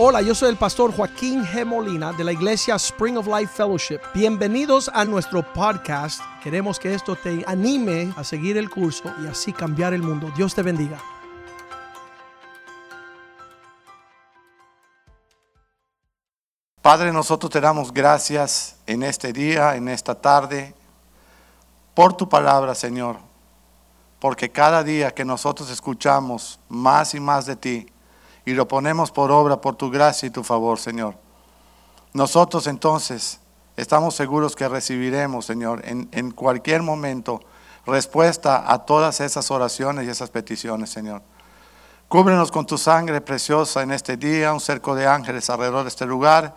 Hola, 0.00 0.22
yo 0.22 0.32
soy 0.32 0.50
el 0.50 0.56
pastor 0.56 0.94
Joaquín 0.94 1.44
G. 1.44 1.64
Molina 1.64 2.12
de 2.12 2.22
la 2.22 2.30
iglesia 2.30 2.76
Spring 2.76 3.16
of 3.16 3.26
Life 3.26 3.52
Fellowship. 3.52 3.98
Bienvenidos 4.14 4.88
a 4.94 5.04
nuestro 5.04 5.42
podcast. 5.52 6.20
Queremos 6.40 6.78
que 6.78 6.94
esto 6.94 7.16
te 7.16 7.42
anime 7.48 8.14
a 8.16 8.22
seguir 8.22 8.56
el 8.58 8.70
curso 8.70 9.12
y 9.20 9.26
así 9.26 9.52
cambiar 9.52 9.92
el 9.94 10.04
mundo. 10.04 10.30
Dios 10.36 10.54
te 10.54 10.62
bendiga. 10.62 11.02
Padre, 16.80 17.10
nosotros 17.12 17.50
te 17.50 17.60
damos 17.60 17.92
gracias 17.92 18.76
en 18.86 19.02
este 19.02 19.32
día, 19.32 19.74
en 19.74 19.88
esta 19.88 20.14
tarde, 20.14 20.76
por 21.94 22.16
tu 22.16 22.28
palabra, 22.28 22.76
Señor. 22.76 23.16
Porque 24.20 24.48
cada 24.48 24.84
día 24.84 25.12
que 25.12 25.24
nosotros 25.24 25.68
escuchamos 25.70 26.60
más 26.68 27.14
y 27.14 27.18
más 27.18 27.46
de 27.46 27.56
ti 27.56 27.88
y 28.48 28.54
lo 28.54 28.66
ponemos 28.66 29.10
por 29.10 29.30
obra 29.30 29.60
por 29.60 29.76
tu 29.76 29.90
gracia 29.90 30.26
y 30.26 30.30
tu 30.30 30.42
favor, 30.42 30.78
Señor, 30.78 31.16
nosotros 32.14 32.66
entonces 32.66 33.40
estamos 33.76 34.14
seguros 34.14 34.56
que 34.56 34.66
recibiremos, 34.66 35.44
Señor, 35.44 35.82
en, 35.84 36.08
en 36.12 36.30
cualquier 36.30 36.80
momento 36.80 37.42
respuesta 37.84 38.72
a 38.72 38.86
todas 38.86 39.20
esas 39.20 39.50
oraciones 39.50 40.06
y 40.06 40.08
esas 40.08 40.30
peticiones, 40.30 40.88
Señor. 40.88 41.20
Cúbrenos 42.08 42.50
con 42.50 42.64
tu 42.64 42.78
sangre 42.78 43.20
preciosa 43.20 43.82
en 43.82 43.92
este 43.92 44.16
día, 44.16 44.54
un 44.54 44.60
cerco 44.60 44.94
de 44.94 45.06
ángeles 45.06 45.50
alrededor 45.50 45.82
de 45.82 45.90
este 45.90 46.06
lugar. 46.06 46.54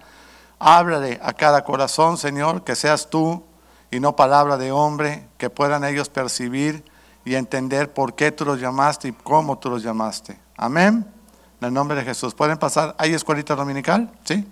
Háblale 0.59 1.20
a 1.21 1.34
cada 1.34 1.65
corazón, 1.65 2.17
Señor, 2.17 2.63
que 2.63 2.77
seas 2.77 3.09
tú 3.09 3.43
y 3.91 3.99
no 3.99 4.15
palabra 4.15 4.55
de 4.55 4.71
hombre, 4.71 5.27
que 5.37 5.49
puedan 5.49 5.84
ellos 5.84 6.07
percibir 6.07 6.85
y 7.26 7.35
entender 7.35 7.93
por 7.93 8.15
qué 8.15 8.31
tú 8.31 8.45
los 8.45 8.62
llamaste 8.62 9.09
y 9.09 9.12
cómo 9.12 9.59
tú 9.59 9.70
los 9.70 9.84
llamaste. 9.84 10.39
Amén. 10.55 11.20
En 11.61 11.67
el 11.67 11.73
nombre 11.75 11.95
de 11.95 12.03
Jesús. 12.03 12.33
¿Pueden 12.33 12.57
pasar? 12.57 12.95
¿Hay 12.97 13.13
escuelita 13.13 13.55
dominical? 13.55 14.11
¿Sí? 14.23 14.47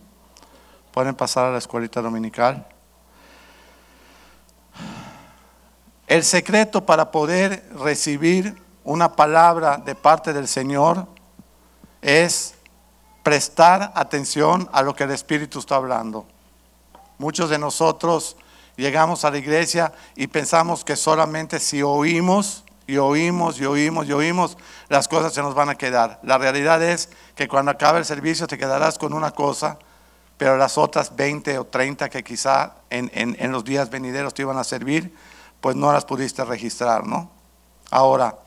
Pueden 0.91 1.15
pasar 1.15 1.45
a 1.45 1.51
la 1.51 1.57
escuelita 1.57 2.03
dominical. 2.03 2.67
El 6.05 6.23
secreto 6.23 6.85
para 6.85 7.09
poder 7.09 7.67
recibir 7.79 8.61
una 8.83 9.15
palabra 9.15 9.77
de 9.77 9.95
parte 9.95 10.33
del 10.33 10.47
Señor 10.47 11.07
es 12.03 12.53
prestar 13.23 13.91
atención 13.95 14.69
a 14.71 14.83
lo 14.83 14.95
que 14.95 15.05
el 15.05 15.11
Espíritu 15.11 15.57
está 15.57 15.77
hablando. 15.77 16.27
Muchos 17.17 17.49
de 17.49 17.57
nosotros 17.57 18.37
llegamos 18.75 19.25
a 19.25 19.31
la 19.31 19.39
iglesia 19.39 19.91
y 20.15 20.27
pensamos 20.27 20.85
que 20.85 20.95
solamente 20.95 21.59
si 21.59 21.81
oímos 21.81 22.63
y 22.89 22.97
oímos 22.97 23.59
y 23.59 23.65
oímos 23.65 24.07
y 24.07 24.13
oímos, 24.13 24.57
las 24.89 25.07
cosas 25.07 25.33
se 25.33 25.41
nos 25.41 25.55
van 25.55 25.69
a 25.69 25.75
quedar. 25.75 26.19
La 26.23 26.37
realidad 26.37 26.81
es 26.83 27.09
que 27.35 27.47
cuando 27.47 27.71
acabe 27.71 27.99
el 27.99 28.05
servicio 28.05 28.47
te 28.47 28.57
quedarás 28.57 28.97
con 28.97 29.13
una 29.13 29.31
cosa, 29.31 29.77
pero 30.37 30.57
las 30.57 30.77
otras 30.77 31.15
20 31.15 31.59
o 31.59 31.65
30 31.65 32.09
que 32.09 32.23
quizá 32.23 32.73
en, 32.89 33.11
en, 33.13 33.35
en 33.39 33.51
los 33.51 33.63
días 33.63 33.89
venideros 33.89 34.33
te 34.33 34.41
iban 34.41 34.57
a 34.57 34.63
servir, 34.63 35.15
pues 35.61 35.75
no 35.75 35.91
las 35.91 36.05
pudiste 36.05 36.43
registrar, 36.43 37.05
¿no? 37.05 37.29
Ahora, 37.91 38.37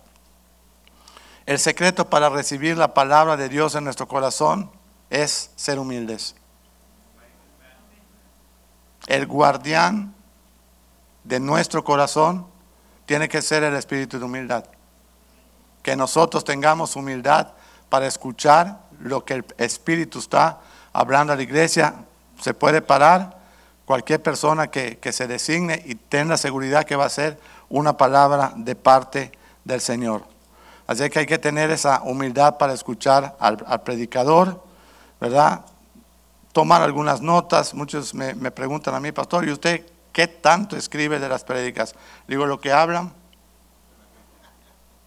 el 1.46 1.58
secreto 1.58 2.08
para 2.08 2.28
recibir 2.28 2.77
la 2.77 2.94
palabra 2.94 3.36
de 3.36 3.48
Dios 3.48 3.74
en 3.74 3.84
nuestro 3.84 4.08
corazón 4.08 4.70
es 5.10 5.50
ser 5.56 5.78
humildes. 5.78 6.34
El 9.06 9.27
guardián 9.27 10.14
de 11.24 11.40
nuestro 11.40 11.84
corazón 11.84 12.46
tiene 13.06 13.28
que 13.28 13.42
ser 13.42 13.64
el 13.64 13.74
espíritu 13.74 14.18
de 14.18 14.24
humildad. 14.24 14.64
Que 15.83 15.97
nosotros 15.97 16.44
tengamos 16.44 16.97
humildad 16.97 17.48
para 17.88 18.06
escuchar 18.06 18.80
lo 19.00 19.25
que 19.25 19.34
el 19.34 19.44
espíritu 19.58 20.19
está 20.19 20.61
hablando 20.92 21.33
a 21.33 21.36
la 21.36 21.42
iglesia. 21.42 21.94
Se 22.41 22.55
puede 22.55 22.83
parar 22.83 23.39
cualquier 23.84 24.22
persona 24.22 24.69
que, 24.69 24.98
que 24.98 25.12
se 25.12 25.27
designe 25.27 25.83
y 25.84 25.95
tenga 25.95 26.36
seguridad 26.36 26.84
que 26.84 26.96
va 26.96 27.06
a 27.06 27.11
ser 27.11 27.39
una 27.68 27.96
palabra 27.96 28.52
de 28.56 28.74
parte 28.74 29.33
del 29.64 29.80
Señor. 29.80 30.33
Así 30.86 31.08
que 31.11 31.20
hay 31.20 31.27
que 31.27 31.39
tener 31.39 31.70
esa 31.70 32.02
humildad 32.02 32.58
para 32.58 32.73
escuchar 32.73 33.36
al, 33.39 33.83
predicador, 33.83 34.62
¿verdad? 35.20 35.64
Tomar 36.52 36.83
algunas 36.83 37.20
notas. 37.20 37.73
Muchos 37.73 38.14
me, 38.14 38.35
me, 38.35 38.51
preguntan 38.51 38.95
a 38.95 39.01
mí, 39.01 39.12
pastor, 39.12 39.48
¿y 39.48 39.52
usted 39.52 39.86
qué 40.12 40.27
tanto 40.27 40.77
escribe 40.77 41.18
de 41.18 41.29
las 41.29 41.45
prédicas? 41.45 41.95
Digo, 42.29 42.46
lo 42.46 42.61
que 42.61 42.73
hablan. 42.73 43.12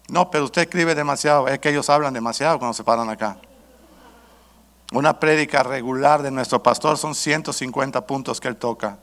No, 0.08 0.30
pero 0.30 0.44
usted 0.44 0.62
escribe 0.62 0.94
demasiado. 0.94 1.48
Es 1.48 1.58
que 1.58 1.70
ellos 1.70 1.90
hablan 1.90 2.14
demasiado 2.14 2.58
cuando 2.58 2.74
se 2.74 2.84
paran 2.84 3.08
acá. 3.08 3.38
Una 4.92 5.18
prédica 5.18 5.62
regular 5.62 6.22
de 6.22 6.30
nuestro 6.30 6.62
pastor 6.62 6.96
son 6.96 7.14
150 7.14 8.06
puntos 8.06 8.40
que 8.40 8.48
él 8.48 8.56
toca. 8.56 8.98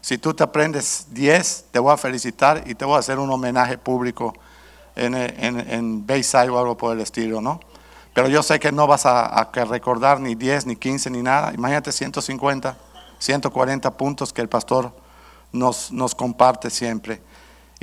Si 0.00 0.18
tú 0.18 0.34
te 0.34 0.44
aprendes 0.44 1.06
10, 1.10 1.66
te 1.72 1.78
voy 1.78 1.92
a 1.92 1.96
felicitar 1.96 2.62
y 2.66 2.74
te 2.74 2.84
voy 2.84 2.96
a 2.96 2.98
hacer 2.98 3.18
un 3.18 3.30
homenaje 3.30 3.78
público 3.78 4.34
en, 4.94 5.14
en, 5.14 5.58
en 5.70 6.06
Bayside 6.06 6.50
o 6.50 6.58
algo 6.58 6.76
por 6.76 6.94
el 6.94 7.00
estilo, 7.00 7.40
¿no? 7.40 7.58
Pero 8.14 8.28
yo 8.28 8.44
sé 8.44 8.60
que 8.60 8.70
no 8.70 8.86
vas 8.86 9.06
a, 9.06 9.26
a, 9.26 9.64
recordar 9.64 10.20
ni 10.20 10.36
10, 10.36 10.66
ni 10.66 10.76
15, 10.76 11.10
ni 11.10 11.20
nada. 11.20 11.52
Imagínate 11.52 11.90
150, 11.90 12.76
140 13.18 13.96
puntos 13.96 14.32
que 14.32 14.40
el 14.40 14.48
pastor 14.48 14.92
nos, 15.50 15.90
nos 15.90 16.14
comparte 16.14 16.70
siempre. 16.70 17.20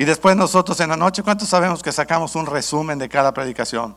Y 0.02 0.04
después 0.04 0.36
nosotros 0.36 0.80
en 0.80 0.90
la 0.90 0.98
noche, 0.98 1.22
¿cuántos 1.22 1.48
sabemos 1.48 1.84
que 1.84 1.92
sacamos 1.92 2.36
un 2.36 2.48
resumen 2.48 2.98
de 2.98 3.08
cada 3.08 3.36
predicación? 3.36 3.96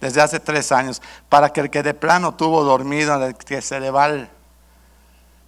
Desde 0.00 0.20
hace 0.20 0.38
tres 0.38 0.70
años, 0.70 1.02
para 1.28 1.52
que 1.52 1.62
el 1.62 1.68
que 1.68 1.82
de 1.82 1.94
plano 1.94 2.36
tuvo 2.36 2.62
dormido, 2.62 3.18
que 3.44 3.60
se 3.60 3.80
le 3.80 3.90
va 3.90 4.08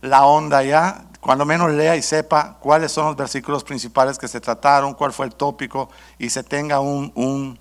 la 0.00 0.26
onda 0.26 0.64
ya, 0.64 1.04
cuando 1.20 1.44
menos 1.44 1.70
lea 1.70 1.94
y 1.94 2.02
sepa 2.02 2.56
cuáles 2.58 2.90
son 2.90 3.06
los 3.06 3.16
versículos 3.16 3.62
principales 3.62 4.18
que 4.18 4.26
se 4.26 4.40
trataron, 4.40 4.94
cuál 4.94 5.12
fue 5.12 5.26
el 5.26 5.34
tópico 5.36 5.88
y 6.18 6.28
se 6.28 6.42
tenga 6.42 6.80
un, 6.80 7.12
un, 7.14 7.56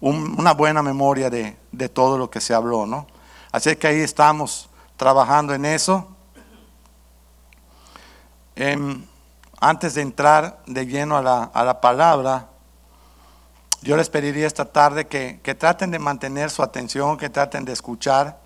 un, 0.00 0.38
una 0.38 0.52
buena 0.52 0.82
memoria 0.82 1.30
de, 1.30 1.56
de, 1.72 1.88
todo 1.88 2.18
lo 2.18 2.28
que 2.28 2.42
se 2.42 2.52
habló, 2.52 2.84
¿no? 2.84 3.06
Así 3.50 3.74
que 3.76 3.86
ahí 3.86 4.00
estamos 4.00 4.68
trabajando 4.98 5.54
en 5.54 5.64
eso. 5.64 6.06
Eh, 8.56 8.76
antes 9.60 9.94
de 9.94 10.02
entrar 10.02 10.58
de 10.66 10.86
lleno 10.86 11.16
a 11.16 11.22
la, 11.22 11.44
a 11.44 11.64
la, 11.64 11.80
palabra, 11.80 12.46
yo 13.82 13.96
les 13.96 14.08
pediría 14.08 14.46
esta 14.46 14.64
tarde 14.64 15.06
que, 15.06 15.40
que 15.42 15.54
traten 15.54 15.90
de 15.90 15.98
mantener 15.98 16.50
su 16.50 16.62
atención, 16.62 17.16
que 17.16 17.30
traten 17.30 17.64
de 17.64 17.72
escuchar 17.72 18.38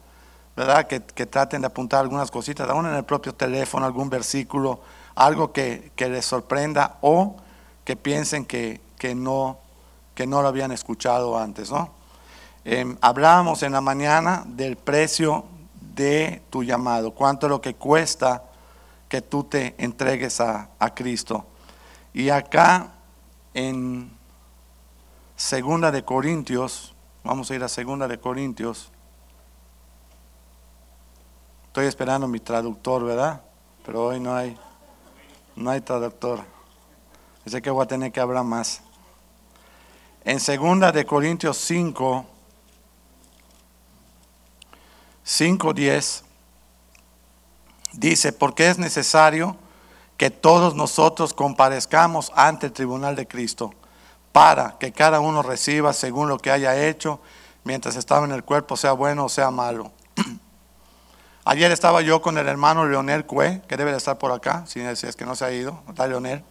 ¿verdad? 0.57 0.87
Que, 0.87 1.01
que, 1.01 1.27
traten 1.27 1.63
de 1.63 1.67
apuntar 1.67 2.01
algunas 2.01 2.31
cositas, 2.31 2.69
aún 2.69 2.87
en 2.87 2.95
el 2.95 3.05
propio 3.05 3.35
teléfono, 3.35 3.87
algún 3.87 4.11
versículo, 4.11 4.81
algo 5.15 5.53
que, 5.53 5.93
que 5.97 6.09
les 6.09 6.25
sorprenda 6.25 6.99
o 7.01 7.37
que 7.85 7.97
piensen 7.97 8.45
que, 8.45 8.81
no, 9.15 9.59
que 10.15 10.27
no 10.27 10.43
lo 10.43 10.49
habían 10.49 10.73
escuchado 10.73 11.39
antes, 11.39 11.71
¿no? 11.71 11.91
Eh, 12.65 12.97
hablábamos 13.01 13.63
en 13.65 13.73
la 13.73 13.81
mañana 13.81 14.45
del 14.47 14.77
precio 14.77 15.45
de 15.81 16.43
tu 16.51 16.63
llamado, 16.63 17.13
cuánto 17.13 17.47
es 17.47 17.51
lo 17.51 17.61
que 17.61 17.75
cuesta 17.75 18.45
que 19.13 19.21
tú 19.21 19.45
te 19.45 19.75
entregues 19.77 20.41
a, 20.41 20.71
a 20.79 20.95
Cristo. 20.95 21.45
Y 22.15 22.31
acá 22.31 22.95
en 23.53 24.11
Segunda 25.37 25.91
de 25.91 26.03
Corintios, 26.03 26.95
vamos 27.23 27.51
a 27.51 27.55
ir 27.55 27.63
a 27.63 27.69
Segunda 27.69 28.09
de 28.09 28.19
Corintios, 28.19 28.91
Estoy 31.67 31.87
esperando 31.87 32.27
mi 32.27 32.41
traductor, 32.41 33.05
¿verdad? 33.05 33.43
Pero 33.85 34.07
hoy 34.07 34.19
no 34.19 34.35
hay, 34.35 34.59
no 35.57 35.71
hay 35.71 35.83
traductor. 35.83 36.41
Así 37.47 37.61
que 37.61 37.71
voy 37.71 37.85
a 37.85 37.87
tener 37.87 38.13
que 38.13 38.21
hablar 38.21 38.45
más. 38.45 38.81
En 40.25 40.41
segunda 40.41 40.91
de 40.91 41.05
Corintios 41.05 41.59
5, 41.59 42.27
5, 45.23 45.73
10, 45.75 46.25
dice, 47.93 48.33
porque 48.33 48.69
es 48.69 48.79
necesario 48.79 49.57
que 50.17 50.31
todos 50.31 50.75
nosotros 50.75 51.35
comparezcamos 51.35 52.33
ante 52.35 52.67
el 52.67 52.73
tribunal 52.73 53.17
de 53.17 53.27
Cristo, 53.27 53.75
para 54.33 54.79
que 54.79 54.93
cada 54.93 55.21
uno 55.21 55.43
reciba 55.43 55.93
según 55.93 56.29
lo 56.29 56.39
que 56.39 56.51
haya 56.51 56.87
hecho, 56.87 57.21
mientras 57.65 57.97
estaba 57.97 58.25
en 58.25 58.33
el 58.33 58.45
cuerpo, 58.45 58.77
sea 58.77 58.93
bueno 58.93 59.25
o 59.25 59.29
sea 59.29 59.51
malo. 59.51 59.93
Ayer 61.45 61.73
estaba 61.73 62.03
yo 62.03 62.23
con 62.23 62.39
el 62.39 62.49
hermano 62.49 62.87
Leonel 62.87 63.27
Cue, 63.27 63.63
que 63.69 63.77
debe 63.77 63.91
de 63.91 63.97
estar 63.97 64.19
por 64.19 64.33
acá, 64.33 64.65
si 64.67 64.81
es 64.81 65.17
que 65.17 65.27
no 65.27 65.35
se 65.35 65.45
ha 65.45 65.53
ido, 65.53 65.83
está 65.89 66.07
Leonel. 66.07 66.45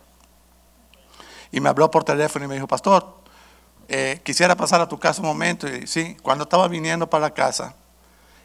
Y 1.52 1.60
me 1.60 1.70
habló 1.70 1.92
por 1.92 2.04
teléfono 2.04 2.46
y 2.46 2.48
me 2.48 2.56
dijo, 2.56 2.68
pastor, 2.68 3.22
eh, 3.88 4.22
quisiera 4.24 4.56
pasar 4.56 4.80
a 4.80 4.88
tu 4.88 4.98
casa 4.98 5.22
un 5.22 5.28
momento. 5.28 5.68
Y 5.68 5.86
sí, 5.86 6.16
cuando 6.22 6.46
estaba 6.46 6.68
viniendo 6.68 7.10
para 7.10 7.24
la 7.24 7.34
casa, 7.34 7.76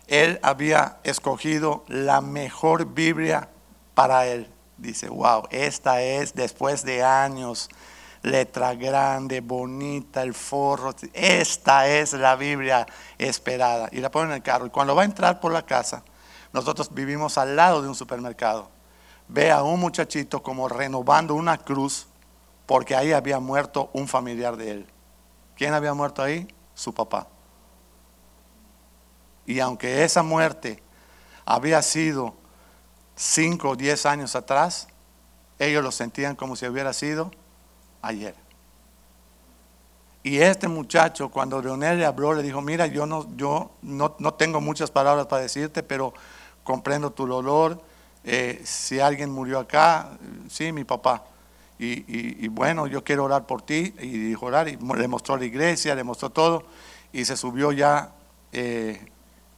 él 0.06 0.38
había 0.42 0.98
escogido 1.02 1.84
la 1.88 2.20
mejor 2.20 2.86
Biblia 2.86 3.48
para 3.94 4.26
él. 4.26 4.50
Dice, 4.78 5.08
wow, 5.08 5.44
esta 5.50 6.02
es 6.02 6.34
después 6.34 6.84
de 6.84 7.02
años, 7.02 7.68
letra 8.22 8.74
grande, 8.74 9.40
bonita, 9.40 10.22
el 10.22 10.34
forro. 10.34 10.94
Esta 11.12 11.88
es 11.88 12.12
la 12.12 12.36
Biblia 12.36 12.86
esperada. 13.18 13.88
Y 13.90 14.00
la 14.00 14.10
pone 14.10 14.30
en 14.30 14.36
el 14.36 14.42
carro. 14.42 14.66
Y 14.66 14.70
cuando 14.70 14.94
va 14.94 15.02
a 15.02 15.06
entrar 15.06 15.40
por 15.40 15.52
la 15.52 15.62
casa, 15.62 16.02
Nosotros 16.52 16.88
vivimos 16.94 17.36
al 17.36 17.54
lado 17.54 17.82
de 17.82 17.88
un 17.88 17.94
supermercado. 17.94 18.70
Ve 19.28 19.50
a 19.50 19.62
un 19.62 19.78
muchachito 19.78 20.42
como 20.42 20.68
renovando 20.68 21.34
una 21.34 21.58
cruz 21.58 22.06
porque 22.64 22.96
ahí 22.96 23.12
había 23.12 23.40
muerto 23.40 23.90
un 23.92 24.08
familiar 24.08 24.56
de 24.56 24.70
él. 24.70 24.86
¿Quién 25.54 25.74
había 25.74 25.92
muerto 25.92 26.22
ahí? 26.22 26.48
Su 26.74 26.94
papá. 26.94 27.28
Y 29.46 29.60
aunque 29.60 30.04
esa 30.04 30.22
muerte 30.22 30.82
había 31.44 31.80
sido 31.82 32.34
cinco 33.14 33.70
o 33.70 33.76
diez 33.76 34.04
años 34.06 34.34
atrás, 34.34 34.88
ellos 35.58 35.82
lo 35.82 35.92
sentían 35.92 36.36
como 36.36 36.56
si 36.56 36.66
hubiera 36.66 36.92
sido 36.92 37.30
ayer. 38.02 38.34
Y 40.26 40.38
este 40.38 40.66
muchacho, 40.66 41.28
cuando 41.28 41.62
Leonel 41.62 41.98
le 41.98 42.04
habló, 42.04 42.34
le 42.34 42.42
dijo, 42.42 42.60
mira, 42.60 42.88
yo 42.88 43.06
no, 43.06 43.28
yo 43.36 43.70
no, 43.82 44.10
tengo 44.34 44.60
muchas 44.60 44.90
palabras 44.90 45.26
para 45.26 45.42
decirte, 45.42 45.84
pero 45.84 46.12
comprendo 46.64 47.12
tu 47.12 47.28
dolor. 47.28 47.80
Eh, 48.24 48.60
si 48.64 48.98
alguien 48.98 49.30
murió 49.30 49.60
acá, 49.60 50.18
sí, 50.50 50.72
mi 50.72 50.82
papá. 50.82 51.24
Y, 51.78 52.48
bueno, 52.48 52.88
yo 52.88 53.04
quiero 53.04 53.22
orar 53.22 53.46
por 53.46 53.62
ti. 53.62 53.94
Y 54.00 54.18
dijo 54.18 54.46
orar, 54.46 54.66
y 54.66 54.76
le 54.76 55.06
mostró 55.06 55.36
la 55.36 55.44
iglesia, 55.44 55.94
le 55.94 56.02
mostró 56.02 56.30
todo. 56.30 56.64
Y 57.12 57.24
se 57.24 57.36
subió 57.36 57.70
ya 57.70 58.10
eh, 58.50 59.12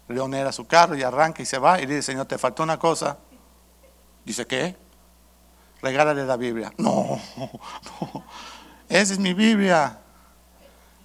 Leonel 0.09 0.47
a 0.47 0.53
su 0.53 0.67
carro 0.67 0.97
y 0.97 1.03
arranca 1.03 1.43
y 1.43 1.47
se 1.47 1.59
va. 1.59 1.81
Y 1.81 1.87
dice, 1.87 2.03
Señor, 2.03 2.27
te 2.27 2.39
faltó 2.39 2.63
una 2.63 2.79
cosa. 2.79 3.19
Dice, 4.25 4.47
¿qué? 4.47 4.77
Regálale 5.83 6.25
la 6.25 6.37
Biblia. 6.37 6.73
No, 6.79 7.21
esa 8.89 9.13
es 9.13 9.19
mi 9.19 9.35
Biblia. 9.35 9.99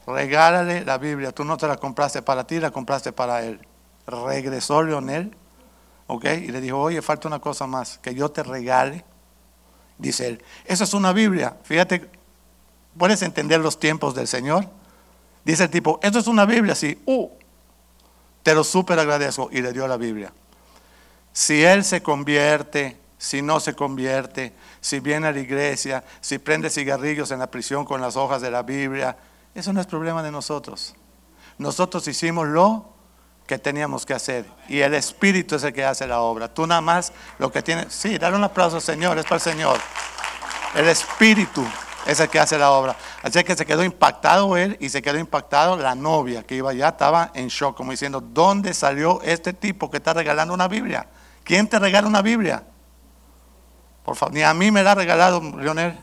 Regálale 0.08 0.86
la 0.86 0.98
Biblia. 0.98 1.32
Tú 1.32 1.44
no 1.44 1.58
te 1.58 1.68
la 1.68 1.78
compraste 1.78 2.22
para 2.22 2.46
ti, 2.46 2.60
la 2.60 2.72
compraste 2.72 3.12
para 3.12 3.44
él. 3.44 3.60
Regresó 4.06 4.84
Leonel, 4.84 5.36
¿ok? 6.08 6.26
Y 6.26 6.48
le 6.48 6.62
dijo, 6.62 6.80
oye, 6.80 7.02
falta 7.02 7.28
una 7.28 7.40
cosa 7.40 7.68
más, 7.68 7.98
que 8.00 8.14
yo 8.14 8.30
te 8.30 8.44
regale. 8.44 9.04
Dice 9.98 10.28
él, 10.28 10.44
esa 10.66 10.84
es 10.84 10.94
una 10.94 11.14
Biblia. 11.14 11.58
Fíjate, 11.64 12.10
¿puedes 12.98 13.22
entender 13.22 13.60
los 13.60 13.80
tiempos 13.80 14.16
del 14.16 14.28
Señor? 14.28 14.68
Dice 15.46 15.64
el 15.64 15.70
tipo, 15.70 16.00
eso 16.02 16.20
es 16.20 16.28
una 16.28 16.46
Biblia, 16.46 16.76
sí. 16.76 17.02
Uh, 17.06 17.30
te 18.44 18.54
lo 18.54 18.64
súper 18.64 19.00
agradezco. 19.00 19.50
Y 19.52 19.62
le 19.62 19.74
dio 19.74 19.88
la 19.88 19.98
Biblia. 19.98 20.32
Si 21.32 21.64
él 21.64 21.84
se 21.84 22.04
convierte, 22.04 23.00
si 23.18 23.42
no 23.42 23.60
se 23.60 23.74
convierte, 23.74 24.54
si 24.82 25.00
viene 25.00 25.28
a 25.28 25.32
la 25.32 25.40
iglesia, 25.40 26.04
si 26.22 26.38
prende 26.38 26.70
cigarrillos 26.70 27.32
en 27.32 27.40
la 27.40 27.48
prisión 27.48 27.86
con 27.86 28.02
las 28.02 28.16
hojas 28.18 28.42
de 28.42 28.52
la 28.52 28.62
Biblia, 28.62 29.18
eso 29.56 29.74
no 29.74 29.82
es 29.82 29.88
problema 29.88 30.22
de 30.22 30.32
nosotros. 30.32 30.94
Nosotros 31.58 32.08
hicimos 32.08 32.48
lo 32.48 32.94
que 33.48 33.58
teníamos 33.58 34.06
que 34.06 34.14
hacer 34.14 34.46
y 34.68 34.80
el 34.80 34.94
Espíritu 34.94 35.56
es 35.56 35.64
el 35.64 35.74
que 35.74 35.86
hace 35.86 36.06
la 36.08 36.22
obra. 36.22 36.54
Tú 36.54 36.68
nada 36.68 36.82
más 36.82 37.14
lo 37.40 37.52
que 37.52 37.62
tienes, 37.62 37.94
sí, 37.94 38.18
dale 38.18 38.36
un 38.36 38.44
aplauso 38.44 38.80
Señor, 38.80 39.18
es 39.18 39.24
para 39.24 39.36
el 39.36 39.42
Señor. 39.42 39.80
El 40.76 40.88
Espíritu 40.88 41.66
es 42.06 42.20
el 42.20 42.30
que 42.30 42.40
hace 42.40 42.58
la 42.58 42.72
obra. 42.72 42.96
Así 43.22 43.44
que 43.44 43.56
se 43.56 43.66
quedó 43.66 43.84
impactado 43.84 44.58
él 44.58 44.78
y 44.80 44.90
se 44.90 45.02
quedó 45.02 45.18
impactado 45.18 45.78
la 45.78 45.96
novia 45.96 46.44
que 46.44 46.56
iba 46.56 46.72
allá, 46.72 46.90
estaba 46.90 47.32
en 47.34 47.48
shock, 47.48 47.76
como 47.76 47.92
diciendo, 47.92 48.22
¿dónde 48.22 48.74
salió 48.74 49.22
este 49.24 49.54
tipo 49.54 49.90
que 49.90 49.98
está 49.98 50.14
regalando 50.14 50.54
una 50.54 50.68
Biblia? 50.68 51.08
¿Quién 51.44 51.68
te 51.68 51.80
regala 51.80 52.08
una 52.08 52.22
Biblia? 52.22 52.64
Por 54.04 54.16
favor, 54.16 54.34
ni 54.34 54.44
a 54.44 54.54
mí 54.54 54.72
me 54.72 54.84
la 54.84 54.92
ha 54.92 54.96
regalado 54.96 55.42
Leonel. 55.58 55.98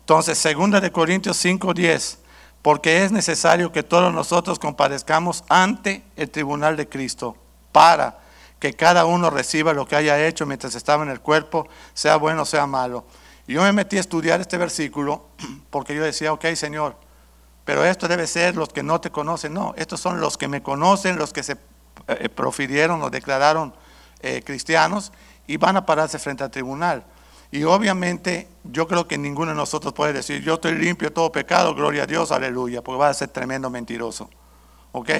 Entonces, 0.00 0.36
segunda 0.36 0.80
de 0.80 0.90
Corintios 0.90 1.36
5:10, 1.36 2.18
porque 2.60 3.04
es 3.04 3.12
necesario 3.12 3.70
que 3.70 3.82
todos 3.82 4.12
nosotros 4.12 4.58
comparezcamos 4.58 5.44
ante 5.48 6.04
el 6.16 6.30
tribunal 6.30 6.76
de 6.76 6.88
Cristo 6.88 7.36
para 7.70 8.18
que 8.58 8.74
cada 8.74 9.04
uno 9.06 9.30
reciba 9.30 9.72
lo 9.72 9.86
que 9.86 9.96
haya 9.96 10.24
hecho 10.26 10.46
mientras 10.46 10.74
estaba 10.74 11.02
en 11.02 11.10
el 11.10 11.20
cuerpo, 11.20 11.68
sea 11.94 12.16
bueno 12.16 12.42
o 12.42 12.44
sea 12.44 12.66
malo. 12.66 13.04
Y 13.46 13.54
yo 13.54 13.62
me 13.62 13.72
metí 13.72 13.96
a 13.96 14.00
estudiar 14.00 14.40
este 14.40 14.58
versículo 14.58 15.26
porque 15.70 15.94
yo 15.94 16.02
decía, 16.02 16.32
ok, 16.32 16.46
Señor, 16.54 16.96
pero 17.64 17.84
esto 17.84 18.08
debe 18.08 18.26
ser 18.26 18.56
los 18.56 18.68
que 18.70 18.82
no 18.82 19.00
te 19.00 19.10
conocen. 19.10 19.54
No, 19.54 19.74
estos 19.76 20.00
son 20.00 20.20
los 20.20 20.36
que 20.36 20.48
me 20.48 20.62
conocen, 20.62 21.18
los 21.18 21.32
que 21.32 21.42
se 21.42 21.56
eh, 22.08 22.28
profirieron 22.28 23.02
o 23.02 23.10
declararon 23.10 23.74
eh, 24.20 24.42
cristianos 24.44 25.12
y 25.46 25.56
van 25.56 25.76
a 25.76 25.86
pararse 25.86 26.18
frente 26.18 26.44
al 26.44 26.50
tribunal. 26.50 27.04
Y 27.50 27.64
obviamente 27.64 28.48
yo 28.64 28.88
creo 28.88 29.06
que 29.06 29.18
ninguno 29.18 29.50
de 29.50 29.56
nosotros 29.56 29.92
puede 29.92 30.14
decir, 30.14 30.42
yo 30.42 30.54
estoy 30.54 30.74
limpio 30.74 31.08
de 31.08 31.14
todo 31.14 31.30
pecado, 31.30 31.74
gloria 31.74 32.04
a 32.04 32.06
Dios, 32.06 32.32
aleluya, 32.32 32.82
porque 32.82 32.98
va 32.98 33.08
a 33.10 33.14
ser 33.14 33.28
tremendo 33.28 33.68
mentiroso. 33.68 34.30
¿Ok? 34.92 35.10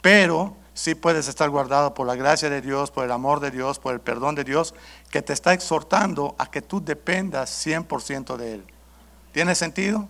Pero 0.00 0.56
sí 0.76 0.94
puedes 0.94 1.26
estar 1.26 1.48
guardado 1.48 1.94
por 1.94 2.06
la 2.06 2.14
gracia 2.14 2.50
de 2.50 2.60
Dios, 2.60 2.90
por 2.90 3.04
el 3.04 3.10
amor 3.10 3.40
de 3.40 3.50
Dios, 3.50 3.78
por 3.78 3.94
el 3.94 4.00
perdón 4.00 4.34
de 4.34 4.44
Dios, 4.44 4.74
que 5.10 5.22
te 5.22 5.32
está 5.32 5.54
exhortando 5.54 6.36
a 6.38 6.50
que 6.50 6.60
tú 6.60 6.84
dependas 6.84 7.66
100% 7.66 8.36
de 8.36 8.54
Él. 8.54 8.64
¿Tiene 9.32 9.54
sentido? 9.54 10.08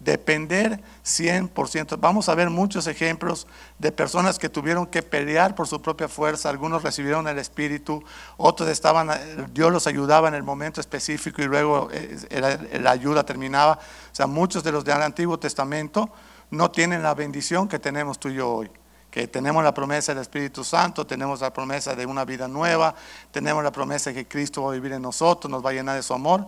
depender 0.00 0.80
100%. 1.04 1.96
Vamos 1.98 2.28
a 2.28 2.34
ver 2.34 2.50
muchos 2.50 2.86
ejemplos 2.86 3.46
de 3.80 3.90
personas 3.90 4.38
que 4.38 4.48
tuvieron 4.48 4.86
que 4.86 5.02
pelear 5.02 5.56
por 5.56 5.66
su 5.66 5.82
propia 5.82 6.08
fuerza, 6.08 6.48
algunos 6.48 6.82
recibieron 6.82 7.26
el 7.26 7.38
Espíritu, 7.38 8.02
otros 8.36 8.68
estaban, 8.68 9.10
Dios 9.52 9.72
los 9.72 9.86
ayudaba 9.86 10.28
en 10.28 10.34
el 10.34 10.44
momento 10.44 10.80
específico 10.80 11.42
y 11.42 11.46
luego 11.46 11.88
eh, 11.92 12.78
la 12.80 12.90
ayuda 12.92 13.24
terminaba. 13.24 13.72
O 14.12 14.14
sea, 14.14 14.28
muchos 14.28 14.62
de 14.62 14.72
los 14.72 14.84
del 14.84 15.02
Antiguo 15.02 15.38
Testamento 15.38 16.10
no 16.50 16.70
tienen 16.70 17.02
la 17.02 17.14
bendición 17.14 17.68
que 17.68 17.78
tenemos 17.78 18.18
tú 18.18 18.28
y 18.28 18.34
yo 18.34 18.48
hoy. 18.48 18.70
Que 19.10 19.26
tenemos 19.26 19.64
la 19.64 19.72
promesa 19.72 20.12
del 20.12 20.22
Espíritu 20.22 20.62
Santo, 20.64 21.06
tenemos 21.06 21.40
la 21.40 21.52
promesa 21.52 21.94
de 21.94 22.04
una 22.04 22.24
vida 22.24 22.46
nueva, 22.46 22.94
tenemos 23.30 23.64
la 23.64 23.72
promesa 23.72 24.10
de 24.10 24.16
que 24.16 24.28
Cristo 24.28 24.62
va 24.64 24.70
a 24.70 24.74
vivir 24.74 24.92
en 24.92 25.02
nosotros, 25.02 25.50
nos 25.50 25.64
va 25.64 25.70
a 25.70 25.72
llenar 25.72 25.96
de 25.96 26.02
su 26.02 26.12
amor 26.14 26.46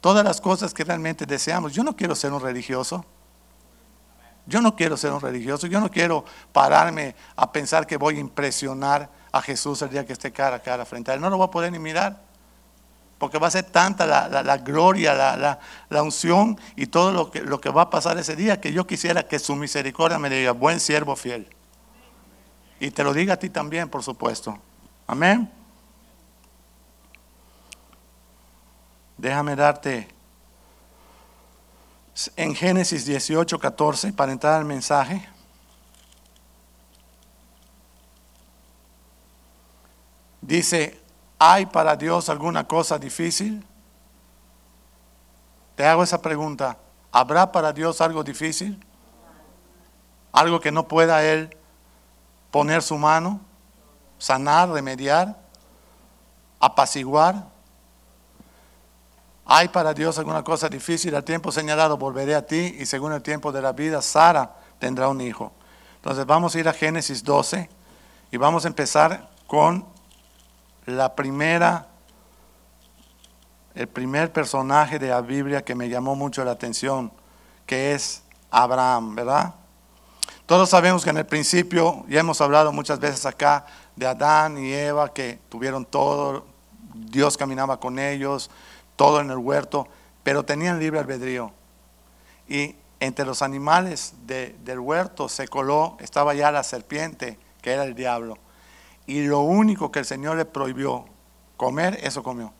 todas 0.00 0.24
las 0.24 0.40
cosas 0.40 0.74
que 0.74 0.84
realmente 0.84 1.26
deseamos. 1.26 1.72
Yo 1.72 1.84
no 1.84 1.94
quiero 1.94 2.14
ser 2.14 2.32
un 2.32 2.40
religioso. 2.40 3.04
Yo 4.46 4.60
no 4.60 4.74
quiero 4.74 4.96
ser 4.96 5.12
un 5.12 5.20
religioso. 5.20 5.66
Yo 5.66 5.80
no 5.80 5.90
quiero 5.90 6.24
pararme 6.52 7.14
a 7.36 7.52
pensar 7.52 7.86
que 7.86 7.96
voy 7.96 8.16
a 8.16 8.20
impresionar 8.20 9.10
a 9.32 9.42
Jesús 9.42 9.82
el 9.82 9.90
día 9.90 10.04
que 10.04 10.12
esté 10.12 10.32
cara 10.32 10.56
a 10.56 10.62
cara 10.62 10.84
frente 10.84 11.10
a 11.10 11.14
Él. 11.14 11.20
No 11.20 11.30
lo 11.30 11.36
voy 11.36 11.46
a 11.46 11.50
poder 11.50 11.70
ni 11.70 11.78
mirar. 11.78 12.20
Porque 13.18 13.38
va 13.38 13.48
a 13.48 13.50
ser 13.50 13.64
tanta 13.64 14.06
la, 14.06 14.56
gloria, 14.58 15.14
la, 15.90 16.02
unción 16.02 16.58
y 16.74 16.86
todo 16.86 17.12
lo 17.12 17.30
que, 17.30 17.42
lo 17.42 17.60
que 17.60 17.68
va 17.68 17.82
a 17.82 17.90
pasar 17.90 18.16
ese 18.16 18.34
día 18.34 18.62
que 18.62 18.72
yo 18.72 18.86
quisiera 18.86 19.24
que 19.24 19.38
su 19.38 19.54
misericordia 19.56 20.18
me 20.18 20.30
diga, 20.30 20.52
buen 20.52 20.80
siervo 20.80 21.14
fiel. 21.16 21.46
Y 22.80 22.90
te 22.90 23.04
lo 23.04 23.12
diga 23.12 23.34
a 23.34 23.36
ti 23.36 23.50
también, 23.50 23.90
por 23.90 24.02
supuesto. 24.02 24.58
Amén. 25.06 25.52
Déjame 29.18 29.54
darte 29.54 30.08
en 32.36 32.54
Génesis 32.54 33.04
18, 33.04 33.58
14, 33.58 34.14
para 34.14 34.32
entrar 34.32 34.54
al 34.54 34.64
mensaje. 34.64 35.28
Dice, 40.40 40.98
¿hay 41.38 41.66
para 41.66 41.96
Dios 41.96 42.30
alguna 42.30 42.66
cosa 42.66 42.98
difícil? 42.98 43.62
Te 45.76 45.86
hago 45.86 46.02
esa 46.02 46.22
pregunta. 46.22 46.78
¿Habrá 47.12 47.52
para 47.52 47.74
Dios 47.74 48.00
algo 48.00 48.24
difícil? 48.24 48.82
¿Algo 50.32 50.60
que 50.60 50.72
no 50.72 50.88
pueda 50.88 51.22
Él 51.24 51.59
poner 52.50 52.82
su 52.82 52.96
mano, 52.98 53.40
sanar, 54.18 54.70
remediar, 54.70 55.38
apaciguar? 56.58 57.46
¿Hay 59.46 59.68
para 59.68 59.92
Dios 59.92 60.18
alguna 60.18 60.44
cosa 60.44 60.68
difícil? 60.68 61.14
Al 61.14 61.24
tiempo 61.24 61.50
señalado 61.50 61.96
volveré 61.96 62.34
a 62.34 62.46
ti 62.46 62.76
y 62.78 62.86
según 62.86 63.12
el 63.12 63.22
tiempo 63.22 63.50
de 63.50 63.62
la 63.62 63.72
vida, 63.72 64.00
Sara 64.00 64.56
tendrá 64.78 65.08
un 65.08 65.20
hijo. 65.20 65.52
Entonces 65.96 66.24
vamos 66.24 66.54
a 66.54 66.60
ir 66.60 66.68
a 66.68 66.72
Génesis 66.72 67.24
12 67.24 67.68
y 68.30 68.36
vamos 68.36 68.64
a 68.64 68.68
empezar 68.68 69.28
con 69.46 69.84
la 70.86 71.14
primera, 71.14 71.88
el 73.74 73.88
primer 73.88 74.32
personaje 74.32 74.98
de 74.98 75.08
la 75.08 75.20
Biblia 75.20 75.64
que 75.64 75.74
me 75.74 75.88
llamó 75.88 76.14
mucho 76.14 76.44
la 76.44 76.52
atención, 76.52 77.12
que 77.66 77.92
es 77.94 78.22
Abraham, 78.50 79.14
¿verdad? 79.14 79.54
Todos 80.46 80.70
sabemos 80.70 81.04
que 81.04 81.10
en 81.10 81.18
el 81.18 81.26
principio, 81.26 82.04
ya 82.08 82.20
hemos 82.20 82.40
hablado 82.40 82.72
muchas 82.72 82.98
veces 82.98 83.26
acá 83.26 83.66
de 83.96 84.06
Adán 84.06 84.58
y 84.58 84.72
Eva, 84.72 85.12
que 85.12 85.38
tuvieron 85.48 85.84
todo, 85.84 86.46
Dios 86.94 87.36
caminaba 87.36 87.78
con 87.78 87.98
ellos, 87.98 88.50
todo 88.96 89.20
en 89.20 89.30
el 89.30 89.38
huerto, 89.38 89.86
pero 90.22 90.44
tenían 90.44 90.78
libre 90.78 90.98
albedrío. 90.98 91.52
Y 92.48 92.76
entre 92.98 93.24
los 93.24 93.42
animales 93.42 94.14
del 94.26 94.78
huerto 94.78 95.28
se 95.28 95.48
coló, 95.48 95.96
estaba 96.00 96.34
ya 96.34 96.50
la 96.50 96.62
serpiente, 96.62 97.38
que 97.62 97.72
era 97.72 97.84
el 97.84 97.94
diablo. 97.94 98.36
Y 99.06 99.22
lo 99.22 99.40
único 99.40 99.90
que 99.90 100.00
el 100.00 100.04
Señor 100.04 100.36
le 100.36 100.44
prohibió 100.44 101.06
comer, 101.56 101.98
eso 102.02 102.22
comió. 102.22 102.52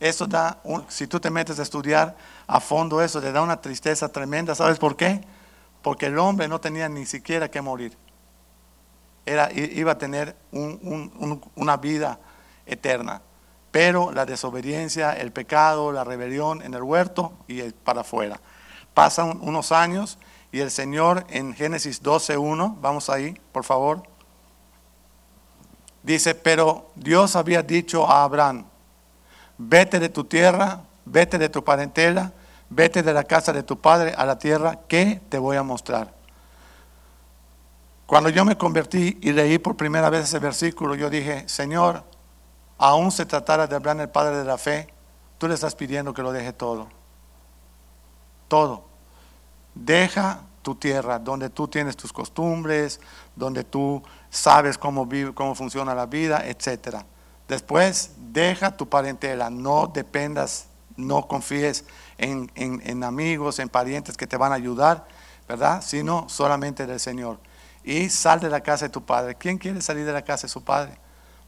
Eso 0.00 0.26
da, 0.26 0.60
si 0.88 1.06
tú 1.06 1.20
te 1.20 1.30
metes 1.30 1.58
a 1.58 1.62
estudiar 1.62 2.16
a 2.46 2.60
fondo 2.60 3.00
eso, 3.00 3.20
le 3.20 3.32
da 3.32 3.42
una 3.42 3.60
tristeza 3.60 4.08
tremenda. 4.08 4.54
¿Sabes 4.54 4.78
por 4.78 4.96
qué? 4.96 5.20
Porque 5.84 6.06
el 6.06 6.18
hombre 6.18 6.48
no 6.48 6.62
tenía 6.62 6.88
ni 6.88 7.04
siquiera 7.04 7.50
que 7.50 7.60
morir. 7.60 7.94
era, 9.26 9.52
iba 9.52 9.92
a 9.92 9.98
tener 9.98 10.34
una 10.50 11.76
vida 11.76 12.18
eterna. 12.64 13.20
Pero 13.70 14.10
la 14.10 14.24
desobediencia, 14.24 15.12
el 15.12 15.30
pecado, 15.30 15.92
la 15.92 16.02
rebelión 16.02 16.62
en 16.62 16.72
el 16.72 16.82
huerto 16.82 17.34
y 17.48 17.60
para 17.70 18.00
afuera. 18.00 18.40
Pasan 18.94 19.38
unos 19.42 19.72
años 19.72 20.18
y 20.52 20.60
el 20.60 20.70
Señor 20.70 21.26
en 21.28 21.52
Génesis 21.52 22.02
12.1, 22.02 22.76
vamos 22.80 23.10
ahí, 23.10 23.38
por 23.52 23.64
favor. 23.64 24.04
Dice, 26.02 26.34
pero 26.34 26.92
Dios 26.94 27.36
había 27.36 27.62
dicho 27.62 28.10
a 28.10 28.24
Abraham, 28.24 28.64
vete 29.58 30.00
de 30.00 30.08
tu 30.08 30.24
tierra, 30.24 30.80
vete 31.04 31.36
de 31.36 31.50
tu 31.50 31.62
parentela, 31.62 32.32
vete 32.74 33.02
de 33.02 33.12
la 33.12 33.24
casa 33.24 33.52
de 33.52 33.62
tu 33.62 33.80
padre 33.80 34.14
a 34.16 34.26
la 34.26 34.38
tierra 34.38 34.80
que 34.88 35.20
te 35.28 35.38
voy 35.38 35.56
a 35.56 35.62
mostrar. 35.62 36.12
Cuando 38.06 38.28
yo 38.28 38.44
me 38.44 38.58
convertí 38.58 39.18
y 39.22 39.32
leí 39.32 39.58
por 39.58 39.76
primera 39.76 40.10
vez 40.10 40.24
ese 40.24 40.38
versículo, 40.38 40.94
yo 40.94 41.08
dije, 41.08 41.48
Señor, 41.48 42.02
aún 42.76 43.10
se 43.10 43.24
tratara 43.24 43.66
de 43.66 43.76
Abraham, 43.76 44.00
el 44.00 44.10
padre 44.10 44.36
de 44.36 44.44
la 44.44 44.58
fe, 44.58 44.88
tú 45.38 45.48
le 45.48 45.54
estás 45.54 45.74
pidiendo 45.74 46.12
que 46.12 46.22
lo 46.22 46.32
deje 46.32 46.52
todo. 46.52 46.88
Todo. 48.48 48.84
Deja 49.74 50.42
tu 50.62 50.74
tierra, 50.74 51.18
donde 51.18 51.50
tú 51.50 51.68
tienes 51.68 51.96
tus 51.96 52.12
costumbres, 52.12 53.00
donde 53.36 53.64
tú 53.64 54.02
sabes 54.30 54.76
cómo, 54.76 55.06
vive, 55.06 55.32
cómo 55.32 55.54
funciona 55.54 55.94
la 55.94 56.06
vida, 56.06 56.44
etc. 56.46 56.98
Después, 57.48 58.12
deja 58.18 58.76
tu 58.76 58.88
parentela, 58.88 59.48
no 59.48 59.86
dependas, 59.86 60.66
no 60.96 61.26
confíes 61.26 61.84
en, 62.18 62.50
en 62.54 63.04
amigos, 63.04 63.58
en 63.58 63.68
parientes 63.68 64.16
que 64.16 64.26
te 64.26 64.36
van 64.36 64.52
a 64.52 64.56
ayudar, 64.56 65.06
¿verdad? 65.48 65.82
Sino 65.82 66.28
solamente 66.28 66.86
del 66.86 67.00
Señor. 67.00 67.38
Y 67.84 68.08
sal 68.08 68.40
de 68.40 68.48
la 68.48 68.60
casa 68.60 68.86
de 68.86 68.88
tu 68.88 69.04
padre. 69.04 69.34
¿Quién 69.34 69.58
quiere 69.58 69.80
salir 69.82 70.06
de 70.06 70.12
la 70.12 70.22
casa 70.22 70.46
de 70.46 70.48
su 70.48 70.64
padre? 70.64 70.98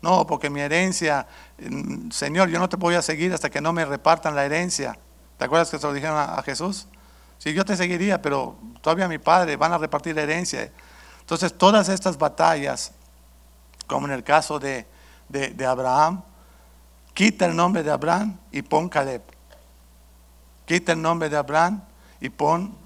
No, 0.03 0.27
porque 0.27 0.51
mi 0.51 0.61
herencia, 0.61 1.27
mm, 1.59 2.11
Señor, 2.11 2.49
yo 2.49 2.59
no 2.59 2.69
te 2.69 2.77
voy 2.77 2.95
a 2.95 3.03
seguir 3.03 3.33
hasta 3.33 3.51
que 3.51 3.61
no 3.61 3.73
me 3.73 3.85
repartan 3.85 4.35
la 4.35 4.45
herencia. 4.45 4.99
¿Te 5.39 5.45
acuerdas 5.45 5.71
que 5.71 5.79
se 5.79 5.87
lo 5.87 5.93
dijeron 5.93 6.17
a, 6.19 6.43
Jesús? 6.43 6.87
Sí, 7.39 7.53
yo 7.53 7.65
te 7.65 7.77
seguiría, 7.77 8.21
pero 8.21 8.57
todavía 8.83 9.09
mi 9.09 9.19
padre 9.19 9.57
van 9.57 9.73
a 9.73 9.79
repartir 9.79 10.15
la 10.15 10.23
herencia. 10.23 10.71
Entonces, 11.21 11.57
todas 11.57 11.89
estas 11.89 12.19
batallas, 12.19 12.93
como 13.87 14.07
en 14.07 14.13
el 14.13 14.23
caso 14.23 14.59
de, 14.59 14.87
de 15.29 15.67
Abraham, 15.67 16.23
quita 17.15 17.47
el 17.47 17.57
nombre 17.57 17.83
de 17.83 17.91
Abraham 17.91 18.39
y 18.53 18.63
pon 18.63 18.89
Caleb. 18.89 19.36
Quita 20.67 20.93
el 20.93 21.01
nombre 21.01 21.31
de 21.31 21.37
Abraham 21.39 21.81
y 22.21 22.29
pon 22.29 22.77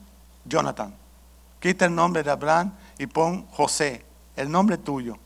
Jonathan. 0.44 0.94
Quita 1.58 1.86
el 1.86 1.94
nombre 1.94 2.22
de 2.22 2.30
Abraham 2.30 2.72
y 2.98 3.06
pon 3.06 3.46
José, 3.48 4.04
el 4.36 4.50
nombre 4.50 4.78
tuyo 4.78 5.18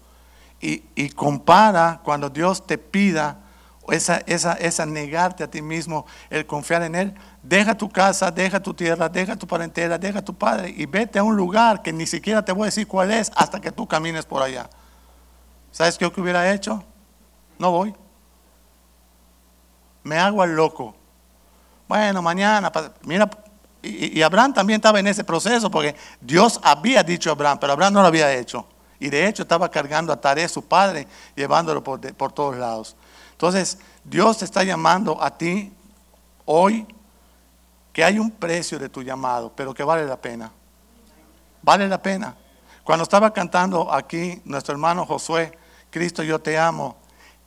y, 0.64 1.10
compara 1.10 2.00
cuando 2.02 2.30
Dios 2.30 2.66
te 2.66 2.78
pida 2.78 3.38
esa, 3.88 4.22
esa, 4.26 4.54
esa 4.54 4.86
negarte 4.86 5.44
a 5.44 5.50
ti 5.50 5.60
mismo, 5.60 6.06
el 6.30 6.46
confiar 6.46 6.82
en 6.82 6.94
Él, 6.94 7.14
deja 7.42 7.74
tu 7.74 7.90
casa, 7.90 8.30
deja 8.30 8.60
tu 8.60 8.72
tierra, 8.72 9.08
deja 9.08 9.36
tu 9.36 9.46
parentela, 9.46 9.98
deja 9.98 10.22
tu 10.22 10.34
padre 10.34 10.72
y 10.74 10.86
vete 10.86 11.18
a 11.18 11.22
un 11.22 11.36
lugar 11.36 11.82
que 11.82 11.92
ni 11.92 12.06
siquiera 12.06 12.42
te 12.42 12.52
voy 12.52 12.62
a 12.62 12.64
decir 12.66 12.86
cuál 12.86 13.10
es 13.10 13.30
hasta 13.36 13.60
que 13.60 13.70
tú 13.70 13.86
camines 13.86 14.24
por 14.24 14.42
allá. 14.42 14.70
¿Sabes 15.70 15.98
qué 15.98 16.06
hubiera 16.06 16.50
hecho? 16.52 16.82
No 17.58 17.70
voy. 17.70 17.94
Me 20.02 20.16
hago 20.16 20.40
al 20.40 20.54
loco. 20.54 20.94
Bueno, 21.88 22.22
mañana, 22.22 22.72
mira, 23.02 23.28
y, 23.82 24.22
Abraham 24.22 24.54
también 24.54 24.78
estaba 24.78 24.98
en 24.98 25.06
ese 25.06 25.24
proceso 25.24 25.70
porque 25.70 25.94
Dios 26.20 26.58
había 26.62 27.02
dicho 27.02 27.28
a 27.30 27.32
Abraham, 27.34 27.58
pero 27.60 27.74
Abraham 27.74 27.94
no 27.94 28.00
lo 28.00 28.06
había 28.06 28.32
hecho. 28.32 28.66
Y 28.98 29.10
de 29.10 29.28
hecho 29.28 29.42
estaba 29.42 29.70
cargando 29.70 30.12
a 30.12 30.20
Tarea, 30.20 30.48
su 30.48 30.64
padre, 30.64 31.06
llevándolo 31.36 31.84
por, 31.84 32.00
por 32.14 32.32
todos 32.32 32.56
lados. 32.56 32.96
Entonces, 33.32 33.78
Dios 34.02 34.38
te 34.38 34.46
está 34.46 34.64
llamando 34.64 35.22
a 35.22 35.36
ti 35.36 35.72
hoy 36.46 36.86
que 37.92 38.02
hay 38.02 38.18
un 38.18 38.30
precio 38.30 38.78
de 38.78 38.88
tu 38.88 39.02
llamado, 39.02 39.52
pero 39.54 39.74
que 39.74 39.84
vale 39.84 40.06
la 40.06 40.16
pena. 40.16 40.50
Vale 41.62 41.88
la 41.88 42.00
pena. 42.00 42.34
Cuando 42.82 43.02
estaba 43.02 43.32
cantando 43.32 43.92
aquí 43.92 44.40
nuestro 44.44 44.72
hermano 44.72 45.06
Josué, 45.06 45.56
Cristo 45.90 46.22
yo 46.22 46.38
te 46.40 46.58
amo 46.58 46.96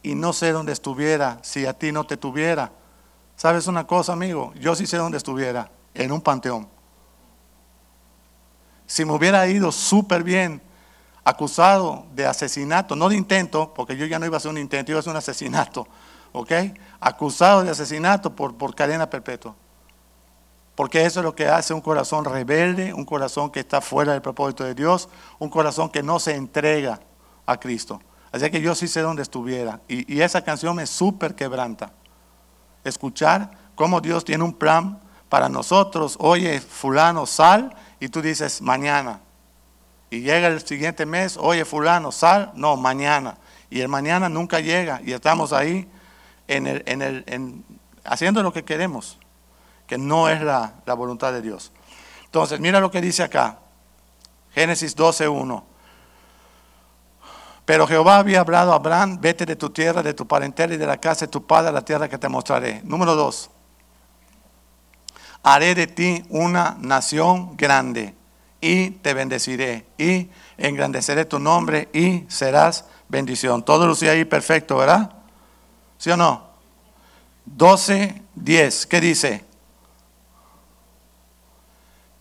y 0.02 0.16
no 0.16 0.34
sé 0.34 0.52
dónde 0.52 0.72
estuviera 0.72 1.40
si 1.42 1.66
a 1.66 1.74
ti 1.74 1.92
no 1.92 2.06
te 2.06 2.18
tuviera. 2.18 2.72
¿Sabes 3.38 3.68
una 3.68 3.86
cosa, 3.86 4.14
amigo? 4.14 4.52
Yo 4.60 4.76
sí 4.76 4.88
sé 4.88 4.98
dónde 4.98 5.18
estuviera, 5.18 5.70
en 5.94 6.12
un 6.12 6.22
panteón. 6.22 6.68
Si 8.88 9.06
me 9.06 9.14
hubiera 9.14 9.48
ido 9.48 9.72
súper 9.72 10.24
bien, 10.24 10.60
acusado 11.24 12.08
de 12.16 12.26
asesinato, 12.26 12.96
no 12.96 13.10
de 13.10 13.16
intento, 13.16 13.74
porque 13.76 13.96
yo 13.96 14.08
ya 14.08 14.18
no 14.18 14.26
iba 14.26 14.38
a 14.38 14.40
hacer 14.40 14.50
un 14.50 14.58
intento, 14.58 14.92
iba 14.92 14.98
a 14.98 15.02
hacer 15.02 15.12
un 15.12 15.18
asesinato, 15.18 15.88
¿ok? 16.32 16.52
Acusado 17.00 17.64
de 17.64 17.70
asesinato 17.70 18.36
por, 18.36 18.56
por 18.56 18.74
cadena 18.74 19.08
perpetua. 19.08 19.54
Porque 20.74 21.06
eso 21.06 21.20
es 21.20 21.24
lo 21.24 21.36
que 21.36 21.48
hace 21.48 21.76
un 21.76 21.82
corazón 21.82 22.26
rebelde, 22.26 22.92
un 22.92 23.06
corazón 23.06 23.52
que 23.52 23.60
está 23.60 23.82
fuera 23.82 24.14
del 24.14 24.22
propósito 24.24 24.64
de 24.64 24.74
Dios, 24.74 25.10
un 25.38 25.50
corazón 25.50 25.90
que 25.90 26.02
no 26.02 26.18
se 26.18 26.34
entrega 26.34 27.02
a 27.46 27.60
Cristo. 27.60 28.02
Así 28.32 28.50
que 28.50 28.62
yo 28.62 28.74
sí 28.74 28.88
sé 28.88 29.02
dónde 29.02 29.22
estuviera. 29.22 29.80
Y, 29.88 30.12
y 30.12 30.22
esa 30.22 30.44
canción 30.44 30.76
me 30.76 30.88
súper 30.88 31.36
quebranta. 31.36 31.92
Escuchar 32.88 33.52
cómo 33.76 34.02
Dios 34.02 34.26
tiene 34.26 34.44
un 34.44 34.54
plan 34.54 35.00
para 35.30 35.50
nosotros. 35.50 36.16
Oye, 36.20 36.60
fulano, 36.60 37.26
sal, 37.26 37.76
y 38.00 38.10
tú 38.10 38.22
dices, 38.22 38.62
mañana. 38.62 39.22
Y 40.10 40.22
llega 40.22 40.48
el 40.48 40.66
siguiente 40.66 41.06
mes, 41.06 41.38
oye 41.38 41.66
fulano, 41.66 42.12
sal, 42.12 42.52
no, 42.56 42.78
mañana. 42.78 43.38
Y 43.70 43.82
el 43.82 43.90
mañana 43.90 44.30
nunca 44.30 44.60
llega 44.60 45.02
y 45.04 45.12
estamos 45.12 45.52
ahí 45.52 45.88
en 46.48 46.68
el, 46.68 46.84
en 46.86 47.02
el, 47.02 47.64
haciendo 48.06 48.42
lo 48.42 48.54
que 48.54 48.64
queremos, 48.64 49.20
que 49.86 49.98
no 49.98 50.30
es 50.30 50.42
la, 50.42 50.76
la 50.86 50.94
voluntad 50.94 51.34
de 51.34 51.42
Dios. 51.42 51.74
Entonces, 52.24 52.60
mira 52.60 52.80
lo 52.80 52.90
que 52.90 53.02
dice 53.02 53.24
acá, 53.24 53.60
Génesis 54.54 54.96
12.1. 54.96 55.64
Pero 57.68 57.86
Jehová 57.86 58.20
había 58.20 58.40
hablado 58.40 58.72
a 58.72 58.78
Abraham, 58.78 59.18
vete 59.20 59.46
de 59.46 59.58
tu 59.58 59.70
tierra, 59.72 60.02
de 60.02 60.14
tu 60.14 60.26
parentela 60.26 60.74
y 60.74 60.78
de 60.78 60.88
la 60.88 61.02
casa 61.02 61.26
de 61.26 61.32
tu 61.32 61.46
padre 61.46 61.68
a 61.68 61.74
la 61.74 61.84
tierra 61.84 62.08
que 62.08 62.18
te 62.18 62.30
mostraré. 62.30 62.82
Número 62.86 63.14
2. 63.14 63.50
Haré 65.44 65.76
de 65.76 65.86
ti 65.86 66.24
una 66.30 66.78
nación 66.80 67.58
grande 67.58 68.16
y 68.62 68.92
te 68.92 69.14
bendeciré 69.14 69.86
y 69.98 70.30
engrandeceré 70.58 71.26
tu 71.26 71.40
nombre 71.40 71.90
y 71.92 72.24
serás 72.30 72.86
bendición. 73.10 73.66
Todo 73.66 73.86
lucía 73.86 74.12
ahí 74.12 74.24
perfecto, 74.24 74.78
¿verdad? 74.78 75.12
¿Sí 75.98 76.10
o 76.10 76.16
no? 76.16 76.48
12, 77.44 78.22
10, 78.36 78.86
¿qué 78.86 79.02
dice? 79.02 79.44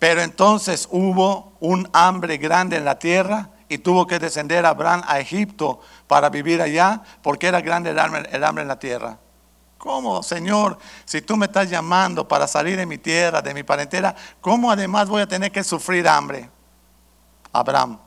Pero 0.00 0.22
entonces 0.22 0.88
hubo 0.90 1.52
un 1.60 1.88
hambre 1.92 2.36
grande 2.36 2.78
en 2.78 2.84
la 2.84 2.98
tierra 2.98 3.50
y 3.68 3.78
tuvo 3.78 4.06
que 4.06 4.18
descender 4.18 4.64
Abraham 4.64 5.02
a 5.06 5.18
Egipto 5.18 5.80
para 6.06 6.28
vivir 6.30 6.62
allá 6.62 7.02
porque 7.22 7.48
era 7.48 7.60
grande 7.60 7.90
el 7.90 7.98
hambre, 7.98 8.28
en 8.62 8.68
la 8.68 8.78
tierra. 8.78 9.18
¿Cómo, 9.78 10.22
Señor, 10.22 10.78
si 11.04 11.20
tú 11.20 11.36
me 11.36 11.46
estás 11.46 11.68
llamando 11.68 12.26
para 12.26 12.46
salir 12.46 12.76
de 12.76 12.86
mi 12.86 12.98
tierra, 12.98 13.42
de 13.42 13.54
mi 13.54 13.62
parentela, 13.62 14.14
cómo 14.40 14.70
además 14.70 15.08
voy 15.08 15.22
a 15.22 15.28
tener 15.28 15.52
que 15.52 15.62
sufrir 15.62 16.08
hambre? 16.08 16.50
Abraham. 17.52 17.98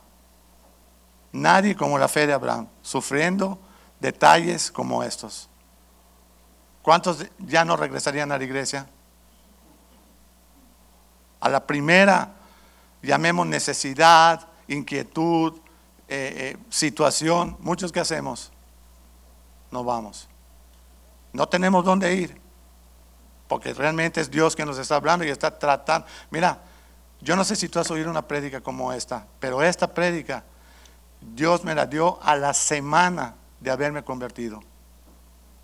Nadie 1.31 1.75
como 1.75 1.97
la 1.97 2.07
fe 2.07 2.25
de 2.25 2.33
Abraham, 2.33 2.67
sufriendo 2.81 3.59
detalles 3.99 4.71
como 4.71 5.03
estos. 5.03 5.49
¿Cuántos 6.81 7.25
ya 7.37 7.63
no 7.65 7.75
regresarían 7.75 8.31
a 8.31 8.37
la 8.37 8.43
iglesia? 8.43 8.87
A 11.39 11.49
la 11.49 11.65
primera, 11.65 12.33
llamemos 13.01 13.45
necesidad, 13.45 14.48
inquietud, 14.69 15.53
eh, 16.07 16.55
eh, 16.55 16.57
situación, 16.69 17.57
muchos 17.59 17.91
que 17.91 17.99
hacemos, 17.99 18.51
no 19.71 19.83
vamos. 19.83 20.27
No 21.33 21.47
tenemos 21.47 21.85
dónde 21.85 22.15
ir. 22.15 22.41
Porque 23.47 23.73
realmente 23.73 24.21
es 24.21 24.29
Dios 24.29 24.55
quien 24.55 24.67
nos 24.67 24.77
está 24.77 24.95
hablando 24.95 25.25
y 25.25 25.29
está 25.29 25.57
tratando. 25.57 26.07
Mira, 26.29 26.61
yo 27.21 27.35
no 27.35 27.43
sé 27.43 27.55
si 27.55 27.67
tú 27.67 27.79
has 27.79 27.89
oído 27.91 28.09
una 28.09 28.27
prédica 28.27 28.61
como 28.61 28.93
esta, 28.93 29.27
pero 29.39 29.61
esta 29.61 29.93
prédica 29.93 30.43
Dios 31.19 31.63
me 31.63 31.75
la 31.75 31.85
dio 31.85 32.19
a 32.21 32.35
la 32.35 32.53
semana 32.53 33.35
de 33.59 33.71
haberme 33.71 34.03
convertido. 34.03 34.61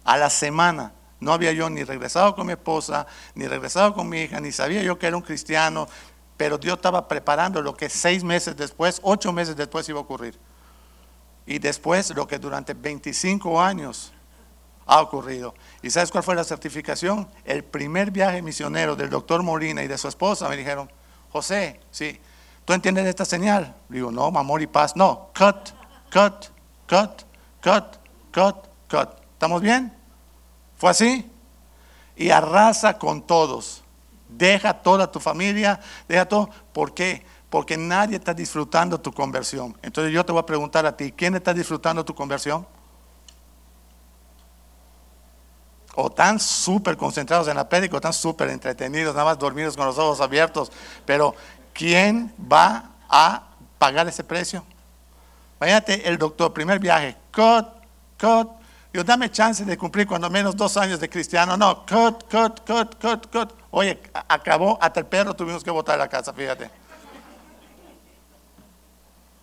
A 0.03 0.17
la 0.17 0.29
semana. 0.29 0.93
No 1.19 1.31
había 1.31 1.53
yo 1.53 1.69
ni 1.69 1.83
regresado 1.83 2.35
con 2.35 2.45
mi 2.47 2.53
esposa, 2.53 3.07
ni 3.35 3.47
regresado 3.47 3.93
con 3.93 4.09
mi 4.09 4.21
hija, 4.21 4.39
ni 4.39 4.51
sabía 4.51 4.83
yo 4.83 4.99
que 4.99 5.07
era 5.07 5.15
un 5.15 5.23
cristiano, 5.23 5.87
pero 6.37 6.57
Dios 6.57 6.75
estaba 6.75 7.07
preparando 7.07 7.61
lo 7.61 7.75
que 7.75 7.89
seis 7.89 8.23
meses 8.23 8.55
después, 8.55 8.99
ocho 9.03 9.31
meses 9.31 9.55
después 9.55 9.87
iba 9.89 9.99
a 9.99 10.01
ocurrir. 10.01 10.37
Y 11.45 11.59
después 11.59 12.13
lo 12.15 12.27
que 12.27 12.39
durante 12.39 12.73
25 12.73 13.61
años 13.61 14.11
ha 14.85 15.01
ocurrido. 15.01 15.53
¿Y 15.81 15.89
sabes 15.89 16.11
cuál 16.11 16.23
fue 16.23 16.35
la 16.35 16.43
certificación? 16.43 17.27
El 17.43 17.63
primer 17.63 18.11
viaje 18.11 18.41
misionero 18.41 18.95
del 18.95 19.09
doctor 19.09 19.43
Molina 19.43 19.83
y 19.83 19.87
de 19.87 19.97
su 19.97 20.07
esposa 20.07 20.49
me 20.49 20.57
dijeron, 20.57 20.91
José, 21.31 21.79
sí, 21.91 22.19
¿tú 22.65 22.73
entiendes 22.73 23.05
esta 23.05 23.25
señal? 23.25 23.75
Digo, 23.89 24.11
no, 24.11 24.25
amor 24.25 24.61
y 24.61 24.67
paz, 24.67 24.95
no, 24.95 25.29
cut, 25.37 25.69
cut, 26.11 26.47
cut, 26.87 27.23
cut, 27.63 27.97
cut, 28.33 28.67
cut. 28.89 29.09
¿Estamos 29.33 29.61
bien? 29.61 29.95
¿Fue 30.77 30.89
así? 30.89 31.31
Y 32.15 32.29
arrasa 32.29 32.97
con 32.97 33.25
todos. 33.25 33.84
Deja 34.27 34.73
toda 34.73 35.11
tu 35.11 35.19
familia, 35.19 35.79
deja 36.07 36.25
todo. 36.25 36.49
¿Por 36.73 36.93
qué? 36.93 37.25
Porque 37.49 37.77
nadie 37.77 38.17
está 38.17 38.33
disfrutando 38.33 38.99
tu 38.99 39.13
conversión. 39.13 39.77
Entonces 39.81 40.13
yo 40.13 40.25
te 40.25 40.31
voy 40.31 40.41
a 40.41 40.45
preguntar 40.45 40.85
a 40.85 40.95
ti, 40.95 41.11
¿quién 41.11 41.35
está 41.35 41.53
disfrutando 41.53 42.03
tu 42.03 42.13
conversión? 42.13 42.65
o 45.95 46.11
tan 46.11 46.39
súper 46.39 46.97
concentrados 46.97 47.47
en 47.47 47.55
la 47.55 47.67
película, 47.67 47.97
o 47.97 48.01
tan 48.01 48.13
súper 48.13 48.49
entretenidos, 48.49 49.15
nada 49.15 49.25
más 49.25 49.39
dormidos 49.39 49.75
con 49.77 49.85
los 49.85 49.97
ojos 49.97 50.19
abiertos. 50.19 50.71
Pero, 51.05 51.33
¿quién 51.73 52.33
va 52.51 52.91
a 53.09 53.43
pagar 53.77 54.07
ese 54.07 54.23
precio? 54.23 54.63
Imagínate 55.59 56.07
el 56.07 56.17
doctor, 56.17 56.53
primer 56.53 56.79
viaje, 56.79 57.15
cut, 57.33 57.65
cut. 58.19 58.49
Yo 58.95 59.03
dame 59.03 59.29
chance 59.29 59.65
de 59.65 59.77
cumplir 59.77 60.07
cuando 60.07 60.29
menos 60.29 60.55
dos 60.55 60.77
años 60.77 61.01
de 61.01 61.09
cristiano. 61.09 61.57
No, 61.57 61.85
cut, 61.85 62.31
cut, 62.31 62.61
cut, 62.65 62.95
cut, 62.95 63.29
cut. 63.29 63.53
Oye, 63.69 64.01
acabó, 64.29 64.77
hasta 64.81 65.01
el 65.01 65.05
perro 65.05 65.35
tuvimos 65.35 65.65
que 65.65 65.69
botar 65.69 65.99
la 65.99 66.07
casa, 66.07 66.31
fíjate. 66.31 66.71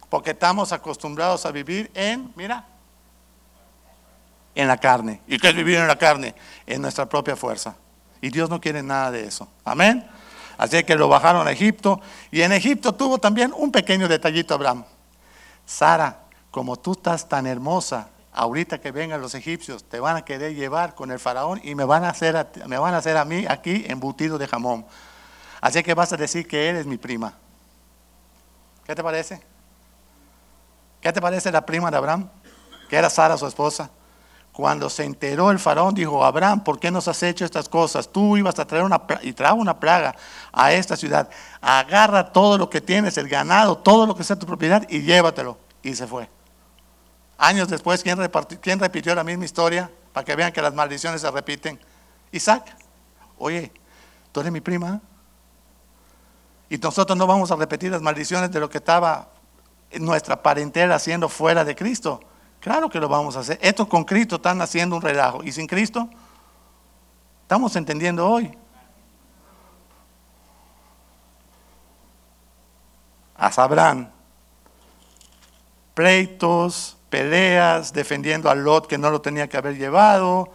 Porque 0.09 0.31
estamos 0.31 0.73
acostumbrados 0.73 1.45
a 1.45 1.51
vivir 1.51 1.91
en, 1.93 2.33
mira, 2.35 2.65
en 4.55 4.69
la 4.69 4.79
carne. 4.79 5.21
¿Y 5.27 5.39
qué 5.39 5.51
es 5.51 5.55
vivir 5.55 5.77
en 5.77 5.87
la 5.87 5.99
carne? 5.99 6.35
En 6.65 6.81
nuestra 6.81 7.05
propia 7.07 7.37
fuerza. 7.37 7.77
Y 8.23 8.31
Dios 8.31 8.49
no 8.49 8.59
quiere 8.59 8.83
nada 8.83 9.11
de 9.11 9.27
eso. 9.27 9.47
Amén. 9.67 10.09
Así 10.57 10.83
que 10.83 10.97
lo 10.97 11.09
bajaron 11.09 11.47
a 11.47 11.51
Egipto. 11.51 12.01
Y 12.31 12.41
en 12.41 12.53
Egipto 12.53 12.95
tuvo 12.95 13.19
también 13.19 13.53
un 13.55 13.71
pequeño 13.71 14.09
detallito 14.09 14.55
Abraham. 14.55 14.87
Sara, 15.67 16.21
como 16.51 16.79
tú 16.79 16.93
estás 16.93 17.29
tan 17.29 17.47
hermosa, 17.47 18.09
ahorita 18.33 18.81
que 18.81 18.91
vengan 18.91 19.21
los 19.21 19.35
egipcios, 19.35 19.85
te 19.85 20.01
van 20.01 20.17
a 20.17 20.25
querer 20.25 20.55
llevar 20.55 20.95
con 20.95 21.11
el 21.11 21.19
faraón 21.19 21.61
y 21.63 21.75
me 21.75 21.85
van 21.85 22.05
a 22.05 22.11
hacer 22.11 22.37
a, 22.37 22.49
me 22.67 22.79
van 22.79 22.95
a 22.95 22.99
hacer 22.99 23.17
a 23.17 23.25
mí 23.25 23.45
aquí 23.49 23.85
embutido 23.89 24.39
de 24.39 24.49
jamón. 24.49 24.87
Así 25.61 25.83
que 25.83 25.95
vas 25.95 26.13
a 26.13 26.17
decir 26.17 26.49
que 26.49 26.69
eres 26.69 26.87
mi 26.87 26.97
prima. 26.97 27.35
¿Qué 28.85 28.95
te 28.95 29.03
parece? 29.03 29.41
¿Qué 31.01 31.13
te 31.13 31.21
parece 31.21 31.53
la 31.53 31.65
prima 31.65 31.91
de 31.91 31.97
Abraham? 31.97 32.29
Que 32.89 32.97
era 32.97 33.11
Sara 33.11 33.37
su 33.37 33.47
esposa. 33.47 33.91
Cuando 34.53 34.91
se 34.91 35.05
enteró 35.05 35.51
el 35.51 35.59
faraón, 35.59 35.95
dijo, 35.95 36.25
Abraham, 36.25 36.63
¿por 36.63 36.79
qué 36.79 36.91
nos 36.91 37.09
has 37.09 37.23
hecho 37.23 37.45
estas 37.45 37.69
cosas? 37.69 38.09
Tú 38.11 38.37
ibas 38.37 38.59
a 38.59 38.67
traer 38.67 38.85
una, 38.85 39.01
y 39.23 39.33
trajo 39.33 39.55
una 39.55 39.81
plaga 39.81 40.15
a 40.53 40.73
esta 40.73 40.95
ciudad. 40.95 41.31
Agarra 41.61 42.33
todo 42.33 42.59
lo 42.59 42.69
que 42.69 42.81
tienes, 42.81 43.17
el 43.17 43.29
ganado, 43.29 43.79
todo 43.79 44.07
lo 44.07 44.15
que 44.15 44.25
sea 44.25 44.37
tu 44.37 44.47
propiedad 44.47 44.87
y 44.91 45.03
llévatelo. 45.03 45.57
Y 45.83 45.95
se 45.95 46.07
fue. 46.07 46.29
Años 47.43 47.67
después, 47.67 48.05
¿quién, 48.05 48.21
¿quién 48.61 48.79
repitió 48.79 49.17
la 49.17 49.25
misma 49.25 49.45
historia? 49.45 49.91
Para 50.13 50.25
que 50.25 50.37
vean 50.37 50.53
que 50.53 50.63
las 50.63 50.73
maldiciones 50.75 51.23
se 51.23 51.29
repiten. 51.29 51.77
Isaac, 52.31 52.77
oye, 53.37 53.73
tú 54.31 54.39
eres 54.39 54.53
mi 54.53 54.61
prima. 54.61 55.01
Y 56.69 56.79
nosotros 56.79 57.19
no 57.19 57.27
vamos 57.27 57.51
a 57.51 57.57
repetir 57.57 57.91
las 57.91 58.01
maldiciones 58.01 58.53
de 58.53 58.61
lo 58.61 58.71
que 58.71 58.79
estaba 58.79 59.31
nuestra 59.99 60.41
parentela 60.41 60.95
haciendo 60.95 61.29
fuera 61.29 61.65
de 61.65 61.75
Cristo. 61.75 62.21
Claro 62.61 62.89
que 62.89 63.01
lo 63.01 63.09
vamos 63.09 63.37
a 63.37 63.41
hacer. 63.41 63.59
Esto 63.61 63.89
con 63.89 64.05
Cristo 64.05 64.37
están 64.37 64.63
haciendo 64.63 64.95
un 64.95 65.03
relajo. 65.03 65.43
¿Y 65.43 65.51
sin 65.51 65.67
Cristo? 65.67 66.09
Estamos 67.43 67.75
entendiendo 67.75 68.25
hoy. 68.25 68.57
A 73.35 73.51
Sabrán. 73.51 74.13
Pleitos, 75.93 76.99
peleas, 77.13 77.93
defendiendo 77.93 78.49
a 78.49 78.55
Lot 78.55 78.87
que 78.87 78.97
no 78.97 79.11
lo 79.11 79.21
tenía 79.21 79.47
que 79.47 79.59
haber 79.59 79.77
llevado. 79.77 80.51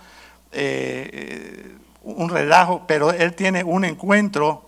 Eh, 0.51 1.09
eh, 1.13 1.77
un 2.01 2.29
relajo, 2.29 2.83
pero 2.87 3.11
él 3.11 3.35
tiene 3.35 3.63
un 3.63 3.85
encuentro. 3.85 4.65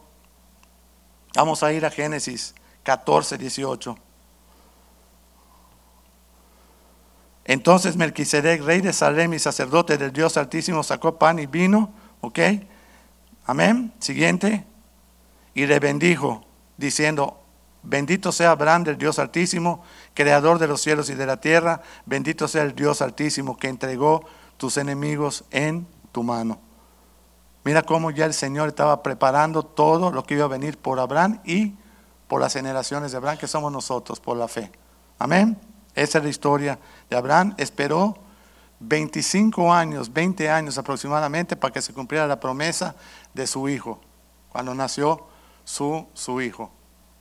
Vamos 1.34 1.64
a 1.64 1.74
ir 1.74 1.88
a 1.88 1.90
Génesis 1.90 2.54
14, 2.84 3.40
18. 3.40 3.98
Entonces 7.46 7.96
Melquisedec, 7.96 8.62
rey 8.62 8.82
de 8.82 8.94
Salem 8.94 9.34
y 9.34 9.40
sacerdote 9.40 9.98
del 9.98 10.14
Dios 10.14 10.38
Altísimo, 10.38 10.84
sacó 10.84 11.18
pan 11.18 11.40
y 11.40 11.48
vino, 11.48 11.92
¿ok? 12.22 12.40
Amén. 13.48 13.92
Siguiente. 13.98 14.64
Y 15.56 15.66
le 15.66 15.80
bendijo, 15.80 16.46
diciendo, 16.78 17.42
bendito 17.82 18.32
sea 18.32 18.52
Abraham 18.52 18.84
del 18.84 18.98
Dios 19.00 19.18
Altísimo, 19.18 19.84
creador 20.20 20.60
de 20.60 20.68
los 20.68 20.82
cielos 20.82 21.10
y 21.10 21.16
de 21.16 21.26
la 21.26 21.40
tierra, 21.40 21.82
bendito 22.06 22.50
sea 22.50 22.64
el 22.64 22.76
Dios 22.76 23.02
Altísimo 23.02 23.56
que 23.56 23.70
entregó 23.70 24.26
tus 24.58 24.76
enemigos 24.76 25.46
en 25.50 25.88
tu 26.12 26.24
mano. 26.24 26.60
Mira 27.64 27.84
cómo 27.84 28.12
ya 28.12 28.26
el 28.26 28.34
Señor 28.34 28.68
estaba 28.68 29.02
preparando 29.02 29.64
todo 29.64 30.12
lo 30.12 30.26
que 30.26 30.34
iba 30.34 30.44
a 30.44 30.50
venir 30.50 30.78
por 30.78 31.00
Abraham 31.00 31.40
y 31.46 31.78
por 32.28 32.42
las 32.42 32.52
generaciones 32.52 33.12
de 33.12 33.18
Abraham, 33.18 33.38
que 33.38 33.48
somos 33.48 33.72
nosotros, 33.72 34.20
por 34.20 34.36
la 34.36 34.50
fe. 34.50 34.74
Amén. 35.20 35.58
Esa 35.96 36.18
es 36.18 36.24
la 36.26 36.30
historia 36.30 36.80
de 37.10 37.16
Abraham. 37.16 37.56
Esperó 37.58 38.18
25 38.82 39.74
años, 39.74 40.12
20 40.12 40.50
años 40.50 40.78
aproximadamente 40.78 41.56
para 41.56 41.72
que 41.72 41.82
se 41.82 41.94
cumpliera 41.94 42.28
la 42.28 42.42
promesa 42.42 42.94
de 43.34 43.48
su 43.48 43.70
hijo, 43.70 44.02
cuando 44.50 44.76
nació 44.76 45.28
su, 45.64 46.06
su 46.14 46.42
hijo. 46.42 46.72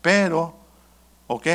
Pero, 0.03 0.57
ok, 1.29 1.47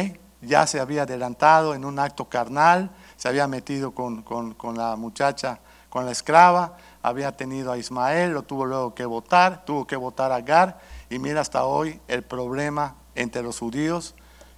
ya 0.45 0.67
se 0.67 0.79
había 0.79 1.03
adelantado 1.03 1.73
en 1.73 1.85
un 1.85 1.99
acto 1.99 2.25
carnal, 2.25 2.91
se 3.15 3.27
había 3.27 3.47
metido 3.47 3.91
con, 3.91 4.21
con 4.21 4.77
la 4.77 4.95
muchacha, 4.95 5.59
con 5.89 6.05
la 6.05 6.11
esclava, 6.11 6.77
había 7.01 7.35
tenido 7.35 7.71
a 7.71 7.77
Ismael, 7.77 8.31
lo 8.31 8.43
tuvo 8.43 8.65
luego 8.65 8.95
que 8.95 9.05
votar, 9.05 9.65
tuvo 9.65 9.85
que 9.85 9.95
votar 9.95 10.31
a 10.31 10.35
Agar, 10.35 10.79
y 11.09 11.19
mira 11.19 11.41
hasta 11.41 11.65
hoy 11.65 11.99
el 12.07 12.23
problema 12.23 12.95
entre 13.15 13.43
los 13.43 13.59
judíos 13.59 14.15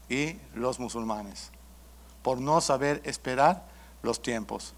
y 0.09 0.37
los 0.53 0.79
musulmanes 0.79 1.51
por 2.25 2.41
no 2.41 2.59
saber 2.59 3.03
esperar 3.05 3.67
los 4.01 4.19
tiempos. 4.19 4.73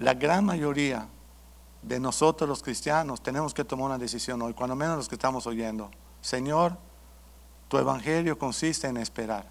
La 0.00 0.14
gran 0.14 0.44
mayoría 0.44 1.06
de 1.80 2.00
nosotros 2.00 2.48
los 2.48 2.60
cristianos 2.60 3.22
tenemos 3.22 3.54
que 3.54 3.62
tomar 3.62 3.86
una 3.86 3.98
decisión 3.98 4.42
hoy, 4.42 4.52
cuando 4.52 4.74
menos 4.74 4.96
los 4.96 5.08
que 5.08 5.14
estamos 5.14 5.46
oyendo. 5.46 5.88
Señor, 6.22 6.76
tu 7.68 7.78
evangelio 7.78 8.38
consiste 8.38 8.86
en 8.86 8.96
esperar. 8.96 9.46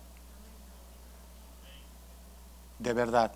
De 2.80 2.94
verdad. 2.94 3.32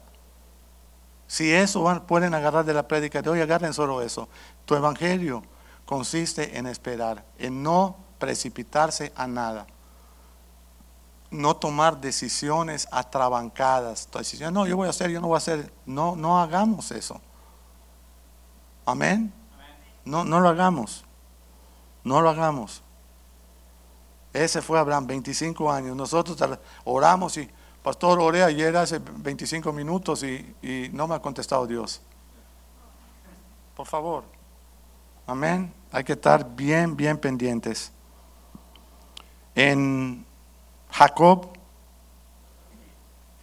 Si 1.27 1.53
eso 1.53 2.03
pueden 2.07 2.33
agarrar 2.33 2.65
de 2.65 2.73
la 2.73 2.87
prédica 2.87 3.21
de 3.21 3.29
hoy, 3.29 3.41
agarren 3.41 3.73
solo 3.73 4.01
eso. 4.01 4.27
Tu 4.65 4.75
evangelio 4.75 5.43
consiste 5.85 6.57
en 6.57 6.67
esperar, 6.67 7.23
en 7.37 7.61
no 7.61 7.95
precipitarse 8.17 9.13
a 9.15 9.27
nada 9.27 9.67
no 11.31 11.55
tomar 11.55 11.99
decisiones 12.01 12.87
atrabancadas. 12.91 14.07
No, 14.51 14.65
yo 14.65 14.77
voy 14.77 14.87
a 14.87 14.89
hacer, 14.89 15.11
yo 15.11 15.21
no 15.21 15.27
voy 15.27 15.35
a 15.35 15.37
hacer. 15.37 15.71
No, 15.85 16.15
no 16.15 16.39
hagamos 16.39 16.91
eso. 16.91 17.21
Amén. 18.85 19.31
No, 20.05 20.23
no 20.23 20.39
lo 20.39 20.49
hagamos. 20.49 21.05
No 22.03 22.21
lo 22.21 22.29
hagamos. 22.29 22.81
Ese 24.33 24.61
fue 24.61 24.79
Abraham, 24.79 25.07
25 25.07 25.71
años. 25.71 25.95
Nosotros 25.95 26.37
oramos 26.83 27.37
y, 27.37 27.49
pastor, 27.83 28.19
oré 28.19 28.43
ayer 28.43 28.75
hace 28.77 28.99
25 28.99 29.73
minutos 29.73 30.23
y, 30.23 30.89
no 30.93 31.07
me 31.07 31.15
ha 31.15 31.19
contestado 31.19 31.65
Dios. 31.65 32.01
Por 33.75 33.87
favor. 33.87 34.23
Amén. 35.25 35.73
Hay 35.91 36.03
que 36.03 36.13
estar 36.13 36.55
bien, 36.55 36.95
bien 36.95 37.17
pendientes. 37.17 37.91
En 39.55 40.25
Jacob 40.91 41.49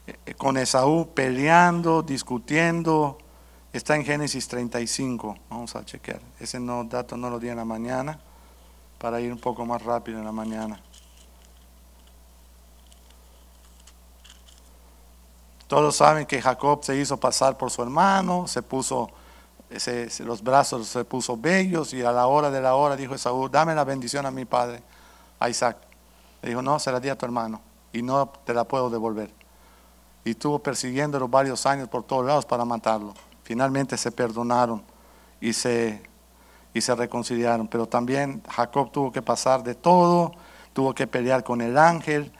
eh, 0.06 0.34
con 0.34 0.56
Esaú 0.56 1.08
peleando, 1.14 2.02
discutiendo, 2.02 3.18
está 3.72 3.96
en 3.96 4.04
Génesis 4.04 4.46
35. 4.46 5.36
Vamos 5.50 5.74
a 5.74 5.84
chequear. 5.84 6.20
Ese 6.38 6.60
no, 6.60 6.84
dato 6.84 7.16
no 7.16 7.28
lo 7.28 7.40
di 7.40 7.48
en 7.48 7.56
la 7.56 7.64
mañana 7.64 8.20
para 8.98 9.20
ir 9.20 9.32
un 9.32 9.38
poco 9.38 9.64
más 9.64 9.82
rápido 9.82 10.18
en 10.18 10.24
la 10.24 10.32
mañana. 10.32 10.80
Todos 15.66 15.96
saben 15.96 16.26
que 16.26 16.40
Jacob 16.40 16.84
se 16.84 16.96
hizo 16.96 17.16
pasar 17.16 17.58
por 17.58 17.70
su 17.70 17.82
hermano, 17.82 18.46
se 18.46 18.62
puso 18.62 19.10
los 20.20 20.42
brazos 20.42 20.86
se 20.86 21.04
puso 21.04 21.36
bellos 21.36 21.92
y 21.92 22.02
a 22.02 22.12
la 22.12 22.26
hora 22.26 22.50
de 22.50 22.60
la 22.60 22.76
hora 22.76 22.96
dijo 22.96 23.14
Esaú, 23.14 23.48
dame 23.48 23.74
la 23.74 23.84
bendición 23.84 24.24
a 24.26 24.30
mi 24.30 24.44
padre, 24.44 24.82
a 25.40 25.48
Isaac. 25.48 25.76
Le 26.42 26.50
dijo, 26.50 26.62
no, 26.62 26.78
se 26.78 26.92
la 26.92 27.00
di 27.00 27.08
a 27.08 27.18
tu 27.18 27.26
hermano 27.26 27.60
y 27.92 28.02
no 28.02 28.28
te 28.44 28.54
la 28.54 28.64
puedo 28.64 28.90
devolver. 28.90 29.30
Y 30.24 30.30
estuvo 30.30 30.58
persiguiéndolo 30.58 31.28
varios 31.28 31.66
años 31.66 31.88
por 31.88 32.04
todos 32.04 32.24
lados 32.24 32.46
para 32.46 32.64
matarlo. 32.64 33.14
Finalmente 33.42 33.96
se 33.96 34.12
perdonaron 34.12 34.82
y 35.40 35.52
se, 35.52 36.02
y 36.76 36.82
se 36.82 36.94
reconciliaron. 36.94 37.68
Pero 37.68 37.86
también 37.88 38.42
Jacob 38.50 38.92
tuvo 38.92 39.10
que 39.10 39.22
pasar 39.22 39.62
de 39.62 39.74
todo, 39.74 40.32
tuvo 40.74 40.94
que 40.94 41.06
pelear 41.06 41.42
con 41.42 41.62
el 41.62 41.78
ángel, 41.78 42.30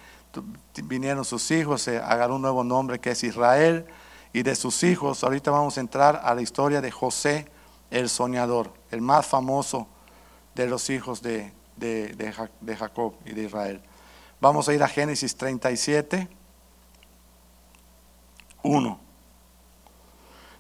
vinieron 0.85 1.25
sus 1.25 1.51
hijos, 1.51 1.81
se 1.81 1.97
agarró 1.97 2.37
un 2.37 2.43
nuevo 2.43 2.63
nombre 2.63 2.99
que 2.99 3.13
es 3.13 3.25
Israel, 3.25 3.87
y 4.35 4.43
de 4.43 4.55
sus 4.55 4.83
hijos, 4.83 5.25
ahorita 5.25 5.51
vamos 5.51 5.79
a 5.79 5.81
entrar 5.81 6.21
a 6.23 6.35
la 6.35 6.43
historia 6.43 6.83
de 6.83 6.91
José 6.91 7.51
el 7.91 8.11
soñador, 8.11 8.75
el 8.91 9.01
más 9.01 9.25
famoso 9.25 9.89
de 10.55 10.67
los 10.67 10.91
hijos 10.91 11.23
de, 11.23 11.55
de, 11.77 12.09
de 12.61 12.77
Jacob 12.77 13.15
y 13.25 13.33
de 13.33 13.45
Israel. 13.45 13.81
Vamos 14.39 14.69
a 14.69 14.75
ir 14.75 14.83
a 14.83 14.89
Génesis 14.89 15.35
37, 15.35 16.29
1. 18.63 19.06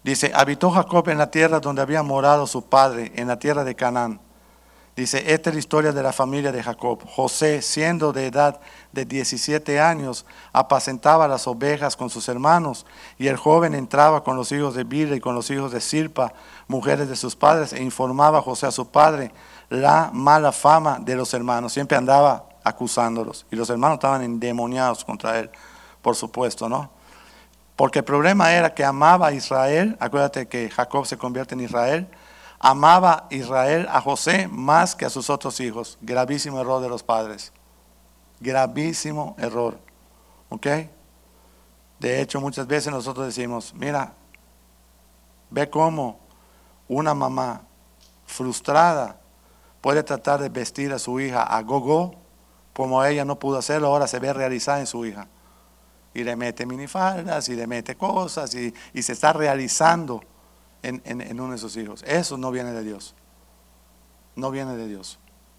Dice, 0.06 0.30
habitó 0.36 0.70
Jacob 0.70 1.08
en 1.08 1.18
la 1.18 1.32
tierra 1.32 1.58
donde 1.58 1.82
había 1.82 2.00
morado 2.04 2.46
su 2.46 2.62
padre, 2.62 3.10
en 3.16 3.26
la 3.26 3.40
tierra 3.40 3.64
de 3.64 3.74
Canaán. 3.74 4.20
Dice, 4.94 5.32
esta 5.32 5.50
es 5.50 5.56
la 5.56 5.58
historia 5.58 5.90
de 5.90 6.00
la 6.00 6.12
familia 6.12 6.52
de 6.52 6.62
Jacob. 6.62 7.00
José, 7.04 7.60
siendo 7.60 8.12
de 8.12 8.26
edad 8.26 8.60
de 8.92 9.04
17 9.04 9.80
años, 9.80 10.24
apacentaba 10.52 11.26
las 11.26 11.48
ovejas 11.48 11.96
con 11.96 12.08
sus 12.08 12.28
hermanos, 12.28 12.86
y 13.18 13.26
el 13.26 13.36
joven 13.36 13.74
entraba 13.74 14.22
con 14.22 14.36
los 14.36 14.52
hijos 14.52 14.76
de 14.76 14.84
Bila 14.84 15.16
y 15.16 15.20
con 15.20 15.34
los 15.34 15.50
hijos 15.50 15.72
de 15.72 15.80
Silpa, 15.80 16.32
mujeres 16.68 17.08
de 17.08 17.16
sus 17.16 17.34
padres, 17.34 17.72
e 17.72 17.82
informaba 17.82 18.38
a 18.38 18.42
José 18.42 18.66
a 18.66 18.70
su 18.70 18.86
padre 18.86 19.32
la 19.70 20.10
mala 20.12 20.52
fama 20.52 21.00
de 21.00 21.16
los 21.16 21.34
hermanos. 21.34 21.72
Siempre 21.72 21.98
andaba 21.98 22.48
acusándolos, 22.62 23.44
y 23.50 23.56
los 23.56 23.68
hermanos 23.70 23.96
estaban 23.96 24.22
endemoniados 24.22 25.04
contra 25.04 25.40
él, 25.40 25.50
por 26.00 26.14
supuesto, 26.14 26.68
¿no? 26.68 26.95
Porque 27.76 27.98
el 27.98 28.04
problema 28.04 28.52
era 28.52 28.74
que 28.74 28.84
amaba 28.84 29.28
a 29.28 29.32
Israel, 29.32 29.96
acuérdate 30.00 30.48
que 30.48 30.70
Jacob 30.70 31.06
se 31.06 31.18
convierte 31.18 31.54
en 31.54 31.60
Israel, 31.60 32.08
amaba 32.58 33.26
Israel 33.30 33.86
a 33.90 34.00
José 34.00 34.48
más 34.48 34.96
que 34.96 35.04
a 35.04 35.10
sus 35.10 35.28
otros 35.28 35.60
hijos. 35.60 35.98
Gravísimo 36.00 36.58
error 36.58 36.80
de 36.80 36.88
los 36.88 37.02
padres. 37.02 37.52
Gravísimo 38.40 39.36
error. 39.38 39.78
¿Ok? 40.48 40.66
De 41.98 42.20
hecho, 42.20 42.40
muchas 42.40 42.66
veces 42.66 42.92
nosotros 42.92 43.26
decimos, 43.26 43.74
mira, 43.74 44.14
ve 45.50 45.68
cómo 45.68 46.18
una 46.88 47.14
mamá 47.14 47.62
frustrada 48.26 49.18
puede 49.80 50.02
tratar 50.02 50.40
de 50.40 50.48
vestir 50.48 50.92
a 50.92 50.98
su 50.98 51.20
hija 51.20 51.42
a 51.42 51.62
gogo, 51.62 52.14
como 52.72 53.04
ella 53.04 53.24
no 53.24 53.38
pudo 53.38 53.58
hacerlo, 53.58 53.88
ahora 53.88 54.06
se 54.06 54.18
ve 54.18 54.32
realizada 54.32 54.80
en 54.80 54.86
su 54.86 55.04
hija. 55.06 55.28
Y 56.16 56.24
le 56.24 56.34
mete 56.34 56.64
minifaldas 56.64 57.48
y 57.50 57.54
le 57.54 57.66
mete 57.66 57.94
cosas 57.94 58.54
y, 58.54 58.72
y 58.94 59.02
se 59.02 59.12
está 59.12 59.32
realizando 59.34 60.22
en, 60.82 61.40
uno 61.40 61.52
de 61.52 61.58
sus 61.58 61.76
hijos. 61.76 62.02
Eso 62.06 62.36
no 62.36 62.50
viene 62.50 62.72
de 62.72 62.82
Dios. 62.82 63.14
No 64.34 64.50
viene 64.50 64.76
de 64.76 64.86
Dios. 64.86 65.18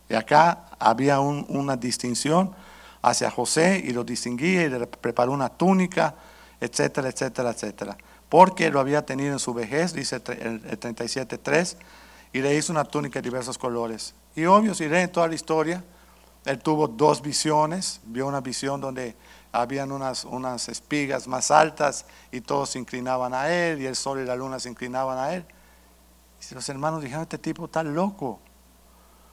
Y 0.10 0.16
acá 0.16 0.66
había 0.80 1.20
una 1.20 1.76
distinción 1.76 2.54
hacia 3.02 3.30
José 3.30 3.84
y 3.86 3.92
lo 3.92 4.04
distinguía 4.04 4.64
y 4.64 4.70
le 4.70 4.88
preparó 4.88 5.32
una 5.32 5.50
túnica, 5.50 6.16
etcétera, 6.60 7.10
etcétera, 7.10 7.52
etcétera. 7.52 7.98
Porque 8.30 8.70
lo 8.70 8.80
había 8.80 9.06
tenido 9.06 9.34
en 9.34 9.40
su 9.40 9.54
vejez, 9.54 9.94
dice 9.94 10.16
el 10.16 10.80
37.3, 10.80 11.76
y 12.34 12.42
le 12.42 12.56
hizo 12.56 12.72
una 12.72 12.84
túnica 12.84 13.20
de 13.20 13.24
diversos 13.24 13.58
colores. 13.58 14.14
Y 14.36 14.46
obvio, 14.46 14.74
si 14.74 14.88
leen 14.88 15.12
toda 15.12 15.28
la 15.28 15.36
historia, 15.36 15.84
él 16.46 16.60
tuvo 16.60 16.88
dos 16.88 17.22
visiones, 17.22 18.00
vio 18.06 18.28
una 18.28 18.42
visión 18.42 18.80
donde 18.80 19.16
habían 19.52 19.92
unas, 19.92 20.26
unas 20.26 20.70
espigas 20.70 21.28
más 21.28 21.52
altas 21.52 22.06
y 22.32 22.42
todos 22.42 22.72
se 22.72 22.80
inclinaban 22.80 23.34
a 23.34 23.50
él 23.50 23.82
y 23.82 23.86
el 23.86 23.96
sol 23.96 24.20
y 24.20 24.26
la 24.26 24.36
luna 24.36 24.60
se 24.60 24.70
inclinaban 24.70 25.18
a 25.18 25.34
él. 25.34 25.46
Y 26.50 26.54
los 26.54 26.68
hermanos 26.70 27.02
dijeron, 27.02 27.24
este 27.24 27.38
tipo 27.38 27.66
está 27.66 27.84
loco. 27.84 28.40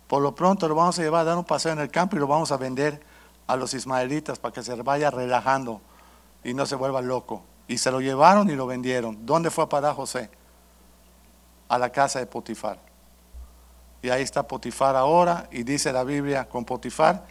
Por 0.08 0.22
lo 0.22 0.34
pronto 0.34 0.68
lo 0.68 0.74
vamos 0.74 0.98
a 0.98 1.02
llevar 1.02 1.22
a 1.22 1.24
dar 1.24 1.38
un 1.38 1.44
paseo 1.44 1.72
en 1.72 1.78
el 1.78 1.90
campo 1.90 2.16
y 2.16 2.18
lo 2.18 2.26
vamos 2.26 2.52
a 2.52 2.56
vender 2.56 3.00
a 3.46 3.56
los 3.56 3.74
ismaelitas 3.74 4.38
para 4.38 4.52
que 4.52 4.62
se 4.62 4.74
vaya 4.76 5.10
relajando 5.10 5.80
y 6.42 6.54
no 6.54 6.66
se 6.66 6.76
vuelva 6.76 7.00
loco. 7.00 7.42
Y 7.66 7.78
se 7.78 7.90
lo 7.90 8.00
llevaron 8.00 8.50
y 8.50 8.54
lo 8.54 8.66
vendieron. 8.66 9.24
¿Dónde 9.24 9.50
fue 9.50 9.64
a 9.64 9.68
parar 9.68 9.94
José? 9.94 10.30
A 11.68 11.78
la 11.78 11.90
casa 11.90 12.18
de 12.18 12.26
Potifar. 12.26 12.78
Y 14.02 14.10
ahí 14.10 14.22
está 14.22 14.46
Potifar 14.46 14.96
ahora 14.96 15.48
y 15.50 15.62
dice 15.62 15.92
la 15.92 16.04
Biblia 16.04 16.46
con 16.48 16.64
Potifar 16.64 17.26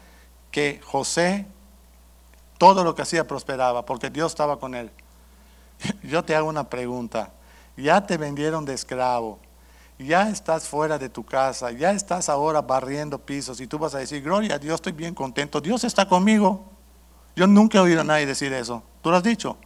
que 0.49 0.81
José 0.83 1.45
todo 2.63 2.85
lo 2.85 2.95
que 2.95 3.01
hacía 3.01 3.27
prosperaba 3.27 3.85
porque 3.85 4.09
Dios 4.09 4.31
estaba 4.31 4.57
con 4.57 4.73
él. 4.73 4.89
Yo 6.01 6.23
te 6.23 6.33
hago 6.33 6.47
una 6.47 6.69
pregunta. 6.69 7.33
Ya 7.75 8.07
te 8.07 8.15
vendieron 8.15 8.63
de 8.63 8.73
esclavo. 8.73 9.37
Ya 9.99 10.29
estás 10.29 10.69
fuera 10.69 10.97
de 10.97 11.09
tu 11.09 11.25
casa. 11.25 11.71
Ya 11.71 11.91
estás 11.91 12.29
ahora 12.29 12.61
barriendo 12.61 13.19
pisos 13.19 13.59
y 13.59 13.67
tú 13.67 13.77
vas 13.77 13.95
a 13.95 13.97
decir, 13.97 14.23
gloria 14.23 14.55
a 14.55 14.59
Dios, 14.59 14.75
estoy 14.75 14.93
bien 14.93 15.13
contento. 15.13 15.59
Dios 15.59 15.83
está 15.83 16.07
conmigo. 16.07 16.63
Yo 17.35 17.47
nunca 17.47 17.79
he 17.79 17.81
oído 17.81 17.99
a 17.99 18.05
nadie 18.05 18.25
decir 18.25 18.53
eso. 18.53 18.81
¿Tú 19.01 19.11
lo 19.11 19.17
has 19.17 19.23
dicho? 19.23 19.57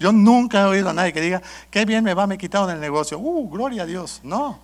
Yo 0.00 0.10
nunca 0.10 0.62
he 0.62 0.64
oído 0.64 0.90
a 0.90 0.92
nadie 0.92 1.12
que 1.12 1.20
diga, 1.20 1.40
qué 1.70 1.84
bien 1.84 2.02
me 2.02 2.12
va, 2.14 2.26
me 2.26 2.38
quitaron 2.38 2.70
el 2.70 2.80
negocio. 2.80 3.20
Uh, 3.20 3.48
gloria 3.48 3.84
a 3.84 3.86
Dios. 3.86 4.20
No. 4.24 4.58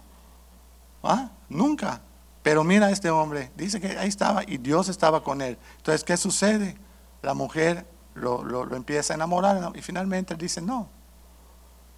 ¿Ah? 1.00 1.30
Nunca. 1.48 2.00
Pero 2.42 2.64
mira 2.64 2.86
a 2.86 2.90
este 2.90 3.08
hombre, 3.08 3.52
dice 3.54 3.80
que 3.80 3.96
ahí 3.96 4.08
estaba 4.08 4.42
y 4.42 4.58
Dios 4.58 4.88
estaba 4.88 5.22
con 5.22 5.40
él. 5.42 5.56
Entonces, 5.76 6.02
¿qué 6.02 6.16
sucede? 6.16 6.76
La 7.26 7.34
mujer 7.34 7.84
lo, 8.14 8.72
empieza 8.76 9.12
a 9.12 9.16
enamorar 9.16 9.72
y 9.74 9.82
finalmente 9.82 10.36
dice, 10.36 10.62
no, 10.62 10.88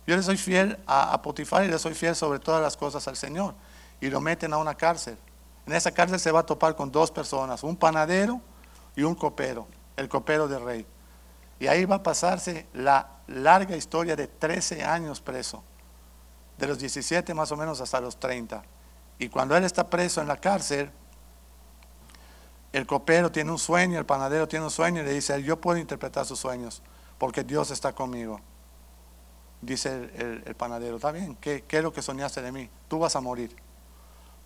yo 0.06 0.16
le 0.16 0.22
soy 0.22 0.38
fiel 0.38 0.78
a, 0.86 1.20
Potifar 1.20 1.66
y 1.66 1.68
le 1.68 1.78
soy 1.78 1.92
fiel 1.92 2.16
sobre 2.16 2.38
todas 2.38 2.62
las 2.62 2.78
cosas 2.78 3.06
al 3.08 3.14
Señor. 3.14 3.54
Y 4.00 4.08
lo 4.08 4.22
meten 4.22 4.54
a 4.54 4.56
una 4.56 4.74
cárcel. 4.74 5.18
En 5.66 5.74
esa 5.74 5.92
cárcel 5.92 6.18
se 6.18 6.32
va 6.32 6.40
a 6.40 6.46
topar 6.46 6.74
con 6.74 6.90
dos 6.90 7.10
personas, 7.10 7.62
un 7.62 7.76
panadero 7.76 8.40
y 8.96 9.02
un 9.02 9.14
copero, 9.14 9.68
el 9.98 10.08
copero 10.08 10.48
del 10.48 10.64
rey. 10.64 10.86
Y 11.60 11.66
ahí 11.66 11.84
va 11.84 11.96
a 11.96 12.02
pasarse 12.02 12.66
la 12.72 13.18
larga 13.26 13.76
historia 13.76 14.16
de 14.16 14.28
13 14.28 14.82
años 14.82 15.20
preso, 15.20 15.62
de 16.56 16.68
los 16.68 16.78
17 16.78 17.34
más 17.34 17.52
o 17.52 17.56
menos 17.58 17.82
hasta 17.82 18.00
los 18.00 18.18
30. 18.18 18.62
Y 19.18 19.28
cuando 19.28 19.54
él 19.58 19.64
está 19.64 19.90
preso 19.90 20.22
en 20.22 20.28
la 20.28 20.38
cárcel, 20.38 20.90
el 22.72 22.87
copero 22.87 23.33
tiene 23.33 23.50
un 23.50 23.59
sueño, 23.59 23.98
el 23.98 24.07
panadero 24.07 24.46
tiene 24.46 24.64
un 24.64 24.70
sueño 24.70 25.02
y 25.02 25.04
le 25.04 25.12
dice, 25.12 25.42
yo 25.42 25.61
puedo 25.61 25.78
interpretar 25.78 26.26
sus 26.26 26.38
sueños 26.38 26.83
porque 27.18 27.44
Dios 27.44 27.70
está 27.70 27.92
conmigo. 27.92 28.40
Dice 29.61 30.11
el, 30.46 30.54
panadero, 30.54 30.96
está 30.96 31.11
bien, 31.11 31.37
¿Qué, 31.37 31.64
es 31.68 31.83
lo 31.83 31.92
que 31.92 32.00
soñaste 32.00 32.42
de 32.42 32.52
mí? 32.52 32.70
Tú 32.87 32.98
vas 32.98 33.16
a 33.16 33.20
morir. 33.20 33.57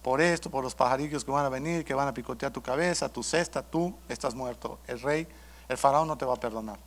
Por 0.02 0.20
esto, 0.20 0.50
por 0.50 0.64
los 0.64 0.74
pajarillos 0.74 1.24
que 1.24 1.30
van 1.30 1.44
a 1.44 1.48
venir, 1.48 1.84
que 1.84 1.94
van 1.94 2.08
a 2.08 2.14
picotear 2.14 2.50
tu 2.50 2.62
cabeza, 2.62 3.08
tu 3.08 3.22
cesta, 3.22 3.62
tú 3.62 3.94
estás 4.08 4.34
muerto. 4.34 4.78
El 4.86 5.00
rey, 5.00 5.28
el 5.68 5.76
faraón 5.76 6.08
no 6.08 6.16
te 6.16 6.24
va 6.24 6.34
a 6.34 6.40
perdonar. 6.40 6.78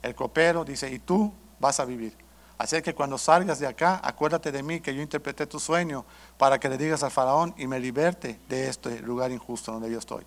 El 0.00 0.14
copero 0.14 0.64
dice, 0.64 0.90
y 0.90 0.98
tú 0.98 1.32
vas 1.60 1.78
a 1.78 1.84
vivir. 1.84 2.16
Así 2.56 2.80
que 2.80 2.94
cuando 2.94 3.18
salgas 3.18 3.58
de 3.58 3.66
acá, 3.66 4.00
acuérdate 4.02 4.50
de 4.50 4.62
mí, 4.62 4.80
que 4.80 4.94
yo 4.94 5.02
interpreté 5.02 5.46
tu 5.46 5.60
sueño 5.60 6.04
para 6.38 6.58
que 6.58 6.68
le 6.68 6.78
digas 6.78 7.02
al 7.02 7.10
faraón 7.10 7.54
y 7.58 7.66
me 7.66 7.78
liberte 7.78 8.40
de 8.48 8.68
este 8.68 9.00
lugar 9.00 9.30
injusto 9.30 9.72
donde 9.72 9.90
yo 9.90 9.98
estoy. 9.98 10.24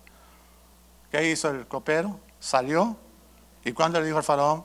¿Qué 1.10 1.30
hizo 1.30 1.50
el 1.50 1.66
copero? 1.66 2.18
Salió. 2.40 2.96
¿Y 3.64 3.72
cuando 3.72 4.00
le 4.00 4.06
dijo 4.06 4.18
al 4.18 4.24
faraón? 4.24 4.64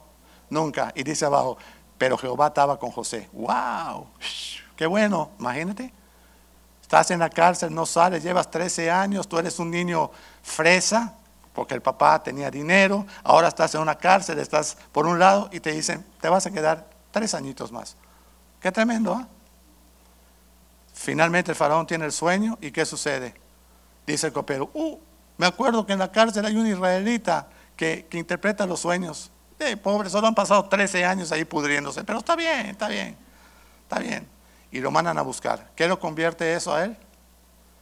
Nunca. 0.50 0.92
Y 0.96 1.04
dice 1.04 1.26
abajo, 1.26 1.58
pero 1.98 2.18
Jehová 2.18 2.48
estaba 2.48 2.78
con 2.78 2.92
José. 2.92 3.30
¡Wow! 3.32 4.08
¡Qué 4.76 4.86
bueno! 4.86 5.32
Imagínate. 5.40 5.94
Estás 6.82 7.12
en 7.12 7.20
la 7.20 7.30
cárcel, 7.30 7.74
no 7.74 7.86
sales, 7.86 8.22
llevas 8.22 8.52
13 8.52 8.92
años, 8.92 9.26
tú 9.28 9.40
eres 9.40 9.60
un 9.60 9.72
niño 9.72 10.12
fresa, 10.44 11.16
porque 11.54 11.74
el 11.74 11.82
papá 11.82 12.22
tenía 12.22 12.52
dinero, 12.52 13.06
ahora 13.24 13.48
estás 13.48 13.74
en 13.76 13.82
una 13.82 13.96
cárcel, 13.96 14.40
estás 14.40 14.78
por 14.92 15.06
un 15.08 15.18
lado 15.18 15.50
y 15.54 15.62
te 15.62 15.72
dicen, 15.72 16.06
te 16.20 16.28
vas 16.28 16.46
a 16.48 16.52
quedar 16.52 16.86
tres 17.12 17.34
añitos 17.34 17.72
más. 17.72 17.96
Qué 18.60 18.72
tremendo, 18.74 19.14
¿ah? 19.14 19.28
Finalmente 20.94 21.52
el 21.52 21.56
faraón 21.56 21.88
tiene 21.88 22.06
el 22.06 22.12
sueño 22.12 22.58
y 22.62 22.72
¿qué 22.72 22.86
sucede? 22.86 23.34
Dice 24.06 24.28
el 24.28 24.34
copero, 24.34 24.70
uh, 24.74 25.00
me 25.42 25.48
acuerdo 25.48 25.88
que 25.88 25.94
en 25.94 25.98
la 25.98 26.12
cárcel 26.12 26.46
hay 26.46 26.56
un 26.56 26.68
israelita 26.68 27.48
que, 27.76 28.08
interpreta 28.12 28.68
los 28.68 28.80
sueños. 28.80 29.32
Pobre, 29.82 30.08
solo 30.08 30.28
han 30.28 30.36
pasado 30.36 30.66
13 30.66 31.04
años 31.04 31.32
ahí 31.32 31.46
pudriéndose, 31.46 32.04
pero 32.04 32.20
está 32.20 32.36
bien, 32.36 32.68
está 32.68 32.88
bien, 32.88 33.18
está 33.82 33.98
bien. 33.98 34.28
Y 34.72 34.82
lo 34.82 34.92
mandan 34.92 35.18
a 35.18 35.24
buscar. 35.24 35.72
¿Qué 35.76 35.88
lo 35.88 36.00
convierte 36.00 36.54
eso 36.54 36.76
a 36.76 36.86
él? 36.86 36.96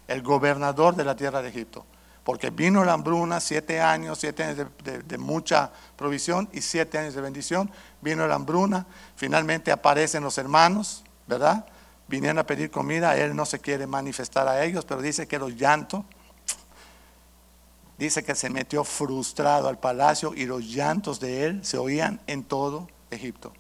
El 0.08 0.22
gobernador 0.22 0.96
de 0.96 1.04
la 1.04 1.18
tierra 1.18 1.42
de 1.42 1.50
Egipto. 1.50 1.86
Porque 2.24 2.50
vino 2.50 2.86
la 2.86 2.94
hambruna, 2.94 3.42
siete 3.42 3.82
años, 3.82 4.20
siete 4.20 4.46
años 4.46 4.68
de, 4.82 5.00
de 5.00 5.18
mucha 5.18 5.70
provisión 5.98 6.48
y 6.54 6.62
siete 6.62 6.98
años 6.98 7.14
de 7.14 7.20
bendición. 7.20 7.70
Vino 8.00 8.26
la 8.26 8.36
hambruna, 8.36 8.86
finalmente 9.18 9.74
aparecen 9.74 10.24
los 10.24 10.38
hermanos, 10.38 11.04
¿verdad? 11.28 11.66
Vinieron 12.08 12.40
a 12.40 12.46
pedir 12.46 12.72
comida, 12.72 13.18
él 13.18 13.36
no 13.36 13.46
se 13.46 13.60
quiere 13.60 13.86
manifestar 13.86 14.48
a 14.48 14.64
ellos, 14.64 14.86
pero 14.86 15.02
dice 15.02 15.28
que 15.28 15.38
los 15.38 15.56
llantos 15.56 16.06
dice 18.00 18.24
que 18.24 18.34
se 18.34 18.50
metió 18.50 18.86
frustrado 18.86 19.68
al 19.68 19.78
palacio 19.78 20.34
y 20.34 20.46
los 20.46 20.64
llantos 20.64 21.20
de 21.20 21.46
él 21.46 21.66
se 21.66 21.78
oían 21.78 22.22
en 22.28 22.46
todo 22.46 22.88
Egipto. 23.12 23.52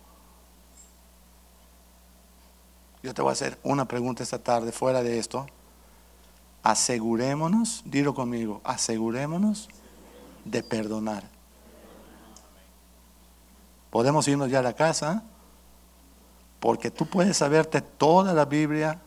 Yo 3.03 3.13
te 3.13 3.21
voy 3.21 3.29
a 3.29 3.33
hacer 3.33 3.59
una 3.63 3.85
pregunta 3.85 4.23
esta 4.23 4.41
tarde 4.41 4.71
fuera 4.71 5.03
de 5.03 5.19
esto. 5.19 5.45
Asegurémonos, 6.63 7.83
dilo 7.85 8.13
conmigo, 8.13 8.61
asegurémonos 8.63 9.67
de 10.45 10.63
perdonar. 10.63 11.23
Podemos 13.89 14.25
irnos 14.27 14.49
ya 14.49 14.59
a 14.59 14.63
la 14.63 14.73
casa, 14.73 15.23
porque 16.61 16.91
tú 16.91 17.05
puedes 17.05 17.37
saberte 17.37 17.81
toda 17.81 18.33
la 18.33 18.45
Biblia, 18.45 19.01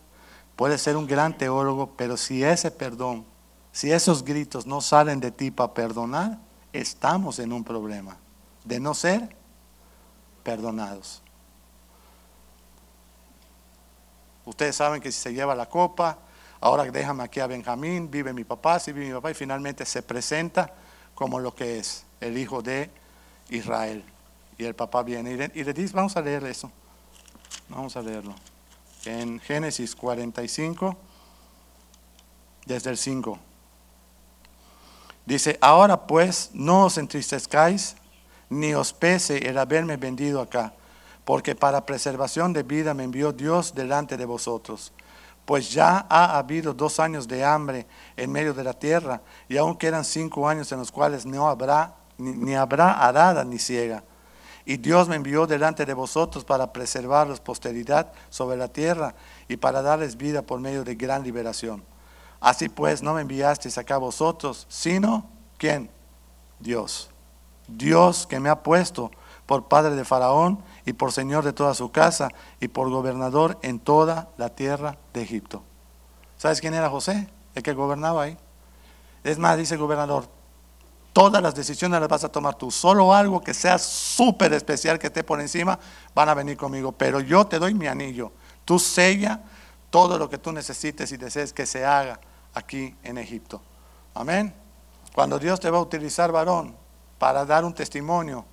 puedes 0.55 0.81
ser 0.81 0.95
un 0.95 1.07
gran 1.07 1.35
teólogo, 1.37 1.93
pero 1.97 2.17
si 2.17 2.43
ese 2.43 2.69
perdón, 2.69 3.25
si 3.73 3.91
esos 3.91 4.23
gritos 4.23 4.67
no 4.67 4.81
salen 4.81 5.19
de 5.19 5.31
ti 5.31 5.49
para 5.49 5.73
perdonar, 5.73 6.37
estamos 6.71 7.39
en 7.39 7.51
un 7.51 7.63
problema 7.63 8.17
de 8.63 8.79
no 8.79 8.93
ser 8.93 9.35
perdonados. 10.43 11.23
Ustedes 14.45 14.75
saben 14.75 15.01
que 15.01 15.11
si 15.11 15.19
se 15.19 15.33
lleva 15.33 15.55
la 15.55 15.67
copa, 15.67 16.19
ahora 16.61 16.83
déjame 16.83 17.23
aquí 17.23 17.39
a 17.39 17.47
Benjamín, 17.47 18.11
vive 18.11 18.31
mi 18.31 18.43
papá, 18.43 18.79
si 18.79 18.91
vive 18.91 19.07
mi 19.07 19.13
papá, 19.13 19.31
y 19.31 19.33
finalmente 19.33 19.85
se 19.85 20.03
presenta 20.03 20.71
como 21.15 21.39
lo 21.39 21.55
que 21.55 21.79
es 21.79 22.05
el 22.21 22.37
hijo 22.37 22.61
de 22.61 22.91
Israel. 23.49 24.03
Y 24.55 24.65
el 24.65 24.75
papá 24.75 25.01
viene 25.01 25.31
y 25.31 25.63
le, 25.63 25.73
dice, 25.73 25.93
vamos 25.95 26.15
a 26.15 26.21
leer 26.21 26.43
eso, 26.43 26.71
vamos 27.69 27.97
a 27.97 28.03
leerlo. 28.03 28.35
En 29.05 29.39
Génesis 29.39 29.95
45, 29.95 30.95
desde 32.67 32.91
el 32.91 32.97
5. 32.97 33.39
Dice, 35.25 35.57
ahora 35.61 36.05
pues 36.05 36.51
no 36.53 36.85
os 36.85 36.97
entristezcáis, 36.97 37.95
ni 38.49 38.73
os 38.73 38.93
pese 38.93 39.37
el 39.49 39.57
haberme 39.57 39.97
vendido 39.97 40.41
acá 40.41 40.73
porque 41.25 41.55
para 41.55 41.85
preservación 41.85 42.53
de 42.53 42.63
vida 42.63 42.93
me 42.93 43.03
envió 43.03 43.31
Dios 43.31 43.73
delante 43.73 44.17
de 44.17 44.25
vosotros. 44.25 44.91
Pues 45.45 45.71
ya 45.71 46.05
ha 46.09 46.37
habido 46.37 46.73
dos 46.73 46.99
años 46.99 47.27
de 47.27 47.43
hambre 47.43 47.85
en 48.15 48.31
medio 48.31 48.53
de 48.53 48.63
la 48.63 48.73
tierra, 48.73 49.21
y 49.49 49.57
aún 49.57 49.77
quedan 49.77 50.05
cinco 50.05 50.47
años 50.47 50.71
en 50.71 50.79
los 50.79 50.91
cuales 50.91 51.25
no 51.25 51.49
habrá, 51.49 51.95
ni, 52.17 52.55
habrá 52.55 52.91
arada 53.05 53.43
ni 53.43 53.59
ciega. 53.59 54.03
Y 54.65 54.77
Dios 54.77 55.09
me 55.09 55.17
envió 55.17 55.45
delante 55.45 55.85
de 55.85 55.93
vosotros 55.93 56.45
para 56.45 56.71
preservaros 56.71 57.41
posteridad 57.41 58.13
sobre 58.29 58.55
la 58.55 58.69
tierra 58.69 59.13
y 59.49 59.57
para 59.57 59.81
darles 59.81 60.15
vida 60.15 60.41
por 60.41 60.61
medio 60.61 60.85
de 60.85 60.95
gran 60.95 61.23
liberación. 61.23 61.83
Así 62.43 62.67
pues, 62.67 63.01
no 63.01 63.13
me 63.13 63.21
enviasteis 63.21 63.77
acá 63.77 63.95
vosotros, 63.97 64.67
sino 64.67 65.25
¿quién? 65.57 65.89
Dios. 66.59 67.09
Dios 67.69 68.27
que 68.27 68.41
me 68.41 68.49
ha 68.49 68.61
puesto 68.61 69.11
por 69.45 69.69
padre 69.69 69.95
de 69.95 70.03
Faraón 70.03 70.61
y 70.85 70.91
por 70.91 71.13
señor 71.13 71.45
de 71.45 71.53
toda 71.53 71.73
su 71.73 71.93
casa 71.93 72.27
y 72.59 72.67
por 72.67 72.89
gobernador 72.89 73.57
en 73.61 73.79
toda 73.79 74.27
la 74.35 74.49
tierra 74.49 74.97
de 75.13 75.21
Egipto. 75.21 75.63
¿Sabes 76.37 76.59
quién 76.59 76.73
era 76.73 76.89
José? 76.89 77.29
El 77.55 77.63
que 77.63 77.71
gobernaba 77.71 78.23
ahí. 78.23 78.37
Es 79.23 79.39
más, 79.39 79.57
dice 79.57 79.75
el 79.75 79.79
gobernador, 79.79 80.27
todas 81.13 81.41
las 81.41 81.55
decisiones 81.55 82.01
las 82.01 82.09
vas 82.09 82.25
a 82.25 82.29
tomar 82.29 82.55
tú. 82.55 82.71
Solo 82.71 83.13
algo 83.13 83.39
que 83.39 83.53
sea 83.53 83.79
súper 83.79 84.51
especial 84.51 84.99
que 84.99 85.07
esté 85.07 85.23
por 85.23 85.39
encima, 85.39 85.79
van 86.13 86.27
a 86.27 86.33
venir 86.33 86.57
conmigo. 86.57 86.91
Pero 86.91 87.21
yo 87.21 87.47
te 87.47 87.57
doy 87.57 87.73
mi 87.73 87.87
anillo. 87.87 88.33
Tú 88.65 88.79
sella 88.79 89.39
todo 89.89 90.17
lo 90.17 90.29
que 90.29 90.37
tú 90.37 90.51
necesites 90.51 91.09
y 91.13 91.15
desees 91.15 91.53
que 91.53 91.65
se 91.65 91.85
haga 91.85 92.19
aquí 92.53 92.95
en 93.03 93.17
Egipto. 93.17 93.61
Amén. 94.13 94.53
Cuando 95.13 95.37
Dios 95.39 95.59
te 95.59 95.69
va 95.69 95.77
a 95.77 95.81
utilizar, 95.81 96.31
varón, 96.31 96.75
para 97.19 97.45
dar 97.45 97.63
un 97.63 97.73
testimonio, 97.73 98.45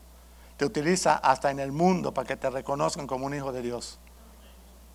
te 0.56 0.64
utiliza 0.64 1.16
hasta 1.16 1.50
en 1.50 1.58
el 1.58 1.72
mundo 1.72 2.12
para 2.12 2.26
que 2.26 2.36
te 2.36 2.50
reconozcan 2.50 3.06
como 3.06 3.26
un 3.26 3.34
hijo 3.34 3.50
de 3.50 3.62
Dios. 3.62 3.98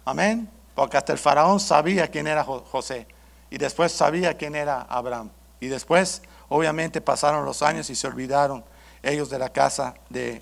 Amén. 0.06 0.50
Porque 0.76 0.98
hasta 0.98 1.14
el 1.14 1.18
faraón 1.20 1.60
sabía 1.60 2.08
quién 2.10 2.28
era 2.28 2.44
José 2.44 3.08
y 3.50 3.58
después 3.58 3.92
sabía 3.92 4.38
quién 4.38 4.56
era 4.56 4.82
Abraham. 4.82 5.30
Y 5.60 5.68
después, 5.68 6.22
obviamente, 6.50 7.02
pasaron 7.02 7.46
los 7.46 7.62
años 7.62 7.90
y 7.90 7.96
se 7.96 8.06
olvidaron 8.06 8.64
ellos 9.02 9.30
de 9.30 9.40
la 9.40 9.50
casa 9.50 9.96
de, 10.10 10.42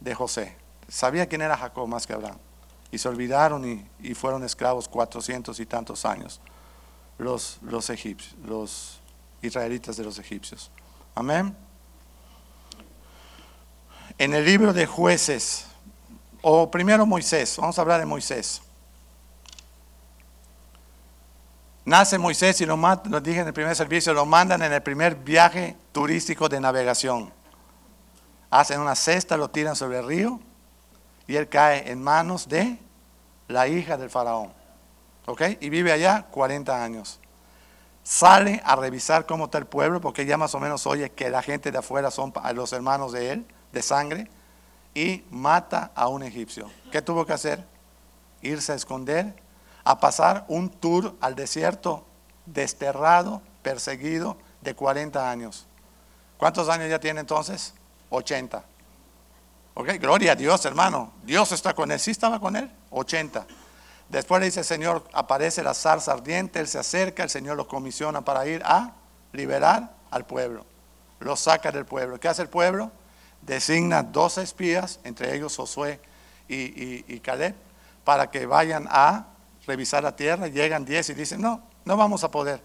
de, 0.00 0.14
José. 0.14 0.56
Sabía 0.88 1.26
quién 1.26 1.42
era 1.42 1.56
Jacob 1.56 1.88
más 1.88 2.06
que 2.06 2.12
Abraham. 2.12 2.38
Y 2.92 2.98
se 2.98 3.08
olvidaron 3.08 3.68
y, 3.68 3.86
y 4.00 4.14
fueron 4.14 4.44
esclavos 4.44 4.88
cuatrocientos 4.88 5.58
y 5.58 5.66
tantos 5.66 6.04
años 6.04 6.40
los, 7.18 7.58
los 7.62 7.90
egipcios, 7.90 8.34
los 8.44 9.00
israelitas 9.42 9.96
de 9.96 10.04
los 10.04 10.18
egipcios. 10.18 10.70
Amén 11.14 11.56
en 14.18 14.34
el 14.34 14.44
libro 14.44 14.72
de 14.72 14.86
jueces, 14.86 15.66
o 16.42 16.70
primero 16.70 17.04
Moisés, 17.06 17.56
vamos 17.58 17.78
a 17.78 17.82
hablar 17.82 18.00
de 18.00 18.06
Moisés. 18.06 18.62
Nace 21.84 22.18
Moisés 22.18 22.60
y 22.60 22.66
lo, 22.66 22.76
lo 22.76 23.20
dije 23.20 23.40
en 23.40 23.46
el 23.46 23.52
primer 23.52 23.76
servicio, 23.76 24.12
lo 24.12 24.26
mandan 24.26 24.62
en 24.62 24.72
el 24.72 24.82
primer 24.82 25.14
viaje 25.14 25.76
turístico 25.92 26.48
de 26.48 26.60
navegación. 26.60 27.32
Hacen 28.50 28.80
una 28.80 28.94
cesta, 28.94 29.36
lo 29.36 29.50
tiran 29.50 29.76
sobre 29.76 29.98
el 29.98 30.06
río 30.06 30.40
y 31.26 31.36
él 31.36 31.48
cae 31.48 31.90
en 31.90 32.02
manos 32.02 32.48
de 32.48 32.78
la 33.48 33.68
hija 33.68 33.96
del 33.96 34.10
faraón. 34.10 34.52
Y 35.60 35.68
vive 35.70 35.92
allá 35.92 36.26
40 36.30 36.82
años. 36.82 37.20
Sale 38.02 38.62
a 38.64 38.76
revisar 38.76 39.26
cómo 39.26 39.46
está 39.46 39.58
el 39.58 39.66
pueblo, 39.66 40.00
porque 40.00 40.26
ya 40.26 40.36
más 40.36 40.54
o 40.54 40.60
menos 40.60 40.86
oye 40.86 41.10
que 41.10 41.28
la 41.28 41.42
gente 41.42 41.72
de 41.72 41.78
afuera 41.78 42.10
son 42.10 42.32
los 42.54 42.72
hermanos 42.72 43.12
de 43.12 43.32
él 43.32 43.46
de 43.72 43.82
sangre 43.82 44.30
y 44.94 45.24
mata 45.30 45.90
a 45.94 46.08
un 46.08 46.22
egipcio. 46.22 46.70
¿Qué 46.92 47.02
tuvo 47.02 47.26
que 47.26 47.32
hacer? 47.32 47.64
Irse 48.42 48.72
a 48.72 48.74
esconder, 48.76 49.34
a 49.82 49.98
pasar 49.98 50.44
un 50.48 50.70
tour 50.70 51.16
al 51.20 51.34
desierto, 51.34 52.06
desterrado, 52.46 53.42
perseguido, 53.62 54.36
de 54.60 54.74
40 54.74 55.30
años. 55.30 55.66
¿Cuántos 56.38 56.68
años 56.68 56.88
ya 56.88 57.00
tiene 57.00 57.20
entonces? 57.20 57.74
80. 58.10 58.64
Ok, 59.74 59.88
gloria 60.00 60.32
a 60.32 60.36
Dios, 60.36 60.64
hermano. 60.64 61.12
Dios 61.24 61.52
está 61.52 61.74
con 61.74 61.90
él. 61.90 62.00
¿Sí 62.00 62.10
estaba 62.10 62.40
con 62.40 62.56
él? 62.56 62.70
80. 62.90 63.46
Después 64.08 64.40
le 64.40 64.46
dice, 64.46 64.62
Señor, 64.62 65.04
aparece 65.12 65.62
la 65.62 65.74
zarza 65.74 66.12
ardiente, 66.12 66.60
él 66.60 66.68
se 66.68 66.78
acerca, 66.78 67.22
el 67.22 67.30
Señor 67.30 67.56
lo 67.56 67.66
comisiona 67.66 68.24
para 68.24 68.46
ir 68.46 68.62
a 68.64 68.92
liberar 69.32 69.94
al 70.10 70.24
pueblo. 70.26 70.64
Lo 71.20 71.34
saca 71.36 71.72
del 71.72 71.86
pueblo. 71.86 72.20
¿Qué 72.20 72.28
hace 72.28 72.42
el 72.42 72.48
pueblo? 72.48 72.90
designa 73.46 74.02
dos 74.02 74.38
espías, 74.38 75.00
entre 75.04 75.34
ellos 75.34 75.56
Josué 75.56 76.00
y, 76.48 77.20
Caleb, 77.20 77.54
para 78.04 78.30
que 78.30 78.46
vayan 78.46 78.86
a 78.90 79.26
revisar 79.66 80.02
la 80.02 80.14
tierra. 80.14 80.48
Llegan 80.48 80.84
diez 80.84 81.08
y 81.10 81.14
dicen, 81.14 81.40
no, 81.40 81.62
no 81.84 81.96
vamos 81.96 82.24
a 82.24 82.30
poder. 82.30 82.60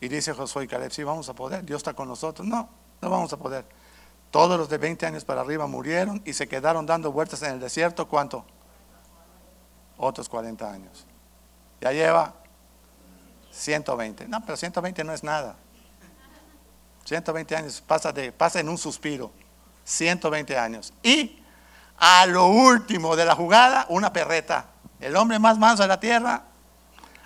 Y 0.00 0.08
dice 0.08 0.32
Josué 0.32 0.64
y 0.64 0.68
Caleb, 0.68 0.92
sí, 0.92 1.02
vamos 1.02 1.28
a 1.28 1.34
poder, 1.34 1.64
Dios 1.64 1.78
está 1.78 1.94
con 1.94 2.08
nosotros. 2.08 2.46
No, 2.46 2.68
no 3.00 3.10
vamos 3.10 3.32
a 3.32 3.36
poder. 3.36 3.64
Todos 4.30 4.58
los 4.58 4.68
de 4.68 4.78
20 4.78 5.06
años 5.06 5.24
para 5.24 5.40
arriba 5.40 5.66
murieron 5.66 6.22
y 6.24 6.32
se 6.34 6.46
quedaron 6.46 6.86
dando 6.86 7.10
vueltas 7.12 7.42
en 7.42 7.52
el 7.52 7.60
desierto. 7.60 8.08
¿Cuánto? 8.08 8.44
Otros 9.98 10.28
40 10.28 10.70
años. 10.70 11.06
Ya 11.80 11.92
lleva 11.92 12.34
120. 13.50 14.28
No, 14.28 14.40
pero 14.40 14.56
120 14.56 15.04
no 15.04 15.12
es 15.12 15.22
nada. 15.22 15.56
120 17.04 17.56
años 17.56 17.82
pasa, 17.86 18.12
de, 18.12 18.32
pasa 18.32 18.60
en 18.60 18.68
un 18.68 18.78
suspiro. 18.78 19.32
120 19.84 20.56
años. 20.56 20.92
Y 21.02 21.42
a 21.98 22.26
lo 22.26 22.46
último 22.46 23.16
de 23.16 23.24
la 23.24 23.34
jugada, 23.34 23.86
una 23.88 24.12
perreta. 24.12 24.66
El 25.00 25.16
hombre 25.16 25.38
más 25.38 25.58
manso 25.58 25.82
de 25.82 25.88
la 25.88 26.00
tierra, 26.00 26.42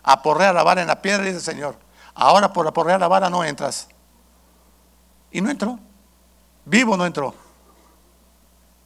aporrea 0.03 0.53
la 0.53 0.63
vara 0.63 0.81
en 0.81 0.89
la 0.89 1.01
piedra 1.01 1.25
y 1.25 1.33
dice, 1.33 1.41
Señor, 1.41 1.77
ahora 2.15 2.53
por 2.53 2.67
aporrear 2.67 3.01
la 3.01 3.09
vara 3.09 3.29
no 3.29 3.45
entras. 3.45 3.89
Y 5.31 5.41
no 5.41 5.51
entró. 5.51 5.79
Vivo 6.65 6.97
no 6.97 7.05
entró. 7.05 7.35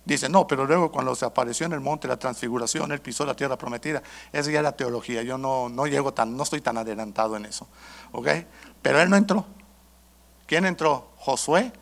Dice, 0.07 0.29
no, 0.29 0.47
pero 0.47 0.64
luego 0.66 0.92
cuando 0.92 1.16
se 1.16 1.25
apareció 1.25 1.66
en 1.66 1.73
el 1.73 1.81
monte 1.81 2.07
la 2.07 2.16
transfiguración, 2.16 2.92
él 2.92 3.01
pisó 3.01 3.27
la 3.27 3.35
tierra 3.35 3.59
prometida. 3.59 4.05
Esa 4.33 4.53
ya 4.53 4.61
es 4.61 4.62
la 4.62 4.71
teología. 4.71 5.25
Yo 5.25 5.37
no, 5.37 5.69
no 5.69 5.88
llego 5.88 6.14
tan, 6.14 6.37
no 6.37 6.45
estoy 6.45 6.61
tan 6.61 6.79
adelantado 6.79 7.37
en 7.37 7.45
eso. 7.45 7.66
¿Ok? 8.12 8.29
Pero 8.81 9.01
él 9.01 9.11
no 9.11 9.16
entró. 9.16 9.45
¿Quién 10.47 10.64
entró? 10.64 11.11
Josué 11.16 11.73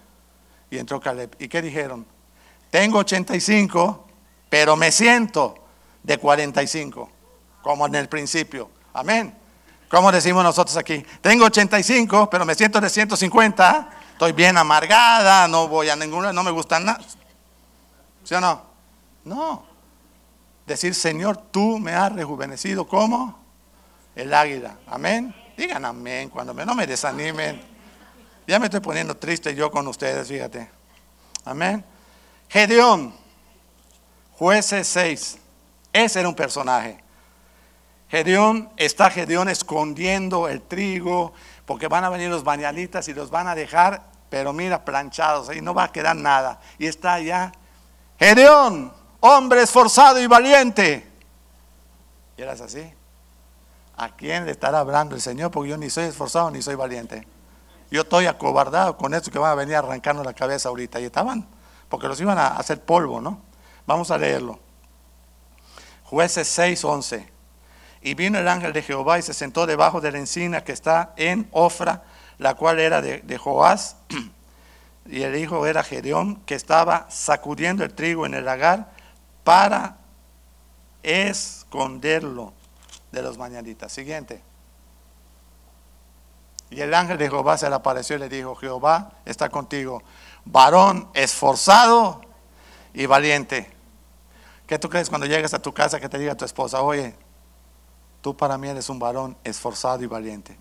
y 0.70 0.78
entró 0.78 0.98
Caleb. 1.00 1.36
¿Y 1.38 1.48
qué 1.48 1.60
dijeron? 1.60 2.06
Tengo 2.70 3.00
85, 3.00 4.06
pero 4.48 4.74
me 4.74 4.90
siento 4.90 5.56
de 6.02 6.16
45, 6.16 7.10
como 7.60 7.86
en 7.86 7.94
el 7.94 8.08
principio. 8.08 8.70
Amén. 8.94 9.36
¿Cómo 9.90 10.10
decimos 10.10 10.42
nosotros 10.42 10.78
aquí? 10.78 11.04
Tengo 11.20 11.44
85, 11.44 12.30
pero 12.30 12.46
me 12.46 12.54
siento 12.54 12.80
de 12.80 12.88
150. 12.88 13.90
Estoy 14.12 14.32
bien 14.32 14.56
amargada, 14.56 15.46
no 15.46 15.68
voy 15.68 15.90
a 15.90 15.96
ninguna, 15.96 16.32
no 16.32 16.42
me 16.42 16.50
gustan 16.50 16.86
nada. 16.86 17.04
¿Sí 18.24 18.34
o 18.34 18.40
no? 18.40 18.62
No. 19.24 19.64
Decir, 20.66 20.94
Señor, 20.94 21.36
tú 21.50 21.78
me 21.78 21.92
has 21.92 22.12
rejuvenecido 22.12 22.86
como 22.86 23.38
el 24.16 24.32
águila. 24.32 24.78
Amén. 24.86 25.34
Digan 25.56 25.84
amén 25.84 26.30
cuando 26.30 26.54
me, 26.54 26.64
no 26.64 26.74
me 26.74 26.86
desanimen. 26.86 27.60
Ya 28.46 28.58
me 28.58 28.66
estoy 28.66 28.80
poniendo 28.80 29.16
triste 29.16 29.54
yo 29.54 29.70
con 29.70 29.86
ustedes, 29.86 30.26
fíjate. 30.28 30.70
Amén. 31.44 31.84
Gedeón, 32.48 33.14
jueces 34.32 34.86
6. 34.88 35.38
Ese 35.92 36.20
era 36.20 36.28
un 36.28 36.34
personaje. 36.34 37.02
Gedeón, 38.08 38.70
está 38.76 39.10
Gedeón 39.10 39.48
escondiendo 39.48 40.48
el 40.48 40.62
trigo, 40.62 41.32
porque 41.66 41.88
van 41.88 42.04
a 42.04 42.08
venir 42.08 42.28
los 42.30 42.44
bañalitas 42.44 43.08
y 43.08 43.14
los 43.14 43.30
van 43.30 43.48
a 43.48 43.54
dejar, 43.54 44.04
pero 44.28 44.52
mira, 44.52 44.84
planchados, 44.84 45.48
ahí 45.48 45.60
no 45.60 45.74
va 45.74 45.84
a 45.84 45.92
quedar 45.92 46.16
nada. 46.16 46.60
Y 46.78 46.86
está 46.86 47.14
allá 47.14 47.52
Gedeón, 48.18 48.92
hombre 49.20 49.62
esforzado 49.62 50.20
y 50.20 50.26
valiente. 50.26 51.10
¿Y 52.36 52.42
eras 52.42 52.60
así? 52.60 52.92
¿A 53.96 54.08
quién 54.16 54.44
le 54.44 54.52
estará 54.52 54.80
hablando 54.80 55.14
el 55.14 55.20
Señor? 55.20 55.50
Porque 55.50 55.70
yo 55.70 55.76
ni 55.76 55.90
soy 55.90 56.04
esforzado 56.04 56.50
ni 56.50 56.62
soy 56.62 56.74
valiente. 56.74 57.26
Yo 57.90 58.02
estoy 58.02 58.26
acobardado 58.26 58.96
con 58.96 59.14
esto 59.14 59.30
que 59.30 59.38
van 59.38 59.52
a 59.52 59.54
venir 59.54 59.76
a 59.76 59.80
arrancarnos 59.80 60.26
la 60.26 60.32
cabeza 60.32 60.68
ahorita. 60.68 61.00
Y 61.00 61.04
estaban, 61.04 61.46
porque 61.88 62.08
los 62.08 62.20
iban 62.20 62.38
a 62.38 62.48
hacer 62.48 62.80
polvo, 62.82 63.20
¿no? 63.20 63.40
Vamos 63.86 64.10
a 64.10 64.18
leerlo. 64.18 64.58
Jueces 66.04 66.48
6, 66.48 66.84
11. 66.84 67.32
Y 68.02 68.14
vino 68.14 68.38
el 68.38 68.48
ángel 68.48 68.72
de 68.72 68.82
Jehová 68.82 69.18
y 69.18 69.22
se 69.22 69.32
sentó 69.32 69.66
debajo 69.66 70.00
de 70.00 70.12
la 70.12 70.18
encina 70.18 70.64
que 70.64 70.72
está 70.72 71.12
en 71.16 71.48
Ofra, 71.52 72.02
la 72.38 72.54
cual 72.54 72.80
era 72.80 73.00
de, 73.00 73.18
de 73.20 73.38
Joás, 73.38 73.96
y 75.06 75.22
el 75.22 75.36
hijo 75.36 75.66
era 75.66 75.82
Gedeón, 75.82 76.36
que 76.46 76.54
estaba 76.54 77.06
sacudiendo 77.10 77.84
el 77.84 77.94
trigo 77.94 78.26
en 78.26 78.34
el 78.34 78.44
lagar 78.44 78.92
para 79.42 79.98
esconderlo 81.02 82.54
de 83.12 83.22
los 83.22 83.36
mañanitas. 83.36 83.92
Siguiente. 83.92 84.42
Y 86.70 86.80
el 86.80 86.92
ángel 86.94 87.18
de 87.18 87.28
Jehová 87.28 87.58
se 87.58 87.68
le 87.68 87.74
apareció 87.74 88.16
y 88.16 88.18
le 88.18 88.28
dijo, 88.28 88.56
Jehová 88.56 89.12
está 89.24 89.48
contigo, 89.48 90.02
varón 90.44 91.08
esforzado 91.14 92.22
y 92.94 93.06
valiente. 93.06 93.70
¿Qué 94.66 94.78
tú 94.78 94.88
crees 94.88 95.10
cuando 95.10 95.26
llegas 95.26 95.52
a 95.52 95.60
tu 95.60 95.74
casa 95.74 96.00
que 96.00 96.08
te 96.08 96.18
diga 96.18 96.34
tu 96.34 96.46
esposa, 96.46 96.80
oye, 96.80 97.14
tú 98.22 98.34
para 98.34 98.56
mí 98.56 98.68
eres 98.68 98.88
un 98.88 98.98
varón 98.98 99.36
esforzado 99.44 100.02
y 100.02 100.06
valiente? 100.06 100.56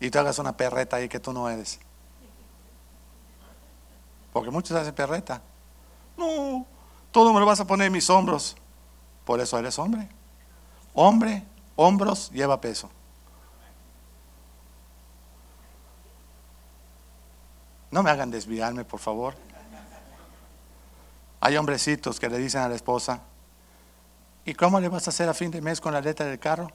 Y 0.00 0.10
tú 0.10 0.18
hagas 0.18 0.38
una 0.38 0.54
perreta 0.54 0.96
ahí 0.96 1.08
que 1.08 1.18
tú 1.18 1.32
no 1.32 1.48
eres. 1.48 1.80
Porque 4.34 4.50
muchos 4.50 4.76
hacen 4.76 4.92
perreta. 4.92 5.40
No, 6.16 6.66
todo 7.12 7.32
me 7.32 7.38
lo 7.38 7.46
vas 7.46 7.60
a 7.60 7.66
poner 7.66 7.86
en 7.86 7.92
mis 7.92 8.10
hombros. 8.10 8.56
Por 9.24 9.38
eso 9.38 9.56
eres 9.56 9.78
hombre. 9.78 10.08
Hombre, 10.92 11.44
hombros, 11.76 12.32
lleva 12.32 12.60
peso. 12.60 12.90
No 17.92 18.02
me 18.02 18.10
hagan 18.10 18.32
desviarme, 18.32 18.84
por 18.84 18.98
favor. 18.98 19.36
Hay 21.38 21.56
hombrecitos 21.56 22.18
que 22.18 22.28
le 22.28 22.38
dicen 22.38 22.62
a 22.62 22.68
la 22.68 22.74
esposa, 22.74 23.20
¿y 24.44 24.52
cómo 24.54 24.80
le 24.80 24.88
vas 24.88 25.06
a 25.06 25.10
hacer 25.10 25.28
a 25.28 25.34
fin 25.34 25.52
de 25.52 25.60
mes 25.60 25.80
con 25.80 25.92
la 25.92 26.00
letra 26.00 26.26
del 26.26 26.40
carro? 26.40 26.72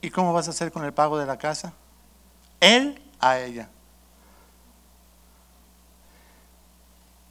¿Y 0.00 0.08
cómo 0.08 0.32
vas 0.32 0.48
a 0.48 0.52
hacer 0.52 0.72
con 0.72 0.82
el 0.86 0.94
pago 0.94 1.18
de 1.18 1.26
la 1.26 1.36
casa? 1.36 1.74
Él 2.58 3.02
a 3.20 3.38
ella. 3.38 3.68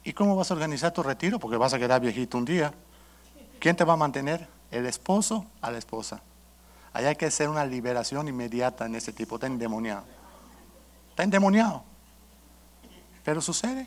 ¿Y 0.04 0.12
cómo 0.12 0.36
vas 0.36 0.50
a 0.50 0.54
organizar 0.54 0.92
tu 0.92 1.02
retiro? 1.02 1.38
Porque 1.38 1.56
vas 1.56 1.74
a 1.74 1.78
quedar 1.78 2.00
viejito 2.00 2.38
un 2.38 2.44
día. 2.44 2.72
¿Quién 3.60 3.76
te 3.76 3.84
va 3.84 3.92
a 3.92 3.96
mantener? 3.96 4.48
El 4.70 4.86
esposo 4.86 5.44
a 5.60 5.70
la 5.70 5.78
esposa. 5.78 6.22
Ahí 6.92 7.04
hay 7.04 7.16
que 7.16 7.26
hacer 7.26 7.48
una 7.48 7.64
liberación 7.64 8.26
inmediata 8.28 8.86
en 8.86 8.94
ese 8.94 9.12
tipo. 9.12 9.34
Está 9.36 9.46
endemoniado. 9.46 10.04
Está 11.10 11.24
endemoniado. 11.24 11.84
Pero 13.24 13.40
sucede. 13.40 13.86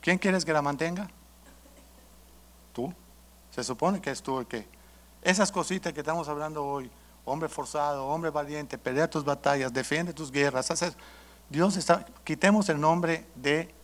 ¿Quién 0.00 0.18
quieres 0.18 0.44
que 0.44 0.52
la 0.52 0.62
mantenga? 0.62 1.08
Tú. 2.72 2.92
Se 3.50 3.64
supone 3.64 4.00
que 4.00 4.10
es 4.10 4.22
tú 4.22 4.38
el 4.38 4.46
que. 4.46 4.68
Esas 5.22 5.50
cositas 5.50 5.92
que 5.92 6.00
estamos 6.00 6.28
hablando 6.28 6.64
hoy, 6.64 6.90
hombre 7.24 7.48
forzado, 7.48 8.06
hombre 8.06 8.30
valiente, 8.30 8.78
pelea 8.78 9.08
tus 9.08 9.24
batallas, 9.24 9.72
defiende 9.72 10.12
tus 10.12 10.30
guerras, 10.30 10.70
haces. 10.70 10.96
Dios 11.48 11.76
está. 11.76 12.04
Quitemos 12.24 12.68
el 12.68 12.80
nombre 12.80 13.26
de 13.34 13.74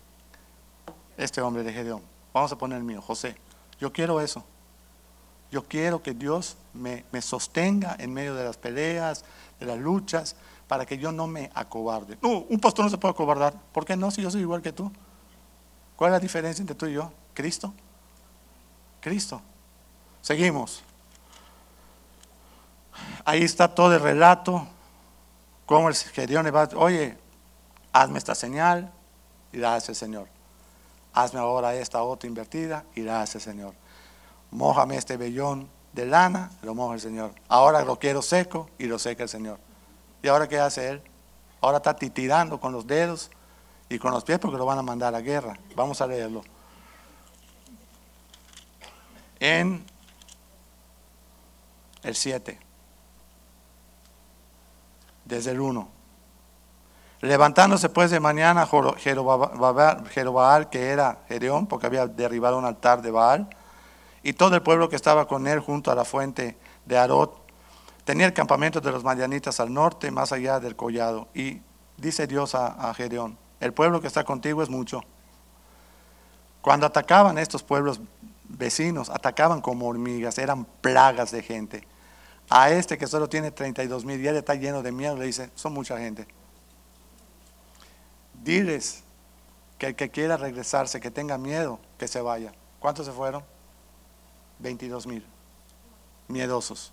este 1.16 1.40
hombre 1.40 1.62
de 1.62 1.72
Gedeón. 1.72 2.02
Vamos 2.32 2.52
a 2.52 2.58
poner 2.58 2.78
el 2.78 2.84
mío, 2.84 3.02
José. 3.02 3.36
Yo 3.78 3.92
quiero 3.92 4.20
eso. 4.20 4.44
Yo 5.50 5.64
quiero 5.64 6.02
que 6.02 6.14
Dios 6.14 6.56
me, 6.72 7.04
me, 7.10 7.20
sostenga 7.20 7.96
en 7.98 8.12
medio 8.12 8.34
de 8.34 8.44
las 8.44 8.56
peleas, 8.56 9.24
de 9.58 9.66
las 9.66 9.78
luchas, 9.78 10.36
para 10.68 10.86
que 10.86 10.96
yo 10.96 11.10
no 11.10 11.26
me 11.26 11.50
acobarde. 11.54 12.16
No, 12.22 12.44
un 12.48 12.60
pastor 12.60 12.84
no 12.84 12.90
se 12.90 12.98
puede 12.98 13.12
acobardar. 13.12 13.54
¿Por 13.72 13.84
qué 13.84 13.96
no? 13.96 14.10
Si 14.12 14.22
yo 14.22 14.30
soy 14.30 14.42
igual 14.42 14.62
que 14.62 14.72
tú. 14.72 14.92
¿Cuál 15.96 16.10
es 16.10 16.12
la 16.12 16.20
diferencia 16.20 16.62
entre 16.62 16.76
tú 16.76 16.86
y 16.86 16.92
yo? 16.92 17.12
Cristo. 17.34 17.74
Cristo. 19.00 19.42
Seguimos. 20.22 20.84
Ahí 23.24 23.42
está 23.42 23.74
todo 23.74 23.94
el 23.94 24.00
relato. 24.00 24.66
Cómo 25.66 25.88
el 25.88 25.94
Gedeón 25.94 26.44
le 26.44 26.50
va, 26.50 26.68
oye, 26.76 27.16
hazme 27.92 28.18
esta 28.18 28.34
señal 28.34 28.92
y 29.52 29.58
la 29.58 29.74
hace 29.74 29.92
el 29.92 29.96
Señor. 29.96 30.28
Hazme 31.12 31.40
ahora 31.40 31.74
esta 31.74 32.02
otra 32.02 32.28
invertida 32.28 32.84
y 32.94 33.02
la 33.02 33.22
hace 33.22 33.38
el 33.38 33.44
Señor. 33.44 33.74
Mójame 34.50 34.96
este 34.96 35.16
vellón 35.16 35.68
de 35.92 36.06
lana, 36.06 36.50
lo 36.62 36.74
moja 36.74 36.94
el 36.94 37.00
Señor. 37.00 37.32
Ahora 37.48 37.82
lo 37.82 37.98
quiero 37.98 38.22
seco 38.22 38.68
y 38.78 38.86
lo 38.86 38.98
seca 38.98 39.22
el 39.22 39.28
Señor. 39.28 39.58
¿Y 40.22 40.28
ahora 40.28 40.48
qué 40.48 40.58
hace 40.58 40.88
Él? 40.88 41.02
Ahora 41.60 41.78
está 41.78 41.94
titirando 41.94 42.60
con 42.60 42.72
los 42.72 42.86
dedos 42.86 43.30
y 43.88 43.98
con 43.98 44.12
los 44.12 44.24
pies 44.24 44.38
porque 44.38 44.56
lo 44.56 44.64
van 44.64 44.78
a 44.78 44.82
mandar 44.82 45.08
a 45.08 45.18
la 45.18 45.20
guerra. 45.20 45.58
Vamos 45.74 46.00
a 46.00 46.06
leerlo. 46.06 46.42
En 49.40 49.84
el 52.02 52.14
7, 52.14 52.58
desde 55.30 55.52
el 55.52 55.60
1. 55.60 55.88
Levantándose 57.22 57.88
pues 57.88 58.10
de 58.10 58.20
mañana 58.20 58.68
Jerobaal, 58.98 60.70
que 60.70 60.88
era 60.88 61.18
Gedeón, 61.28 61.66
porque 61.66 61.86
había 61.86 62.06
derribado 62.06 62.58
un 62.58 62.64
altar 62.64 63.00
de 63.00 63.10
Baal, 63.10 63.48
y 64.22 64.34
todo 64.34 64.54
el 64.54 64.62
pueblo 64.62 64.88
que 64.88 64.96
estaba 64.96 65.26
con 65.26 65.46
él 65.46 65.60
junto 65.60 65.90
a 65.90 65.94
la 65.94 66.04
fuente 66.04 66.58
de 66.84 66.98
Arot, 66.98 67.40
tenía 68.04 68.26
el 68.26 68.32
campamento 68.32 68.80
de 68.80 68.90
los 68.90 69.04
madianitas 69.04 69.60
al 69.60 69.72
norte, 69.72 70.10
más 70.10 70.32
allá 70.32 70.60
del 70.60 70.76
collado. 70.76 71.28
Y 71.34 71.60
dice 71.96 72.26
Dios 72.26 72.54
a, 72.54 72.66
a 72.90 72.92
Gedeón, 72.92 73.38
el 73.60 73.72
pueblo 73.72 74.00
que 74.00 74.06
está 74.06 74.24
contigo 74.24 74.62
es 74.62 74.68
mucho. 74.68 75.02
Cuando 76.62 76.86
atacaban 76.86 77.38
estos 77.38 77.62
pueblos 77.62 78.00
vecinos, 78.44 79.08
atacaban 79.10 79.60
como 79.60 79.88
hormigas, 79.88 80.38
eran 80.38 80.64
plagas 80.64 81.30
de 81.30 81.42
gente. 81.42 81.86
A 82.50 82.70
este 82.70 82.98
que 82.98 83.06
solo 83.06 83.28
tiene 83.28 83.52
32 83.52 84.04
mil 84.04 84.26
él 84.26 84.36
está 84.36 84.56
lleno 84.56 84.82
de 84.82 84.90
miedo, 84.90 85.16
le 85.16 85.26
dice, 85.26 85.50
son 85.54 85.72
mucha 85.72 85.96
gente. 85.98 86.26
Diles 88.42 89.04
que 89.78 89.86
el 89.86 89.94
que 89.94 90.10
quiera 90.10 90.36
regresarse, 90.36 91.00
que 91.00 91.12
tenga 91.12 91.38
miedo, 91.38 91.78
que 91.96 92.08
se 92.08 92.20
vaya. 92.20 92.52
¿Cuántos 92.80 93.06
se 93.06 93.12
fueron? 93.12 93.44
22 94.58 95.06
mil. 95.06 95.24
Miedosos. 96.26 96.92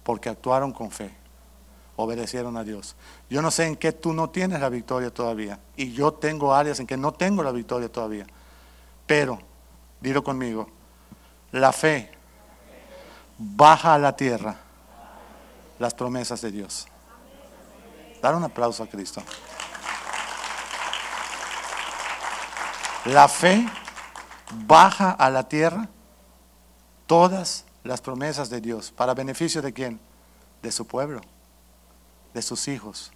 Porque 0.02 0.30
actuaron 0.30 0.72
con 0.72 0.90
fe. 0.90 1.14
obedecieron 1.94 2.56
a 2.56 2.64
Dios. 2.64 2.96
Yo 3.28 3.42
no 3.42 3.50
sé 3.50 3.66
en 3.66 3.76
qué 3.76 3.92
tú 3.92 4.14
no 4.14 4.30
tienes 4.30 4.60
la 4.60 4.70
victoria 4.70 5.12
todavía. 5.12 5.60
Y 5.76 5.92
yo 5.92 6.14
tengo 6.14 6.54
áreas 6.54 6.80
en 6.80 6.86
que 6.86 6.96
no 6.96 7.12
tengo 7.12 7.42
la 7.42 7.52
victoria 7.52 7.92
todavía. 7.92 8.26
Pero, 9.06 9.38
dilo 10.00 10.24
conmigo, 10.24 10.68
la 11.52 11.70
fe 11.70 12.10
baja 13.38 13.94
a 13.94 13.98
la 13.98 14.16
tierra 14.16 14.56
las 15.78 15.92
promesas 15.92 16.40
de 16.40 16.50
Dios. 16.50 16.86
Dar 18.22 18.34
un 18.34 18.44
aplauso 18.44 18.82
a 18.82 18.86
Cristo. 18.86 19.22
La 23.04 23.28
fe 23.28 23.68
baja 24.66 25.10
a 25.10 25.28
la 25.28 25.46
tierra 25.46 25.88
todas 27.12 27.66
las 27.84 28.00
promesas 28.00 28.48
de 28.48 28.62
Dios. 28.62 28.90
¿Para 28.90 29.12
beneficio 29.12 29.60
de 29.60 29.74
quién? 29.74 30.00
De 30.62 30.72
su 30.72 30.86
pueblo, 30.86 31.20
de 32.32 32.40
sus 32.40 32.68
hijos, 32.68 33.12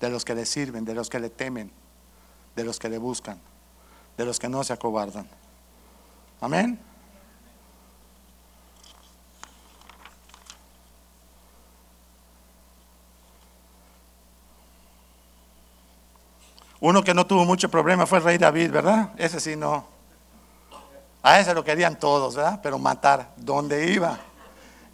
de 0.00 0.08
los 0.08 0.24
que 0.24 0.34
le 0.34 0.46
sirven, 0.46 0.86
de 0.86 0.94
los 0.94 1.10
que 1.10 1.20
le 1.20 1.28
temen, 1.28 1.70
de 2.56 2.64
los 2.64 2.78
que 2.78 2.88
le 2.88 2.96
buscan, 2.96 3.38
de 4.16 4.24
los 4.24 4.38
que 4.38 4.48
no 4.48 4.64
se 4.64 4.72
acobardan. 4.72 5.28
Amén. 6.40 6.80
Uno 16.80 17.04
que 17.04 17.12
no 17.12 17.26
tuvo 17.26 17.44
mucho 17.44 17.68
problema 17.70 18.06
fue 18.06 18.16
el 18.20 18.24
rey 18.24 18.38
David, 18.38 18.70
¿verdad? 18.70 19.12
Ese 19.18 19.38
sí 19.38 19.54
no. 19.54 19.97
A 21.28 21.38
ese 21.40 21.52
lo 21.52 21.62
querían 21.62 21.98
todos, 21.98 22.36
¿verdad? 22.36 22.58
Pero 22.62 22.78
matar, 22.78 23.34
¿dónde 23.36 23.92
iba? 23.92 24.18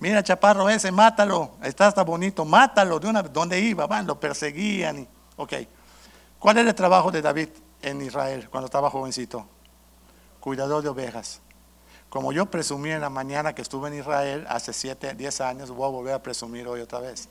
Mira, 0.00 0.20
chaparro 0.20 0.68
ese, 0.68 0.90
mátalo. 0.90 1.52
Está 1.62 1.86
hasta 1.86 2.02
bonito, 2.02 2.44
mátalo. 2.44 2.98
De 2.98 3.06
una, 3.06 3.22
¿Dónde 3.22 3.60
iba? 3.60 3.86
Van, 3.86 4.04
lo 4.04 4.18
perseguían. 4.18 4.98
Y, 4.98 5.08
ok. 5.36 5.52
¿Cuál 6.40 6.58
era 6.58 6.70
el 6.70 6.74
trabajo 6.74 7.12
de 7.12 7.22
David 7.22 7.50
en 7.82 8.02
Israel 8.02 8.48
cuando 8.50 8.66
estaba 8.66 8.90
jovencito? 8.90 9.46
Cuidador 10.40 10.82
de 10.82 10.88
ovejas. 10.88 11.40
Como 12.08 12.32
yo 12.32 12.46
presumí 12.46 12.90
en 12.90 13.00
la 13.00 13.10
mañana 13.10 13.54
que 13.54 13.62
estuve 13.62 13.86
en 13.86 14.00
Israel 14.00 14.44
hace 14.48 14.72
7, 14.72 15.14
10 15.14 15.40
años, 15.40 15.70
voy 15.70 15.86
a 15.86 15.90
volver 15.90 16.14
a 16.14 16.18
presumir 16.20 16.66
hoy 16.66 16.80
otra 16.80 16.98
vez. 16.98 17.28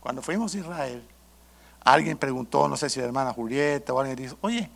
Cuando 0.00 0.22
fuimos 0.22 0.54
a 0.54 0.58
Israel, 0.58 1.06
alguien 1.84 2.16
preguntó, 2.16 2.68
no 2.68 2.78
sé 2.78 2.88
si 2.88 3.00
la 3.00 3.04
hermana 3.04 3.34
Julieta 3.34 3.92
o 3.92 4.00
alguien 4.00 4.16
dijo, 4.16 4.38
oye, 4.40 4.70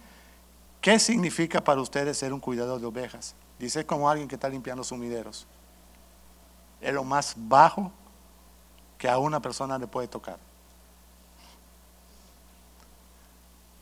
¿qué 0.83 0.99
significa 0.99 1.65
para 1.65 1.81
ustedes 1.81 2.19
ser 2.19 2.31
un 2.35 2.41
cuidador 2.41 2.79
de 2.79 2.85
ovejas? 2.85 3.35
Dice, 3.59 3.87
como 3.87 4.09
alguien 4.09 4.29
que 4.29 4.35
está 4.35 4.49
limpiando 4.49 4.85
sumideros. 4.85 5.47
Es 6.81 6.93
lo 6.93 7.05
más 7.05 7.35
bajo 7.37 7.93
que 8.99 9.09
a 9.09 9.19
una 9.19 9.41
persona 9.41 9.79
le 9.79 9.87
puede 9.87 10.09
tocar. 10.09 10.39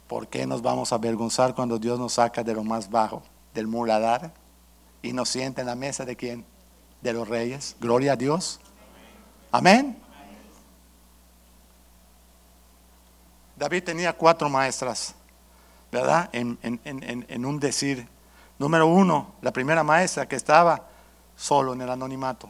¿Por 0.08 0.28
qué 0.28 0.46
nos 0.46 0.60
vamos 0.60 0.92
a 0.92 0.96
avergonzar 0.96 1.54
cuando 1.54 1.78
Dios 1.78 1.98
nos 1.98 2.14
saca 2.14 2.44
de 2.44 2.52
lo 2.52 2.62
más 2.62 2.90
bajo, 2.90 3.22
del 3.54 3.66
muladar, 3.66 4.32
y 5.00 5.12
nos 5.12 5.28
sienta 5.28 5.62
en 5.62 5.66
la 5.66 5.74
mesa 5.74 6.04
de 6.04 6.16
quién? 6.16 6.44
De 7.00 7.12
los 7.12 7.26
reyes. 7.26 7.76
Gloria 7.80 8.12
a 8.12 8.16
Dios. 8.16 8.60
Amén. 9.50 9.98
David 13.56 13.84
tenía 13.84 14.12
cuatro 14.12 14.48
maestras, 14.48 15.14
¿verdad? 15.90 16.28
En, 16.32 16.58
en, 16.62 17.44
un 17.44 17.60
decir. 17.60 18.08
Número 18.62 18.86
uno, 18.86 19.34
la 19.40 19.52
primera 19.52 19.82
maestra 19.82 20.28
que 20.28 20.36
estaba 20.36 20.82
solo 21.34 21.72
en 21.72 21.80
el 21.80 21.90
anonimato. 21.90 22.48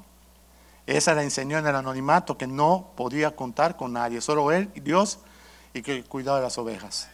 Esa 0.87 1.15
le 1.15 1.23
enseñó 1.23 1.57
en 1.57 1.67
el 1.67 1.75
anonimato 1.75 2.37
que 2.37 2.47
no 2.47 2.91
podía 2.97 3.35
contar 3.35 3.79
con 3.79 3.95
nadie, 3.95 4.21
solo 4.21 4.53
él 4.53 4.71
y 4.75 4.81
Dios, 4.81 5.21
y 5.73 5.81
que 5.81 6.05
cuidaba 6.05 6.37
de 6.37 6.45
las 6.45 6.59
ovejas. 6.59 7.09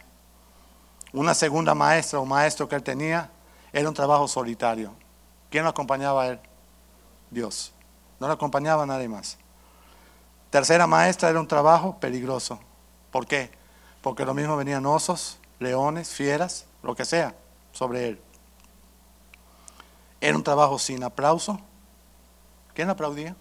Una 1.13 1.33
segunda 1.33 1.73
maestra 1.73 2.19
o 2.19 2.25
maestro 2.25 2.67
que 2.67 2.75
él 2.75 2.83
tenía 2.83 3.31
era 3.71 3.87
un 3.87 3.95
trabajo 3.95 4.27
solitario. 4.27 4.91
¿Quién 5.49 5.63
lo 5.63 5.69
acompañaba 5.69 6.23
a 6.23 6.27
él? 6.31 6.39
Dios. 7.31 7.71
No 8.19 8.27
lo 8.27 8.33
acompañaba 8.33 8.85
nadie 8.85 9.07
más. 9.07 9.37
Tercera 10.49 10.87
maestra 10.87 11.29
era 11.29 11.39
un 11.39 11.47
trabajo 11.47 11.97
peligroso. 12.01 12.59
¿Por 13.11 13.25
qué? 13.25 13.49
Porque 14.01 14.25
lo 14.25 14.33
mismo 14.33 14.57
venían 14.57 14.85
osos, 14.85 15.39
leones, 15.57 16.09
fieras, 16.09 16.65
lo 16.83 16.97
que 16.97 17.05
sea, 17.05 17.33
sobre 17.71 18.09
él. 18.09 18.21
Era 20.21 20.35
un 20.35 20.43
trabajo 20.43 20.77
sin 20.77 21.03
aplauso. 21.03 21.59
¿Quién 22.73 22.89
aplaudía? 22.89 23.35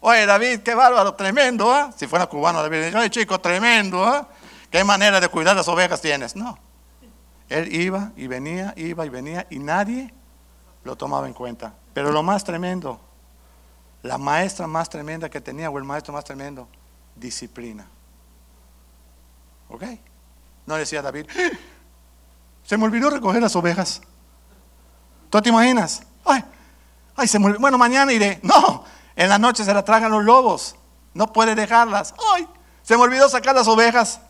Oye, 0.00 0.26
David, 0.26 0.60
qué 0.60 0.74
bárbaro, 0.74 1.14
tremendo, 1.14 1.74
¿eh? 1.74 1.86
Si 1.96 2.06
fuera 2.06 2.26
cubano, 2.26 2.60
David 2.62 2.96
oye, 2.96 3.10
chico, 3.10 3.40
tremendo, 3.40 4.16
¿eh? 4.16 4.22
¿Qué 4.70 4.82
manera 4.82 5.20
de 5.20 5.28
cuidar 5.28 5.54
las 5.54 5.68
ovejas 5.68 6.00
tienes? 6.00 6.34
No. 6.34 6.58
Él 7.48 7.74
iba 7.74 8.10
y 8.16 8.26
venía, 8.26 8.72
iba 8.76 9.06
y 9.06 9.08
venía, 9.10 9.46
y 9.50 9.58
nadie 9.58 10.12
lo 10.84 10.96
tomaba 10.96 11.28
en 11.28 11.34
cuenta. 11.34 11.74
Pero 11.92 12.10
lo 12.10 12.22
más 12.22 12.42
tremendo, 12.42 12.98
la 14.02 14.18
maestra 14.18 14.66
más 14.66 14.88
tremenda 14.88 15.28
que 15.28 15.40
tenía, 15.40 15.70
o 15.70 15.78
el 15.78 15.84
maestro 15.84 16.12
más 16.14 16.24
tremendo, 16.24 16.66
disciplina. 17.14 17.86
¿Ok? 19.68 19.84
No 20.66 20.76
decía 20.76 21.02
David, 21.02 21.26
¡Ah! 21.30 21.56
se 22.64 22.76
me 22.76 22.84
olvidó 22.84 23.10
recoger 23.10 23.40
las 23.40 23.54
ovejas. 23.54 24.00
¿Tú 25.32 25.40
te 25.40 25.48
imaginas? 25.48 26.02
Ay, 26.26 26.44
ay, 27.16 27.26
se 27.26 27.38
Bueno, 27.38 27.78
mañana 27.78 28.12
iré. 28.12 28.38
No, 28.42 28.84
en 29.16 29.30
la 29.30 29.38
noche 29.38 29.64
se 29.64 29.72
la 29.72 29.82
tragan 29.82 30.12
los 30.12 30.22
lobos. 30.22 30.76
No 31.14 31.32
puede 31.32 31.54
dejarlas. 31.54 32.14
Ay, 32.34 32.46
se 32.82 32.98
me 32.98 33.02
olvidó 33.04 33.30
sacar 33.30 33.54
las 33.54 33.66
ovejas. 33.66 34.20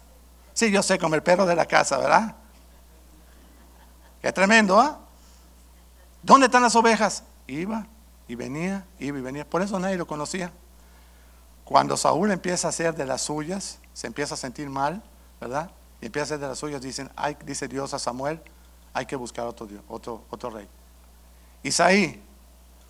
Sí, 0.54 0.70
yo 0.70 0.80
sé, 0.80 1.00
como 1.00 1.16
el 1.16 1.22
perro 1.24 1.44
de 1.44 1.56
la 1.56 1.66
casa, 1.66 1.98
¿verdad? 1.98 2.36
Qué 4.20 4.32
tremendo, 4.32 4.78
¿ah? 4.78 5.00
¿Dónde 6.22 6.46
están 6.46 6.62
las 6.62 6.76
ovejas? 6.76 7.24
Iba 7.48 7.84
y 8.28 8.36
venía, 8.36 8.86
iba 9.00 9.18
y 9.18 9.22
venía. 9.22 9.44
Por 9.44 9.60
eso 9.60 9.80
nadie 9.80 9.96
lo 9.96 10.06
conocía. 10.06 10.52
Cuando 11.64 11.96
Saúl 11.96 12.30
empieza 12.30 12.68
a 12.68 12.70
hacer 12.70 12.94
de 12.94 13.06
las 13.06 13.22
suyas, 13.22 13.80
se 13.92 14.06
empieza 14.06 14.34
a 14.34 14.36
sentir 14.36 14.70
mal, 14.70 15.02
¿verdad? 15.40 15.68
Y 16.00 16.06
empieza 16.06 16.22
a 16.22 16.26
hacer 16.26 16.38
de 16.38 16.46
las 16.46 16.58
suyas, 16.58 16.80
dicen, 16.80 17.10
hay, 17.16 17.36
dice 17.44 17.66
Dios 17.66 17.92
a 17.92 17.98
Samuel, 17.98 18.40
hay 18.94 19.06
que 19.06 19.16
buscar 19.16 19.48
otro, 19.48 19.66
otro, 19.88 20.22
otro 20.30 20.50
rey. 20.50 20.68
Isaí, 21.62 22.22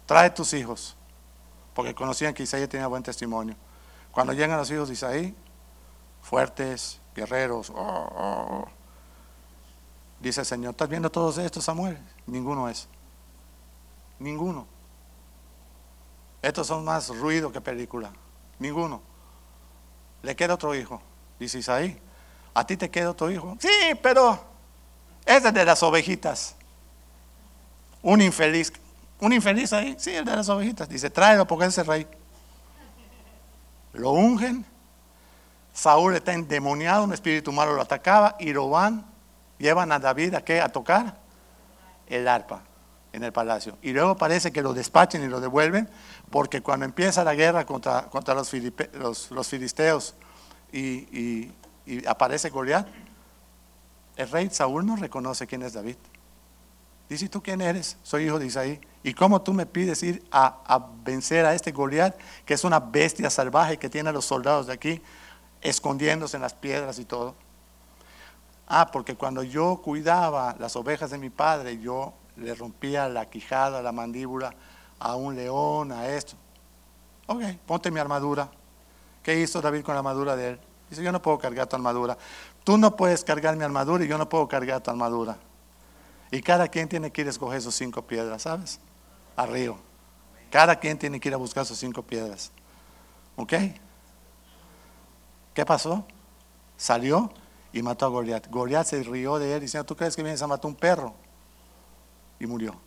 trae 0.06 0.30
tus 0.30 0.52
hijos, 0.54 0.96
porque 1.74 1.94
conocían 1.94 2.34
que 2.34 2.42
Isaí 2.42 2.66
tenía 2.66 2.86
buen 2.86 3.02
testimonio. 3.02 3.54
Cuando 4.10 4.32
llegan 4.32 4.58
los 4.58 4.70
hijos 4.70 4.88
de 4.88 4.94
Isaí, 4.94 5.34
fuertes, 6.22 7.00
guerreros, 7.14 7.70
oh, 7.70 7.76
oh, 7.76 8.46
oh. 8.50 8.68
dice 10.20 10.40
el 10.40 10.46
Señor, 10.46 10.70
¿estás 10.72 10.88
viendo 10.88 11.10
todos 11.10 11.38
estos, 11.38 11.64
Samuel? 11.64 11.98
Ninguno 12.26 12.68
es. 12.68 12.88
Ninguno. 14.18 14.66
Estos 16.40 16.66
son 16.66 16.84
más 16.84 17.08
ruido 17.08 17.52
que 17.52 17.60
película. 17.60 18.12
Ninguno. 18.58 19.02
Le 20.22 20.36
queda 20.36 20.54
otro 20.54 20.74
hijo, 20.74 21.00
dice 21.38 21.58
Isaí. 21.58 22.00
¿A 22.54 22.66
ti 22.66 22.76
te 22.76 22.90
queda 22.90 23.10
otro 23.10 23.30
hijo? 23.30 23.56
Sí, 23.60 23.94
pero 24.02 24.38
es 25.24 25.42
de 25.42 25.64
las 25.64 25.82
ovejitas. 25.82 26.56
Un 28.02 28.20
infeliz. 28.20 28.72
Un 29.20 29.32
infeliz 29.32 29.72
ahí, 29.72 29.94
sí, 29.98 30.10
el 30.10 30.24
de 30.24 30.36
las 30.36 30.48
ovejitas. 30.48 30.88
Dice, 30.88 31.08
tráelo 31.08 31.46
porque 31.46 31.66
es 31.66 31.78
el 31.78 31.86
rey. 31.86 32.06
Lo 33.92 34.10
ungen. 34.10 34.66
Saúl 35.72 36.14
está 36.16 36.32
endemoniado, 36.34 37.04
un 37.04 37.12
espíritu 37.12 37.50
malo 37.50 37.72
lo 37.72 37.80
atacaba 37.80 38.36
y 38.38 38.52
lo 38.52 38.68
van, 38.68 39.06
llevan 39.58 39.90
a 39.90 39.98
David 39.98 40.34
a 40.34 40.44
qué? 40.44 40.60
A 40.60 40.68
tocar 40.68 41.16
el 42.08 42.28
arpa 42.28 42.62
en 43.12 43.24
el 43.24 43.32
palacio. 43.32 43.78
Y 43.80 43.92
luego 43.92 44.16
parece 44.16 44.52
que 44.52 44.60
lo 44.60 44.74
despachen 44.74 45.22
y 45.22 45.28
lo 45.28 45.40
devuelven, 45.40 45.88
porque 46.30 46.60
cuando 46.60 46.84
empieza 46.84 47.24
la 47.24 47.34
guerra 47.34 47.64
contra, 47.64 48.02
contra 48.10 48.34
los, 48.34 48.52
los, 49.30 49.48
filisteos 49.48 50.14
y, 50.72 51.50
y 51.86 52.06
aparece 52.06 52.50
Goliat, 52.50 52.86
el 54.16 54.30
rey 54.30 54.50
Saúl 54.50 54.84
no 54.84 54.96
reconoce 54.96 55.46
quién 55.46 55.62
es 55.62 55.72
David. 55.72 55.96
Dice, 57.08 57.28
¿tú 57.28 57.42
quién 57.42 57.60
eres? 57.60 57.96
Soy 58.02 58.24
hijo 58.24 58.38
de 58.38 58.46
Isaí. 58.46 58.80
¿Y 59.02 59.14
cómo 59.14 59.42
tú 59.42 59.52
me 59.52 59.66
pides 59.66 60.02
ir 60.02 60.24
a, 60.30 60.86
vencer 61.04 61.44
a 61.44 61.54
este 61.54 61.72
Goliat, 61.72 62.16
que 62.44 62.54
es 62.54 62.64
una 62.64 62.80
bestia 62.80 63.30
salvaje 63.30 63.78
que 63.78 63.90
tiene 63.90 64.10
a 64.10 64.12
los 64.12 64.24
soldados 64.24 64.68
de 64.68 64.72
aquí 64.72 65.02
escondiéndose 65.60 66.36
en 66.36 66.42
las 66.42 66.54
piedras 66.54 66.98
y 66.98 67.04
todo? 67.04 67.34
Ah, 68.68 68.90
porque 68.90 69.16
cuando 69.16 69.42
yo 69.42 69.82
cuidaba 69.82 70.56
las 70.58 70.76
ovejas 70.76 71.10
de 71.10 71.18
mi 71.18 71.30
padre, 71.30 71.78
yo 71.78 72.14
le 72.36 72.54
rompía 72.54 73.08
la 73.08 73.28
quijada, 73.28 73.82
la 73.82 73.92
mandíbula 73.92 74.54
a 74.98 75.16
un 75.16 75.34
león, 75.34 75.92
a 75.92 76.08
esto. 76.08 76.34
Ok, 77.26 77.42
ponte 77.66 77.90
mi 77.90 78.00
armadura. 78.00 78.48
¿Qué 79.22 79.38
hizo 79.38 79.60
David 79.60 79.82
con 79.82 79.94
la 79.94 79.98
armadura 79.98 80.36
de 80.36 80.50
él? 80.50 80.60
Dice, 80.88 81.02
yo 81.02 81.12
no 81.12 81.20
puedo 81.20 81.38
cargar 81.38 81.66
tu 81.66 81.76
armadura. 81.76 82.16
Tú 82.64 82.78
no 82.78 82.96
puedes 82.96 83.24
cargar 83.24 83.56
mi 83.56 83.64
armadura 83.64 84.04
y 84.04 84.08
yo 84.08 84.16
no 84.16 84.28
puedo 84.28 84.46
cargar 84.48 84.80
tu 84.80 84.90
armadura. 84.90 85.36
Y 86.32 86.40
cada 86.40 86.66
quien 86.68 86.88
tiene 86.88 87.12
que 87.12 87.20
ir 87.20 87.26
a 87.26 87.30
escoger 87.30 87.60
sus 87.60 87.74
cinco 87.74 88.02
piedras, 88.02 88.42
¿sabes? 88.42 88.80
Arriba. 89.36 89.76
Cada 90.50 90.76
quien 90.76 90.98
tiene 90.98 91.20
que 91.20 91.28
ir 91.28 91.34
a 91.34 91.36
buscar 91.36 91.66
sus 91.66 91.78
cinco 91.78 92.02
piedras. 92.02 92.50
¿Ok? 93.36 93.52
¿Qué 95.52 95.66
pasó? 95.66 96.06
Salió 96.78 97.30
y 97.70 97.82
mató 97.82 98.06
a 98.06 98.08
Goliat. 98.08 98.48
Goliat 98.48 98.86
se 98.86 99.02
rió 99.02 99.38
de 99.38 99.54
él 99.54 99.60
diciendo, 99.60 99.84
¿tú 99.84 99.94
crees 99.94 100.16
que 100.16 100.22
vienes 100.22 100.40
a 100.40 100.46
matar 100.46 100.70
un 100.70 100.74
perro? 100.74 101.14
Y 102.40 102.46
murió. 102.46 102.80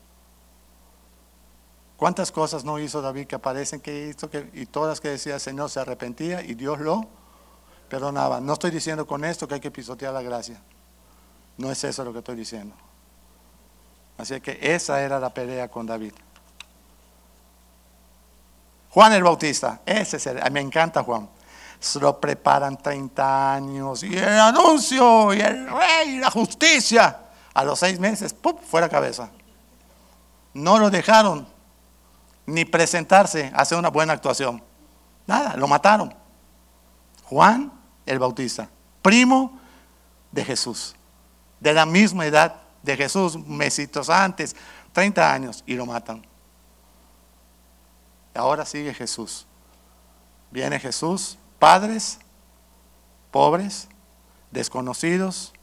¿Cuántas 1.97 2.31
cosas 2.31 2.65
no 2.65 2.79
hizo 2.79 2.99
David 2.99 3.27
que 3.27 3.35
aparecen 3.35 3.79
que 3.79 4.07
hizo 4.07 4.27
que, 4.27 4.49
y 4.53 4.65
todas 4.65 4.99
que 4.99 5.09
decía 5.09 5.35
el 5.35 5.39
Señor 5.39 5.69
se 5.69 5.79
arrepentía 5.79 6.41
y 6.41 6.55
Dios 6.55 6.79
lo 6.79 7.05
perdonaba? 7.89 8.41
No 8.41 8.53
estoy 8.53 8.71
diciendo 8.71 9.05
con 9.05 9.23
esto 9.23 9.47
que 9.47 9.53
hay 9.53 9.61
que 9.61 9.71
pisotear 9.71 10.15
la 10.15 10.23
gracia. 10.23 10.59
No 11.59 11.71
es 11.71 11.83
eso 11.83 12.03
lo 12.03 12.11
que 12.11 12.19
estoy 12.19 12.35
diciendo. 12.35 12.75
Así 14.17 14.39
que 14.39 14.57
esa 14.61 15.01
era 15.01 15.19
la 15.19 15.29
pelea 15.29 15.67
con 15.67 15.85
David. 15.85 16.13
Juan 18.89 19.11
el 19.11 19.23
Bautista, 19.23 19.81
ese 19.85 20.17
es 20.17 20.27
el, 20.27 20.51
me 20.51 20.61
encanta 20.61 21.03
Juan. 21.03 21.27
Se 21.79 21.99
lo 21.99 22.19
preparan 22.19 22.77
30 22.77 23.53
años 23.53 24.03
y 24.03 24.17
el 24.17 24.39
anuncio 24.39 25.33
y 25.33 25.41
el 25.41 25.69
rey, 25.69 26.17
la 26.17 26.31
justicia. 26.31 27.19
A 27.53 27.63
los 27.63 27.79
seis 27.79 27.99
meses, 27.99 28.33
¡pum! 28.33 28.57
fuera 28.57 28.87
cabeza. 28.87 29.29
No 30.53 30.77
lo 30.79 30.89
dejaron 30.89 31.47
ni 32.45 32.63
presentarse 32.63 33.51
hacer 33.53 33.77
una 33.77 33.89
buena 33.89 34.13
actuación. 34.13 34.63
Nada, 35.27 35.55
lo 35.57 35.67
mataron. 35.67 36.13
Juan 37.25 37.71
el 38.05 38.19
Bautista, 38.19 38.69
primo 39.01 39.59
de 40.31 40.45
Jesús, 40.45 40.95
de 41.59 41.73
la 41.73 41.85
misma 41.85 42.25
edad 42.25 42.64
de 42.85 42.95
Jesús, 42.95 43.37
mesitos 43.45 44.09
antes, 44.09 44.55
30 44.93 45.33
años, 45.33 45.63
y 45.65 45.73
lo 45.73 45.85
matan. 45.85 46.25
Ahora 48.33 48.65
sigue 48.65 48.93
Jesús. 48.93 49.47
Viene 50.51 50.79
Jesús, 50.79 51.37
padres, 51.59 52.19
pobres, 53.31 53.89
desconocidos, 54.51 55.53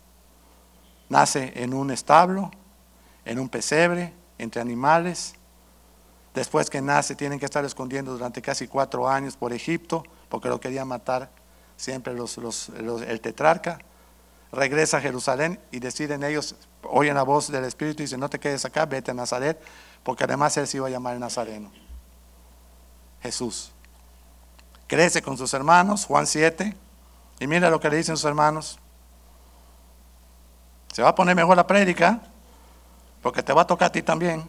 nace 1.09 1.53
en 1.57 1.73
un 1.73 1.91
establo, 1.91 2.51
en 3.25 3.39
un 3.39 3.49
pesebre, 3.49 4.12
entre 4.39 4.61
animales. 4.61 5.35
Después 6.35 6.68
que 6.68 6.83
nace, 6.83 7.14
tienen 7.14 7.39
que 7.39 7.45
estar 7.45 7.64
escondiendo 7.64 8.12
durante 8.12 8.43
casi 8.43 8.66
cuatro 8.66 9.09
años 9.09 9.37
por 9.37 9.53
Egipto, 9.53 10.03
porque 10.29 10.49
lo 10.49 10.61
querían 10.61 10.89
matar 10.89 11.31
siempre 11.77 12.14
los, 12.14 12.37
el 12.68 13.20
tetrarca. 13.20 13.79
Regresa 14.53 14.98
a 14.98 15.00
Jerusalén 15.00 15.59
y 15.70 15.80
deciden 15.80 16.22
ellos, 16.22 16.55
oyen 16.82 17.14
la 17.14 17.22
voz 17.22 17.50
del 17.50 17.64
Espíritu 17.64 18.03
y 18.03 18.05
dicen, 18.05 18.20
no 18.20 18.28
te 18.28 18.38
quedes 18.38 18.64
acá, 18.66 18.84
vete 18.84 19.11
a 19.11 19.14
Nazaret, 19.14 19.59
porque 20.03 20.24
además 20.24 20.55
él 20.59 20.68
se 20.68 20.76
iba 20.76 20.88
a 20.88 20.90
llamar 20.90 21.16
Nazareno. 21.18 21.72
Jesús. 23.22 23.72
Crece 24.86 25.22
con 25.22 25.38
sus 25.38 25.55
hermanos, 25.55 26.05
Juan 26.05 26.26
7, 26.26 26.76
y 27.40 27.46
mira 27.46 27.70
lo 27.70 27.80
que 27.80 27.88
le 27.88 27.96
dicen 27.96 28.14
sus 28.16 28.26
hermanos. 28.26 28.78
Se 30.92 31.00
va 31.00 31.09
a 31.09 31.14
poner 31.14 31.34
mejor 31.34 31.57
la 31.57 31.66
prédica, 31.66 32.20
porque 33.22 33.42
te 33.42 33.55
va 33.55 33.62
a 33.62 33.66
tocar 33.66 33.86
a 33.86 33.92
ti 33.92 34.03
también. 34.03 34.46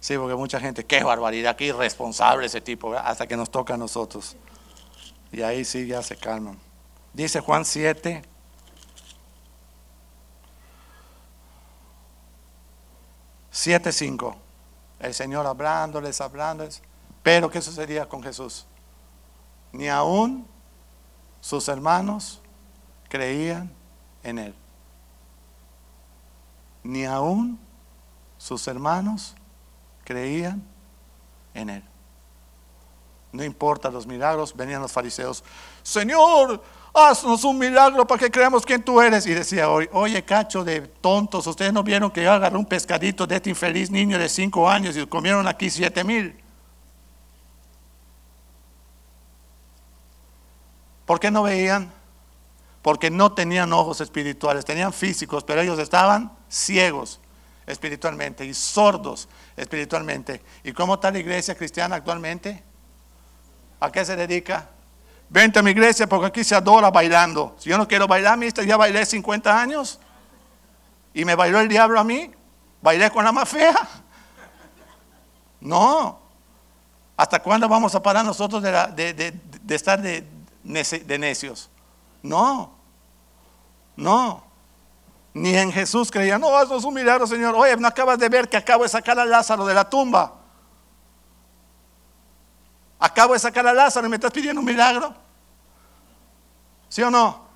Sí, 0.00 0.18
porque 0.18 0.34
mucha 0.34 0.58
gente, 0.58 0.84
qué 0.84 1.04
barbaridad, 1.04 1.54
qué 1.54 1.66
irresponsable 1.66 2.46
ese 2.46 2.60
tipo, 2.60 2.92
hasta 2.94 3.28
que 3.28 3.36
nos 3.36 3.48
toca 3.48 3.74
a 3.74 3.76
nosotros. 3.76 4.34
Y 5.32 5.42
ahí 5.42 5.64
sí 5.64 5.86
ya 5.86 6.02
se 6.02 6.14
calman. 6.16 6.58
Dice 7.14 7.40
Juan 7.40 7.64
7, 7.64 8.22
7.5. 13.52 14.36
El 15.00 15.14
Señor 15.14 15.46
hablándoles, 15.46 16.20
hablándoles. 16.20 16.82
Pero 17.22 17.50
¿qué 17.50 17.62
sucedía 17.62 18.08
con 18.08 18.22
Jesús? 18.22 18.66
Ni 19.72 19.88
aún 19.88 20.46
sus 21.40 21.68
hermanos 21.68 22.40
creían 23.08 23.72
en 24.22 24.38
Él. 24.38 24.54
Ni 26.82 27.04
aún 27.04 27.58
sus 28.38 28.66
hermanos 28.68 29.34
creían 30.04 30.62
en 31.54 31.70
Él. 31.70 31.91
No 33.32 33.42
importa 33.42 33.90
los 33.90 34.06
milagros, 34.06 34.54
venían 34.54 34.82
los 34.82 34.92
fariseos. 34.92 35.42
Señor, 35.82 36.62
haznos 36.92 37.42
un 37.44 37.58
milagro 37.58 38.06
para 38.06 38.20
que 38.20 38.30
creamos 38.30 38.64
quién 38.64 38.82
tú 38.82 39.00
eres. 39.00 39.26
Y 39.26 39.32
decía, 39.32 39.70
oye, 39.70 40.22
cacho 40.22 40.62
de 40.62 40.82
tontos, 40.82 41.46
ustedes 41.46 41.72
no 41.72 41.82
vieron 41.82 42.10
que 42.10 42.22
yo 42.22 42.30
agarré 42.30 42.58
un 42.58 42.66
pescadito 42.66 43.26
de 43.26 43.36
este 43.36 43.50
infeliz 43.50 43.90
niño 43.90 44.18
de 44.18 44.28
cinco 44.28 44.68
años 44.68 44.96
y 44.96 45.06
comieron 45.06 45.48
aquí 45.48 45.70
siete 45.70 46.04
mil. 46.04 46.38
¿Por 51.06 51.18
qué 51.18 51.30
no 51.30 51.42
veían? 51.42 51.90
Porque 52.82 53.10
no 53.10 53.32
tenían 53.32 53.72
ojos 53.72 54.00
espirituales, 54.00 54.64
tenían 54.64 54.92
físicos, 54.92 55.42
pero 55.44 55.60
ellos 55.62 55.78
estaban 55.78 56.36
ciegos 56.48 57.20
espiritualmente 57.66 58.44
y 58.44 58.52
sordos 58.52 59.28
espiritualmente. 59.56 60.42
¿Y 60.64 60.72
cómo 60.72 60.94
está 60.94 61.10
la 61.10 61.18
iglesia 61.18 61.54
cristiana 61.54 61.96
actualmente? 61.96 62.62
¿A 63.82 63.90
qué 63.90 64.04
se 64.04 64.14
dedica? 64.14 64.68
Vente 65.28 65.58
a 65.58 65.62
mi 65.62 65.72
iglesia 65.72 66.06
porque 66.06 66.26
aquí 66.26 66.44
se 66.44 66.54
adora 66.54 66.88
bailando. 66.92 67.56
Si 67.58 67.68
yo 67.68 67.76
no 67.76 67.88
quiero 67.88 68.06
bailar, 68.06 68.38
mister, 68.38 68.64
ya 68.64 68.76
bailé 68.76 69.04
50 69.04 69.60
años. 69.60 69.98
Y 71.12 71.24
me 71.24 71.34
bailó 71.34 71.58
el 71.58 71.66
diablo 71.66 71.98
a 71.98 72.04
mí. 72.04 72.30
Bailé 72.80 73.10
con 73.10 73.24
la 73.24 73.32
más 73.32 73.48
fea. 73.48 73.74
No. 75.60 76.20
¿Hasta 77.16 77.40
cuándo 77.40 77.68
vamos 77.68 77.92
a 77.96 78.00
parar 78.00 78.24
nosotros 78.24 78.62
de, 78.62 79.34
estar 79.68 80.00
de, 80.00 80.28
necios? 80.62 81.68
No. 82.22 82.76
No. 83.96 84.44
Ni 85.34 85.56
en 85.56 85.72
Jesús 85.72 86.08
creía, 86.08 86.38
no, 86.38 86.62
es 86.62 86.84
un 86.84 86.94
milagro, 86.94 87.26
Señor. 87.26 87.56
Oye, 87.56 87.76
no 87.76 87.88
acabas 87.88 88.20
de 88.20 88.28
ver 88.28 88.48
que 88.48 88.56
acabo 88.56 88.84
de 88.84 88.90
sacar 88.90 89.18
a 89.18 89.24
Lázaro 89.24 89.66
de 89.66 89.74
la 89.74 89.90
tumba. 89.90 90.41
Acabo 93.02 93.32
de 93.32 93.40
sacar 93.40 93.66
a 93.66 93.72
Lázaro 93.72 94.06
y 94.06 94.10
me 94.10 94.14
estás 94.14 94.30
pidiendo 94.30 94.60
un 94.60 94.64
milagro. 94.64 95.12
¿Sí 96.88 97.02
o 97.02 97.10
no? 97.10 97.46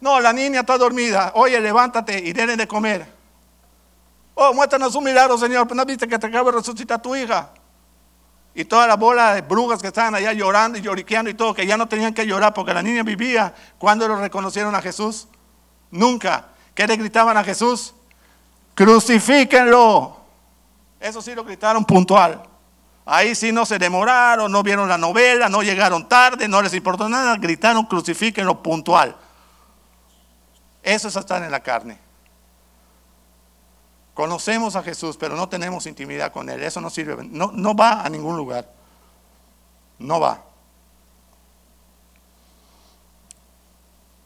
No, 0.00 0.20
la 0.20 0.32
niña 0.32 0.60
está 0.60 0.78
dormida. 0.78 1.32
Oye, 1.34 1.60
levántate 1.60 2.20
y 2.20 2.32
denle 2.32 2.56
de 2.56 2.68
comer. 2.68 3.04
Oh, 4.32 4.54
muéstranos 4.54 4.94
un 4.94 5.02
milagro, 5.02 5.36
Señor. 5.36 5.74
No 5.74 5.84
viste 5.84 6.06
que 6.06 6.20
te 6.20 6.28
acabo 6.28 6.52
de 6.52 6.58
resucitar 6.58 7.02
tu 7.02 7.16
hija. 7.16 7.50
Y 8.54 8.64
toda 8.64 8.86
la 8.86 8.94
bola 8.94 9.34
de 9.34 9.40
brujas 9.40 9.82
que 9.82 9.88
estaban 9.88 10.14
allá 10.14 10.32
llorando 10.32 10.78
y 10.78 10.82
lloriqueando 10.82 11.32
y 11.32 11.34
todo, 11.34 11.52
que 11.52 11.66
ya 11.66 11.76
no 11.76 11.88
tenían 11.88 12.14
que 12.14 12.24
llorar 12.24 12.54
porque 12.54 12.72
la 12.72 12.82
niña 12.82 13.02
vivía. 13.02 13.52
cuando 13.76 14.06
lo 14.06 14.14
reconocieron 14.14 14.72
a 14.76 14.80
Jesús? 14.80 15.26
Nunca. 15.90 16.46
¿Qué 16.76 16.86
le 16.86 16.96
gritaban 16.96 17.36
a 17.36 17.42
Jesús? 17.42 17.92
Crucifíquenlo. 18.76 20.16
Eso 21.00 21.20
sí 21.20 21.34
lo 21.34 21.42
gritaron 21.42 21.84
puntual. 21.84 22.53
Ahí 23.06 23.34
sí 23.34 23.52
no 23.52 23.66
se 23.66 23.78
demoraron, 23.78 24.50
no 24.50 24.62
vieron 24.62 24.88
la 24.88 24.96
novela, 24.96 25.48
no 25.48 25.62
llegaron 25.62 26.08
tarde, 26.08 26.48
no 26.48 26.62
les 26.62 26.72
importó 26.72 27.08
nada, 27.08 27.36
gritaron 27.36 27.86
lo 27.90 28.62
puntual. 28.62 29.16
Eso 30.82 31.08
es 31.08 31.16
estar 31.16 31.42
en 31.42 31.50
la 31.50 31.60
carne. 31.60 31.98
Conocemos 34.14 34.76
a 34.76 34.82
Jesús, 34.82 35.16
pero 35.16 35.34
no 35.34 35.48
tenemos 35.48 35.86
intimidad 35.86 36.32
con 36.32 36.48
Él. 36.48 36.62
Eso 36.62 36.80
no 36.80 36.88
sirve. 36.88 37.24
No, 37.24 37.50
no 37.52 37.74
va 37.74 38.02
a 38.02 38.08
ningún 38.08 38.36
lugar. 38.36 38.70
No 39.98 40.20
va. 40.20 40.42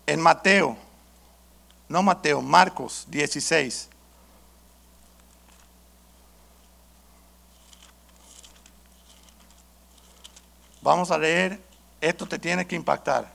En 0.07 0.20
Mateo, 0.20 0.76
no 1.89 2.03
Mateo, 2.03 2.43
Marcos 2.43 3.07
16. 3.09 3.89
Vamos 10.89 11.11
a 11.11 11.18
leer, 11.18 11.61
esto 12.01 12.26
te 12.26 12.39
tiene 12.39 12.66
que 12.66 12.74
impactar. 12.74 13.30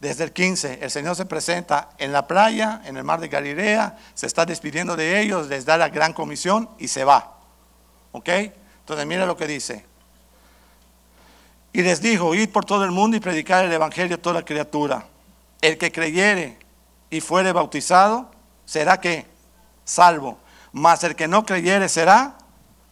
Desde 0.00 0.22
el 0.22 0.32
15, 0.32 0.78
el 0.80 0.92
Señor 0.92 1.16
se 1.16 1.26
presenta 1.26 1.90
en 1.98 2.12
la 2.12 2.28
playa, 2.28 2.82
en 2.84 2.96
el 2.96 3.02
mar 3.02 3.18
de 3.18 3.26
Galilea, 3.26 3.98
se 4.14 4.28
está 4.28 4.46
despidiendo 4.46 4.94
de 4.94 5.20
ellos, 5.20 5.48
les 5.48 5.64
da 5.64 5.76
la 5.76 5.88
gran 5.88 6.12
comisión 6.12 6.70
y 6.78 6.86
se 6.86 7.02
va. 7.02 7.36
¿Ok? 8.12 8.28
Entonces 8.28 9.06
mira 9.06 9.26
lo 9.26 9.36
que 9.36 9.48
dice. 9.48 9.84
Y 11.72 11.82
les 11.82 12.00
dijo, 12.00 12.32
id 12.32 12.50
por 12.50 12.64
todo 12.64 12.84
el 12.84 12.92
mundo 12.92 13.16
y 13.16 13.20
predicar 13.20 13.64
el 13.64 13.72
Evangelio 13.72 14.14
a 14.14 14.22
toda 14.22 14.44
criatura. 14.44 15.04
El 15.60 15.76
que 15.78 15.90
creyere 15.90 16.60
y 17.10 17.20
fuere 17.20 17.50
bautizado, 17.50 18.30
será 18.64 19.00
que 19.00 19.26
salvo. 19.84 20.38
Mas 20.70 21.02
el 21.02 21.16
que 21.16 21.26
no 21.26 21.44
creyere 21.44 21.88
será 21.88 22.38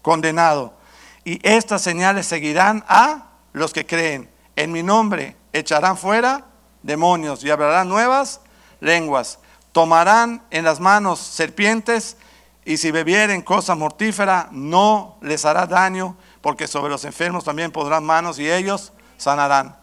condenado. 0.03 0.75
Y 1.23 1.39
estas 1.49 1.83
señales 1.83 2.27
seguirán 2.27 2.85
a 2.89 3.31
los 3.55 3.73
que 3.73 3.87
creen. 3.87 4.29
En 4.57 4.71
mi 4.71 4.83
nombre 4.83 5.37
echarán 5.55 5.97
fuera 5.97 6.45
demonios 6.83 7.43
y 7.43 7.51
hablarán 7.51 7.89
nuevas 7.89 8.43
lenguas. 8.81 9.39
Tomarán 9.73 10.43
en 10.51 10.65
las 10.65 10.79
manos 10.81 11.19
serpientes 11.19 12.19
y 12.67 12.77
si 12.77 12.91
bebieren 12.91 13.43
cosa 13.43 13.75
mortífera 13.75 14.49
no 14.53 15.17
les 15.23 15.47
hará 15.47 15.67
daño. 15.67 16.19
porque 16.43 16.69
sobre 16.69 16.91
los 16.91 17.07
enfermos 17.07 17.43
también 17.43 17.73
pondrán 17.73 18.05
manos 18.05 18.39
y 18.39 18.51
ellos 18.51 18.93
sanarán. 19.17 19.79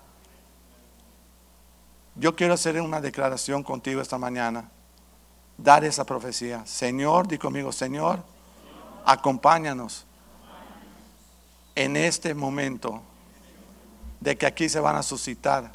Yo 2.14 2.36
quiero 2.36 2.54
hacer 2.54 2.80
una 2.80 3.02
declaración 3.02 3.64
contigo 3.64 4.00
esta 4.00 4.20
mañana. 4.20 4.70
Dar 5.58 5.84
esa 5.84 6.06
profecía. 6.06 6.64
Señor, 6.68 7.28
di 7.28 7.40
conmigo, 7.40 7.72
Señor, 7.72 8.24
acompáñanos 9.06 10.06
en 11.74 11.98
este 11.98 12.36
momento 12.36 13.02
de 14.22 14.38
que 14.38 14.46
aquí 14.46 14.70
se 14.70 14.80
van 14.80 14.96
a 14.96 15.04
suscitar 15.04 15.72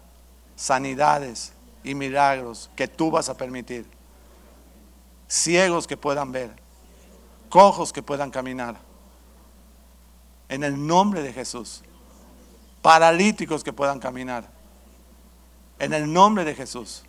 sanidades 0.55 1.53
y 1.85 1.95
milagros 1.95 2.71
que 2.75 2.89
tú 2.89 3.11
vas 3.11 3.29
a 3.29 3.37
permitir. 3.37 3.87
Ciegos 5.29 5.87
que 5.87 5.97
puedan 5.97 6.33
ver, 6.33 6.51
cojos 7.51 7.93
que 7.93 8.03
puedan 8.03 8.31
caminar. 8.31 8.77
En 10.49 10.63
el 10.63 10.87
nombre 10.87 11.23
de 11.23 11.33
Jesús. 11.33 11.83
Paralíticos 12.81 13.65
que 13.65 13.73
puedan 13.73 13.99
caminar. 13.99 14.49
En 15.81 15.93
el 15.93 16.11
nombre 16.11 16.45
de 16.45 16.55
Jesús. 16.55 17.03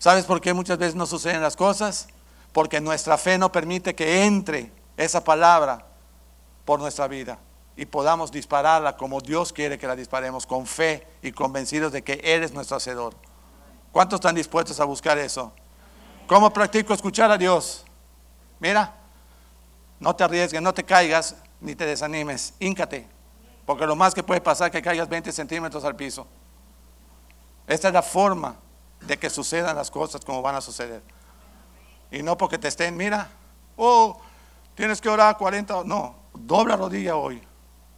¿Sabes 0.00 0.24
por 0.24 0.40
qué 0.40 0.52
muchas 0.52 0.78
veces 0.78 0.96
no 0.96 1.06
suceden 1.06 1.42
las 1.42 1.54
cosas? 1.54 2.08
Porque 2.52 2.80
nuestra 2.80 3.16
fe 3.16 3.38
no 3.38 3.52
permite 3.52 3.94
que 3.94 4.24
entre 4.24 4.72
esa 4.96 5.22
palabra 5.22 5.86
por 6.64 6.80
nuestra 6.80 7.06
vida 7.06 7.38
y 7.76 7.86
podamos 7.86 8.30
dispararla 8.30 8.96
como 8.96 9.20
Dios 9.20 9.52
quiere 9.52 9.78
que 9.78 9.86
la 9.86 9.96
disparemos, 9.96 10.46
con 10.46 10.66
fe 10.66 11.06
y 11.22 11.32
convencidos 11.32 11.92
de 11.92 12.02
que 12.02 12.20
eres 12.22 12.52
nuestro 12.52 12.76
hacedor. 12.76 13.14
¿Cuántos 13.92 14.18
están 14.18 14.34
dispuestos 14.34 14.78
a 14.80 14.84
buscar 14.84 15.18
eso? 15.18 15.52
¿Cómo 16.26 16.52
practico 16.52 16.94
escuchar 16.94 17.30
a 17.30 17.38
Dios? 17.38 17.84
Mira, 18.58 18.94
no 19.98 20.14
te 20.14 20.24
arriesgues, 20.24 20.62
no 20.62 20.72
te 20.72 20.84
caigas, 20.84 21.36
ni 21.60 21.74
te 21.74 21.86
desanimes, 21.86 22.54
híncate, 22.58 23.06
porque 23.66 23.86
lo 23.86 23.96
más 23.96 24.14
que 24.14 24.22
puede 24.22 24.40
pasar 24.40 24.68
es 24.68 24.72
que 24.72 24.82
caigas 24.82 25.08
20 25.08 25.32
centímetros 25.32 25.84
al 25.84 25.96
piso. 25.96 26.26
Esta 27.66 27.88
es 27.88 27.94
la 27.94 28.02
forma 28.02 28.56
de 29.00 29.18
que 29.18 29.30
sucedan 29.30 29.76
las 29.76 29.90
cosas 29.90 30.24
como 30.24 30.42
van 30.42 30.54
a 30.54 30.60
suceder. 30.60 31.02
Y 32.10 32.22
no 32.22 32.36
porque 32.36 32.58
te 32.58 32.68
estén, 32.68 32.96
mira, 32.96 33.28
oh, 33.76 34.20
tienes 34.74 35.00
que 35.00 35.08
orar 35.08 35.36
40, 35.36 35.84
no, 35.84 36.14
dobla 36.34 36.76
rodilla 36.76 37.16
hoy, 37.16 37.42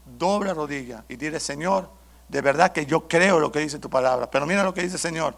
dobla 0.04 0.54
rodilla 0.54 1.04
y 1.08 1.16
dile, 1.16 1.40
Señor, 1.40 1.90
de 2.28 2.40
verdad 2.40 2.72
que 2.72 2.86
yo 2.86 3.08
creo 3.08 3.38
lo 3.38 3.52
que 3.52 3.60
dice 3.60 3.78
tu 3.78 3.90
palabra. 3.90 4.30
Pero 4.30 4.46
mira 4.46 4.62
lo 4.62 4.72
que 4.72 4.82
dice 4.82 4.94
el 4.94 5.00
Señor 5.00 5.34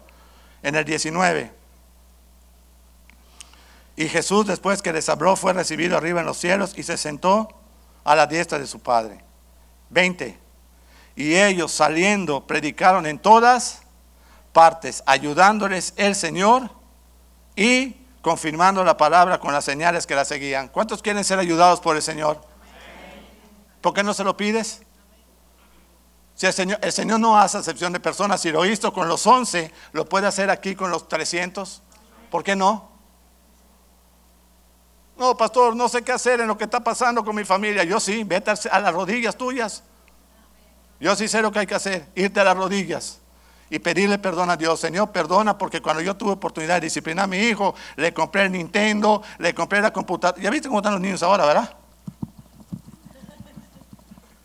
en 0.63 0.75
el 0.75 0.85
19. 0.85 1.51
Y 3.97 4.07
Jesús 4.07 4.45
después 4.45 4.81
que 4.81 4.93
les 4.93 5.07
habló 5.09 5.35
fue 5.35 5.53
recibido 5.53 5.97
arriba 5.97 6.19
en 6.19 6.25
los 6.25 6.37
cielos 6.37 6.73
y 6.77 6.83
se 6.83 6.97
sentó 6.97 7.49
a 8.03 8.15
la 8.15 8.27
diestra 8.27 8.59
de 8.59 8.67
su 8.67 8.79
Padre. 8.79 9.23
20. 9.89 10.39
Y 11.15 11.35
ellos 11.35 11.71
saliendo 11.71 12.45
predicaron 12.45 13.05
en 13.05 13.19
todas 13.19 13.81
partes, 14.51 15.03
ayudándoles 15.05 15.93
el 15.97 16.15
Señor 16.15 16.69
y 17.55 17.95
confirmando 18.21 18.83
la 18.83 18.97
palabra 18.97 19.39
con 19.39 19.53
las 19.53 19.63
señales 19.63 20.07
que 20.07 20.15
la 20.15 20.25
seguían. 20.25 20.67
¿Cuántos 20.69 21.01
quieren 21.01 21.23
ser 21.23 21.39
ayudados 21.39 21.79
por 21.79 21.95
el 21.95 22.01
Señor? 22.01 22.41
¿Por 23.85 23.93
qué 23.93 24.01
no 24.01 24.15
se 24.15 24.23
lo 24.23 24.35
pides? 24.35 24.81
Si 26.33 26.47
el 26.47 26.53
Señor, 26.53 27.19
no 27.19 27.37
hace 27.37 27.59
excepción 27.59 27.93
de 27.93 27.99
personas, 27.99 28.41
si 28.41 28.51
lo 28.51 28.65
hizo 28.65 28.91
con 28.91 29.07
los 29.07 29.27
11, 29.27 29.71
lo 29.91 30.09
puede 30.09 30.25
hacer 30.25 30.49
aquí 30.49 30.73
con 30.73 30.89
los 30.89 31.07
300. 31.07 31.83
¿Por 32.31 32.43
qué 32.43 32.55
no? 32.55 32.89
No, 35.19 35.37
pastor, 35.37 35.75
no 35.75 35.87
sé 35.87 36.01
qué 36.01 36.13
hacer 36.13 36.41
en 36.41 36.47
lo 36.47 36.57
que 36.57 36.63
está 36.63 36.79
pasando 36.79 37.23
con 37.23 37.35
mi 37.35 37.45
familia. 37.45 37.83
Yo 37.83 37.99
sí, 37.99 38.23
vete 38.23 38.51
a 38.71 38.79
las 38.79 38.91
rodillas 38.91 39.37
tuyas. 39.37 39.83
Yo 40.99 41.15
sí 41.15 41.27
sé 41.27 41.43
lo 41.43 41.51
que 41.51 41.59
hay 41.59 41.67
que 41.67 41.75
hacer, 41.75 42.07
irte 42.15 42.39
a 42.39 42.43
las 42.43 42.57
rodillas 42.57 43.19
y 43.69 43.77
pedirle 43.77 44.17
perdón 44.17 44.49
a 44.49 44.57
Dios. 44.57 44.79
Señor, 44.79 45.11
perdona 45.11 45.59
porque 45.59 45.79
cuando 45.79 46.01
yo 46.01 46.15
tuve 46.15 46.31
oportunidad 46.31 46.77
de 46.77 46.87
disciplinar 46.87 47.25
a 47.25 47.27
mi 47.27 47.37
hijo, 47.37 47.75
le 47.97 48.15
compré 48.15 48.45
el 48.45 48.51
Nintendo, 48.51 49.21
le 49.37 49.53
compré 49.53 49.79
la 49.79 49.93
computadora. 49.93 50.41
Ya 50.41 50.49
viste 50.49 50.69
cómo 50.69 50.79
están 50.79 50.93
los 50.93 51.01
niños 51.01 51.21
ahora, 51.21 51.45
¿verdad? 51.45 51.84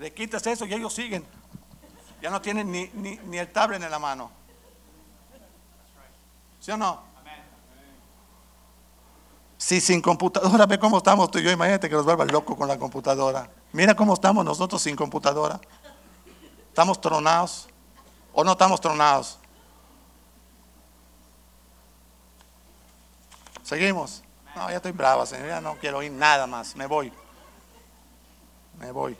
Le 0.00 0.14
quitas 0.14 0.46
eso 0.46 0.64
y 0.64 0.72
ellos 0.72 0.94
siguen. 0.94 1.22
Ya 2.22 2.30
no 2.30 2.40
tienen 2.40 2.72
ni, 2.72 2.90
ni, 2.94 3.38
el 3.38 3.52
tablet 3.52 3.82
en 3.82 3.90
la 3.90 3.98
mano. 3.98 4.30
¿Sí 6.58 6.70
o 6.70 6.76
no? 6.78 7.02
Si 9.58 9.78
sin 9.78 10.00
computadora, 10.00 10.64
ve 10.64 10.78
cómo 10.78 10.96
estamos 10.96 11.30
tú 11.30 11.38
y 11.38 11.42
yo, 11.42 11.50
imagínate 11.50 11.90
que 11.90 11.94
nos 11.94 12.06
vuelva 12.06 12.24
loco 12.24 12.56
con 12.56 12.66
la 12.66 12.78
computadora. 12.78 13.50
Mira 13.72 13.94
cómo 13.94 14.14
estamos 14.14 14.42
nosotros 14.42 14.80
sin 14.80 14.96
computadora. 14.96 15.60
Estamos 16.68 16.98
tronados 16.98 17.68
o 18.32 18.42
no 18.42 18.52
estamos 18.52 18.80
tronados. 18.80 19.38
Seguimos. 23.62 24.22
No, 24.56 24.70
ya 24.70 24.76
estoy 24.76 24.92
brava, 24.92 25.26
señor. 25.26 25.48
Ya 25.48 25.60
no 25.60 25.76
quiero 25.76 25.98
oír 25.98 26.10
nada 26.10 26.46
más. 26.46 26.74
Me 26.74 26.86
voy. 26.86 27.12
Me 28.78 28.90
voy. 28.92 29.14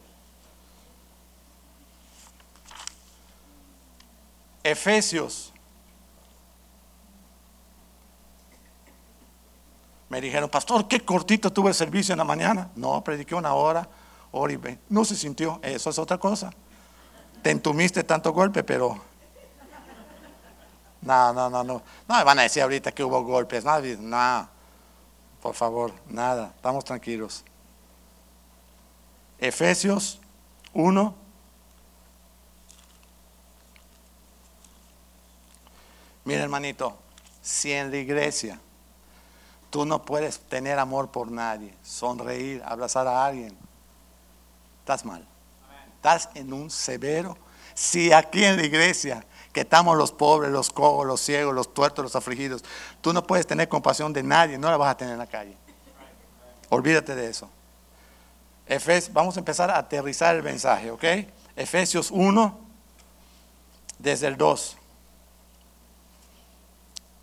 Efesios. 4.63 5.53
Me 10.09 10.21
dijeron, 10.21 10.51
pastor, 10.51 10.89
qué 10.89 11.01
cortito 11.05 11.53
tuve 11.53 11.69
el 11.69 11.75
servicio 11.75 12.13
en 12.13 12.19
la 12.19 12.25
mañana. 12.25 12.69
No, 12.75 13.03
prediqué 13.05 13.35
una 13.35 13.55
hora, 13.55 13.89
hora 14.33 14.53
y 14.53 14.57
veinte. 14.57 14.83
No 14.89 15.05
se 15.05 15.15
sintió, 15.15 15.61
eso 15.63 15.91
es 15.91 15.99
otra 15.99 16.19
cosa. 16.19 16.51
Te 17.43 17.51
entumiste 17.51 18.03
tanto 18.05 18.33
golpe, 18.33 18.65
pero... 18.65 19.01
No, 21.03 21.33
no, 21.33 21.49
no, 21.49 21.65
no. 21.65 21.83
No 22.09 22.19
me 22.19 22.25
van 22.25 22.41
a 22.41 22.43
decir 22.43 22.63
ahorita 22.63 22.93
que 22.93 23.03
hubo 23.05 23.23
golpes. 23.23 23.65
No, 23.65 23.81
no, 23.81 24.49
por 25.41 25.55
favor, 25.55 25.95
nada. 26.09 26.53
Estamos 26.57 26.85
tranquilos. 26.85 27.45
Efesios 29.39 30.21
1, 30.75 31.15
Mira, 36.31 36.45
hermanito, 36.45 36.97
si 37.43 37.73
en 37.73 37.91
la 37.91 37.97
iglesia 37.97 38.61
tú 39.69 39.85
no 39.85 40.05
puedes 40.05 40.39
tener 40.39 40.79
amor 40.79 41.11
por 41.11 41.29
nadie, 41.29 41.75
sonreír, 41.83 42.63
abrazar 42.65 43.09
a 43.09 43.27
alguien, 43.27 43.59
estás 44.79 45.05
mal. 45.05 45.27
Estás 45.97 46.29
en 46.35 46.53
un 46.53 46.71
severo. 46.71 47.37
Si 47.75 48.13
aquí 48.13 48.45
en 48.45 48.59
la 48.59 48.65
iglesia, 48.65 49.27
que 49.53 49.63
estamos 49.63 49.97
los 49.97 50.13
pobres, 50.13 50.53
los 50.53 50.71
cojos, 50.71 51.05
los 51.05 51.21
ciegos, 51.21 51.53
los 51.53 51.75
tuertos, 51.75 52.05
los 52.05 52.15
afligidos, 52.15 52.63
tú 53.01 53.13
no 53.13 53.27
puedes 53.27 53.45
tener 53.45 53.69
compasión 53.69 54.13
de 54.13 54.23
nadie, 54.23 54.57
no 54.57 54.71
la 54.71 54.77
vas 54.77 54.93
a 54.93 54.97
tener 54.97 55.15
en 55.15 55.19
la 55.19 55.27
calle. 55.27 55.57
Olvídate 56.69 57.17
de 57.17 57.29
eso. 57.29 57.51
vamos 59.11 59.37
a 59.37 59.41
empezar 59.41 59.69
a 59.69 59.79
aterrizar 59.79 60.37
el 60.37 60.45
mensaje, 60.45 60.93
¿ok? 60.93 61.05
Efesios 61.57 62.13
1, 62.13 62.57
desde 63.99 64.29
el 64.29 64.37
2. 64.37 64.77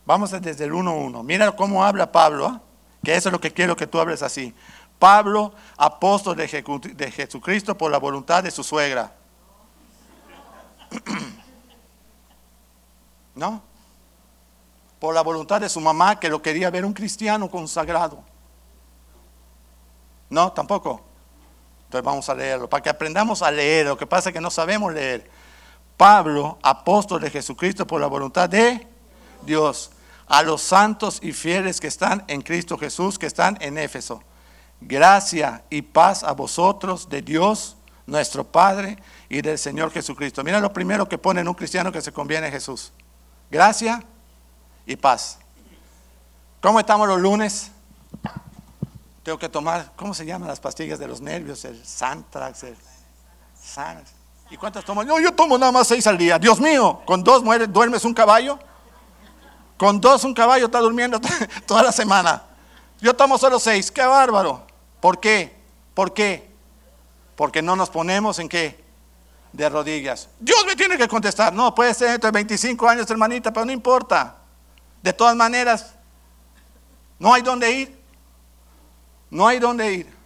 Vamos 0.08 0.32
desde 0.32 0.64
el 0.64 0.72
1.1. 0.72 1.22
Mira 1.22 1.52
cómo 1.52 1.84
habla 1.84 2.10
Pablo, 2.10 2.46
¿ah? 2.46 2.62
que 3.04 3.14
eso 3.14 3.28
es 3.28 3.34
lo 3.34 3.42
que 3.42 3.52
quiero 3.52 3.76
que 3.76 3.88
tú 3.88 4.00
hables 4.00 4.24
así. 4.24 4.56
Pablo, 4.98 5.54
apóstol 5.76 6.38
de, 6.38 7.12
Jesucristo 7.12 7.78
por 7.78 7.92
la 7.92 7.98
voluntad 7.98 8.42
de 8.42 8.50
su 8.50 8.64
suegra. 8.64 9.14
¿No? 13.36 13.62
Por 14.98 15.14
la 15.14 15.24
voluntad 15.24 15.60
de 15.60 15.68
su 15.68 15.82
mamá 15.82 16.18
que 16.18 16.30
lo 16.30 16.42
quería 16.42 16.70
ver 16.70 16.86
un 16.86 16.94
cristiano 16.94 17.52
consagrado. 17.52 18.24
No, 20.30 20.54
tampoco. 20.54 21.02
Entonces 21.84 22.06
vamos 22.06 22.30
a 22.30 22.34
leerlo, 22.34 22.70
para 22.70 22.82
que 22.82 22.90
aprendamos 22.90 23.42
a 23.42 23.52
leer. 23.52 23.88
Lo 23.88 23.98
que 23.98 24.08
pasa 24.08 24.30
es 24.30 24.34
que 24.34 24.40
no 24.40 24.52
sabemos 24.52 24.94
leer. 24.94 25.30
Pablo, 25.98 26.60
apóstol 26.64 27.20
de 27.20 27.30
Jesucristo 27.30 27.86
por 27.86 28.00
la 28.00 28.08
voluntad 28.08 28.48
de 28.48 28.88
Dios 29.42 29.92
a 30.28 30.44
los 30.44 30.62
santos 30.62 31.20
y 31.22 31.32
fieles 31.32 31.80
que 31.80 31.88
están 31.88 32.24
en 32.28 32.42
Cristo 32.42 32.78
Jesús, 32.78 33.18
que 33.18 33.26
están 33.26 33.58
en 33.62 33.78
Éfeso. 33.78 34.22
Gracia 34.82 35.64
y 35.70 35.82
paz 35.82 36.24
a 36.24 36.34
vosotros 36.34 37.10
de 37.10 37.22
Dios, 37.22 37.78
nuestro 38.06 38.44
Padre, 38.44 38.98
y 39.30 39.42
del 39.42 39.58
Señor 39.58 39.92
Jesucristo. 39.92 40.44
Mira 40.44 40.60
lo 40.60 40.72
primero 40.72 41.08
que 41.08 41.18
pone 41.18 41.42
en 41.42 41.48
un 41.48 41.54
cristiano 41.54 41.92
que 41.92 42.02
se 42.02 42.12
conviene 42.12 42.48
a 42.48 42.52
Jesús. 42.52 42.92
Gracia 43.50 44.04
y 44.86 44.96
paz. 44.96 45.40
¿Cómo 46.62 46.80
estamos 46.80 47.08
los 47.08 47.20
lunes? 47.20 47.72
Tengo 49.24 49.38
que 49.38 49.50
tomar, 49.50 49.92
¿cómo 49.96 50.14
se 50.14 50.26
llaman 50.26 50.48
las 50.48 50.60
pastillas 50.60 51.00
de 51.00 51.08
los 51.08 51.22
nervios? 51.22 51.66
El 51.66 51.84
Santrax, 51.86 52.64
el. 52.64 52.76
¿Y 54.50 54.58
cuántas 54.58 54.86
tomo? 54.86 55.04
No, 55.04 55.20
yo 55.20 55.34
tomo 55.34 55.58
nada 55.58 55.72
más 55.72 55.88
seis 55.88 56.08
al 56.08 56.18
día. 56.18 56.40
Dios 56.40 56.60
mío, 56.60 57.02
con 57.06 57.24
dos 57.24 57.44
mueres, 57.44 57.72
duermes 57.72 58.06
un 58.06 58.14
caballo. 58.14 58.58
Con 59.78 60.02
dos 60.02 60.24
un 60.24 60.34
caballo 60.34 60.66
está 60.66 60.80
durmiendo 60.80 61.20
toda 61.66 61.84
la 61.84 61.92
semana. 61.92 62.44
Yo 63.00 63.16
tomo 63.16 63.38
solo 63.38 63.60
seis. 63.60 63.92
Qué 63.92 64.04
bárbaro. 64.04 64.66
¿Por 65.00 65.20
qué? 65.20 65.56
¿Por 65.94 66.14
qué? 66.14 66.50
Porque 67.36 67.62
no 67.62 67.76
nos 67.76 67.90
ponemos 67.90 68.40
en 68.40 68.50
qué? 68.50 68.84
De 69.54 69.70
rodillas. 69.70 70.30
Dios 70.40 70.66
me 70.66 70.76
tiene 70.76 70.98
que 70.98 71.08
contestar. 71.08 71.54
No, 71.54 71.74
puede 71.74 71.94
ser 71.94 72.10
entre 72.10 72.32
25 72.32 72.88
años, 72.88 73.10
hermanita, 73.10 73.54
pero 73.54 73.66
no 73.66 73.72
importa. 73.72 74.36
De 75.02 75.14
todas 75.14 75.36
maneras, 75.36 75.94
no 77.20 77.34
hay 77.34 77.42
dónde 77.42 77.72
ir. 77.72 77.98
No 79.30 79.48
hay 79.48 79.60
dónde 79.60 79.94
ir. 79.94 80.18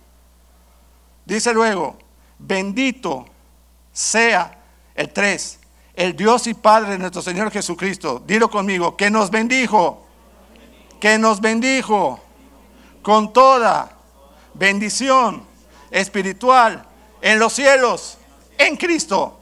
Dice 1.25 1.53
luego, 1.53 1.97
bendito 2.37 3.25
sea 3.91 4.59
el 4.95 5.11
3, 5.11 5.59
el 5.93 6.15
Dios 6.15 6.47
y 6.47 6.53
Padre 6.53 6.91
de 6.91 6.97
nuestro 6.97 7.21
Señor 7.21 7.51
Jesucristo. 7.51 8.21
Dilo 8.25 8.49
conmigo, 8.49 8.95
que 8.95 9.09
nos 9.09 9.29
bendijo, 9.29 10.05
que 10.99 11.17
nos 11.17 11.41
bendijo 11.41 12.19
con 13.01 13.33
toda 13.33 13.91
bendición 14.53 15.43
espiritual 15.89 16.85
en 17.21 17.39
los 17.39 17.53
cielos, 17.53 18.17
en 18.57 18.77
Cristo. 18.77 19.39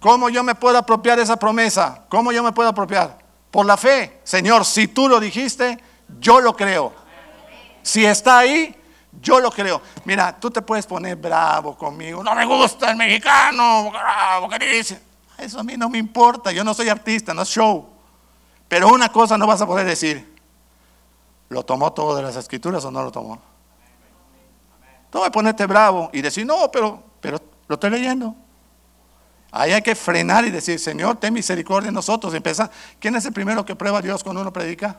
¿Cómo 0.00 0.28
yo 0.28 0.42
me 0.42 0.54
puedo 0.54 0.76
apropiar 0.76 1.18
esa 1.18 1.38
promesa? 1.38 2.04
¿Cómo 2.10 2.30
yo 2.30 2.42
me 2.42 2.52
puedo 2.52 2.68
apropiar? 2.68 3.18
Por 3.50 3.64
la 3.64 3.76
fe. 3.76 4.20
Señor, 4.22 4.66
si 4.66 4.88
tú 4.88 5.08
lo 5.08 5.18
dijiste, 5.18 5.78
yo 6.20 6.40
lo 6.40 6.54
creo. 6.54 6.92
Si 7.82 8.04
está 8.04 8.38
ahí, 8.38 8.74
yo 9.20 9.40
lo 9.40 9.50
creo. 9.50 9.80
Mira, 10.04 10.38
tú 10.38 10.50
te 10.50 10.62
puedes 10.62 10.86
poner 10.86 11.16
bravo 11.16 11.76
conmigo. 11.76 12.22
No 12.22 12.34
me 12.34 12.44
gusta 12.44 12.90
el 12.90 12.96
mexicano. 12.96 13.90
Bravo, 13.90 14.48
¿qué 14.48 14.58
dice? 14.58 15.00
Eso 15.38 15.60
a 15.60 15.64
mí 15.64 15.76
no 15.76 15.88
me 15.88 15.98
importa. 15.98 16.52
Yo 16.52 16.62
no 16.64 16.74
soy 16.74 16.88
artista, 16.88 17.34
no 17.34 17.42
es 17.42 17.48
show. 17.48 17.88
Pero 18.68 18.88
una 18.88 19.10
cosa 19.10 19.36
no 19.38 19.46
vas 19.46 19.60
a 19.60 19.66
poder 19.66 19.86
decir. 19.86 20.34
¿Lo 21.48 21.64
tomó 21.64 21.92
todo 21.92 22.16
de 22.16 22.22
las 22.22 22.36
escrituras 22.36 22.84
o 22.84 22.90
no 22.90 23.02
lo 23.02 23.12
tomó? 23.12 23.40
No 25.12 25.20
voy 25.20 25.28
a 25.28 25.30
ponerte 25.30 25.66
bravo 25.66 26.10
y 26.12 26.20
decir, 26.20 26.44
no, 26.44 26.70
pero, 26.72 27.02
pero 27.20 27.40
lo 27.68 27.74
estoy 27.74 27.90
leyendo. 27.90 28.34
Ahí 29.52 29.70
hay 29.70 29.82
que 29.82 29.94
frenar 29.94 30.44
y 30.44 30.50
decir, 30.50 30.80
Señor, 30.80 31.16
ten 31.18 31.32
misericordia 31.32 31.90
de 31.90 31.94
nosotros. 31.94 32.34
Empieza. 32.34 32.68
¿Quién 32.98 33.14
es 33.14 33.24
el 33.24 33.32
primero 33.32 33.64
que 33.64 33.76
prueba 33.76 33.98
a 33.98 34.02
Dios 34.02 34.24
cuando 34.24 34.42
uno 34.42 34.52
predica? 34.52 34.96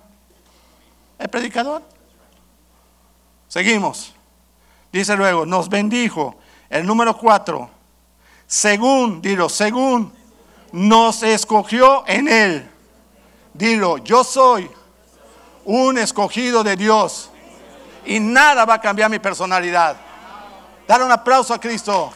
El 1.20 1.28
predicador. 1.28 1.82
Seguimos. 3.56 4.14
Dice 4.91 5.16
luego, 5.16 5.45
nos 5.45 5.70
bendijo. 5.70 6.36
El 6.70 6.86
número 6.86 7.18
cuatro. 7.18 7.70
Según, 8.45 9.22
dilo, 9.22 9.47
según 9.47 10.12
nos 10.74 11.24
escogió 11.24 12.03
en 12.06 12.28
él. 12.28 12.70
Dilo, 13.53 13.99
yo 13.99 14.26
soy 14.26 14.70
un 15.64 15.97
escogido 15.97 16.66
de 16.66 16.76
Dios. 16.76 17.30
Y 18.06 18.20
nada 18.20 18.66
va 18.66 18.74
a 18.74 18.82
cambiar 18.82 19.10
mi 19.10 19.20
personalidad. 19.20 19.95
Dale 20.86 21.06
un 21.06 21.14
aplauso 21.14 21.53
a 21.53 21.58
Cristo. 21.58 22.12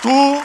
Tú 0.00 0.40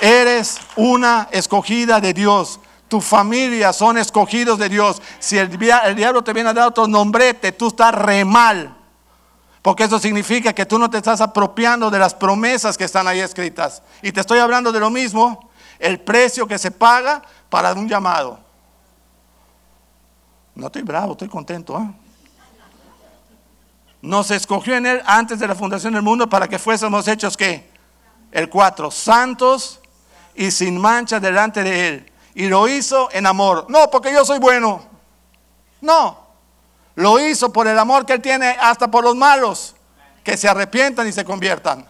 eres 0.00 0.58
una 0.74 1.28
escogida 1.30 2.00
de 2.00 2.12
Dios. 2.12 2.58
Tu 2.88 3.00
familia 3.00 3.72
son 3.72 3.98
escogidos 3.98 4.58
de 4.58 4.68
Dios. 4.68 5.00
Si 5.18 5.38
el, 5.38 5.58
diablo 5.58 6.22
te 6.22 6.32
viene 6.32 6.50
a 6.50 6.54
dar 6.54 6.68
otro 6.68 6.86
nombrete, 6.86 7.52
tú 7.52 7.68
estás 7.68 7.94
re 7.94 8.24
mal. 8.24 8.76
Porque 9.62 9.84
eso 9.84 9.98
significa 9.98 10.52
que 10.52 10.66
tú 10.66 10.78
no 10.78 10.90
te 10.90 10.98
estás 10.98 11.20
apropiando 11.20 11.90
de 11.90 11.98
las 11.98 12.14
promesas 12.14 12.76
que 12.76 12.84
están 12.84 13.08
ahí 13.08 13.20
escritas. 13.20 13.82
Y 14.02 14.12
te 14.12 14.20
estoy 14.20 14.38
hablando 14.38 14.70
de 14.70 14.80
lo 14.80 14.90
mismo, 14.90 15.50
el 15.78 16.00
precio 16.00 16.46
que 16.46 16.58
se 16.58 16.70
paga 16.70 17.22
para 17.48 17.72
un 17.72 17.88
llamado. 17.88 18.38
No 20.54 20.66
estoy 20.66 20.82
bravo, 20.82 21.12
estoy 21.12 21.28
contento. 21.28 21.78
¿eh? 21.78 21.90
Nos 24.02 24.30
escogió 24.30 24.76
en 24.76 24.84
Él 24.84 25.02
antes 25.06 25.38
de 25.38 25.48
la 25.48 25.54
fundación 25.54 25.94
del 25.94 26.02
mundo 26.02 26.28
para 26.28 26.46
que 26.46 26.58
fuésemos 26.58 27.08
hechos 27.08 27.36
que 27.36 27.70
el 28.30 28.50
4, 28.50 28.90
santos 28.90 29.80
y 30.34 30.50
sin 30.50 30.78
mancha 30.78 31.18
delante 31.18 31.62
de 31.62 31.88
Él. 31.88 32.12
Y 32.34 32.48
lo 32.48 32.66
hizo 32.68 33.08
en 33.12 33.26
amor. 33.26 33.66
No, 33.68 33.90
porque 33.90 34.12
yo 34.12 34.24
soy 34.24 34.38
bueno. 34.38 34.82
No. 35.80 36.18
Lo 36.96 37.20
hizo 37.20 37.52
por 37.52 37.66
el 37.68 37.78
amor 37.78 38.04
que 38.04 38.14
Él 38.14 38.20
tiene 38.20 38.56
hasta 38.60 38.90
por 38.90 39.04
los 39.04 39.14
malos. 39.14 39.76
Que 40.22 40.36
se 40.36 40.48
arrepientan 40.48 41.06
y 41.06 41.12
se 41.12 41.24
conviertan. 41.24 41.86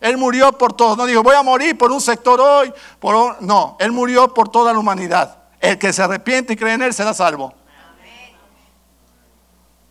Él 0.00 0.16
murió 0.16 0.52
por 0.52 0.72
todos. 0.72 0.96
No 0.96 1.04
dijo, 1.04 1.22
voy 1.22 1.36
a 1.36 1.42
morir 1.42 1.76
por 1.76 1.92
un 1.92 2.00
sector 2.00 2.40
hoy. 2.40 2.72
Por 2.98 3.42
No, 3.42 3.76
Él 3.78 3.92
murió 3.92 4.32
por 4.32 4.48
toda 4.48 4.72
la 4.72 4.78
humanidad. 4.78 5.36
El 5.60 5.78
que 5.78 5.92
se 5.92 6.02
arrepiente 6.02 6.54
y 6.54 6.56
cree 6.56 6.74
en 6.74 6.82
Él 6.82 6.94
será 6.94 7.12
salvo. 7.14 7.54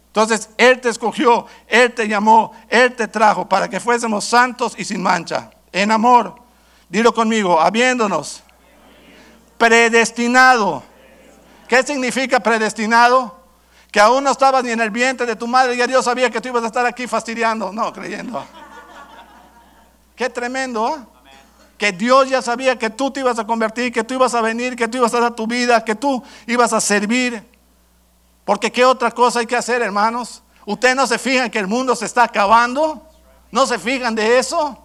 Entonces, 0.08 0.50
Él 0.58 0.82
te 0.82 0.90
escogió, 0.90 1.46
Él 1.68 1.94
te 1.94 2.06
llamó, 2.06 2.52
Él 2.68 2.94
te 2.94 3.08
trajo 3.08 3.48
para 3.48 3.70
que 3.70 3.80
fuésemos 3.80 4.26
santos 4.26 4.74
y 4.78 4.84
sin 4.84 5.02
mancha, 5.02 5.52
en 5.72 5.90
amor. 5.90 6.36
Dilo 6.90 7.14
conmigo, 7.14 7.62
habiéndonos 7.62 8.44
predestinado. 9.62 10.82
¿Qué 11.68 11.84
significa 11.84 12.40
predestinado? 12.40 13.40
Que 13.92 14.00
aún 14.00 14.24
no 14.24 14.32
estabas 14.32 14.64
ni 14.64 14.72
en 14.72 14.82
el 14.82 14.90
vientre 14.90 15.28
de 15.28 15.36
tu 15.36 15.46
madre 15.46 15.78
ya 15.78 15.86
Dios 15.86 16.04
sabía 16.04 16.32
que 16.32 16.42
tú 16.42 16.48
ibas 16.48 16.64
a 16.64 16.68
estar 16.68 16.84
aquí 16.88 17.06
fastidiando, 17.06 17.72
no, 17.72 17.94
creyendo. 17.94 18.44
Qué 20.16 20.32
tremendo, 20.32 20.88
¿eh? 20.88 21.00
Que 21.78 21.92
Dios 21.92 22.28
ya 22.28 22.42
sabía 22.42 22.80
que 22.80 22.90
tú 22.90 23.12
te 23.12 23.20
ibas 23.20 23.38
a 23.38 23.46
convertir, 23.46 23.94
que 23.94 24.04
tú 24.04 24.16
ibas 24.16 24.34
a 24.34 24.42
venir, 24.42 24.76
que 24.76 24.88
tú 24.88 24.98
ibas 24.98 25.14
a 25.14 25.20
dar 25.20 25.36
tu 25.36 25.46
vida, 25.46 25.86
que 25.86 25.94
tú 25.94 26.24
ibas 26.48 26.74
a 26.74 26.82
servir. 26.82 27.48
Porque 28.44 28.72
¿qué 28.72 28.84
otra 28.84 29.12
cosa 29.12 29.42
hay 29.42 29.46
que 29.46 29.56
hacer, 29.56 29.84
hermanos? 29.84 30.42
¿Ustedes 30.66 30.96
no 30.96 31.06
se 31.06 31.20
fijan 31.20 31.52
que 31.52 31.60
el 31.60 31.68
mundo 31.68 31.96
se 31.96 32.06
está 32.06 32.24
acabando? 32.24 33.08
¿No 33.52 33.68
se 33.68 33.78
fijan 33.78 34.16
de 34.16 34.40
eso? 34.40 34.81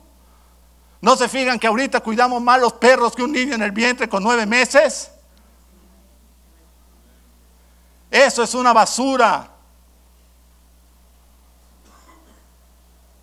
¿No 1.00 1.16
se 1.16 1.28
fijan 1.28 1.58
que 1.58 1.66
ahorita 1.66 2.00
cuidamos 2.00 2.42
más 2.42 2.60
los 2.60 2.72
perros 2.74 3.14
que 3.14 3.22
un 3.22 3.32
niño 3.32 3.54
en 3.54 3.62
el 3.62 3.70
vientre 3.70 4.08
con 4.08 4.22
nueve 4.22 4.46
meses? 4.46 5.10
Eso 8.10 8.42
es 8.42 8.54
una 8.54 8.72
basura. 8.72 9.50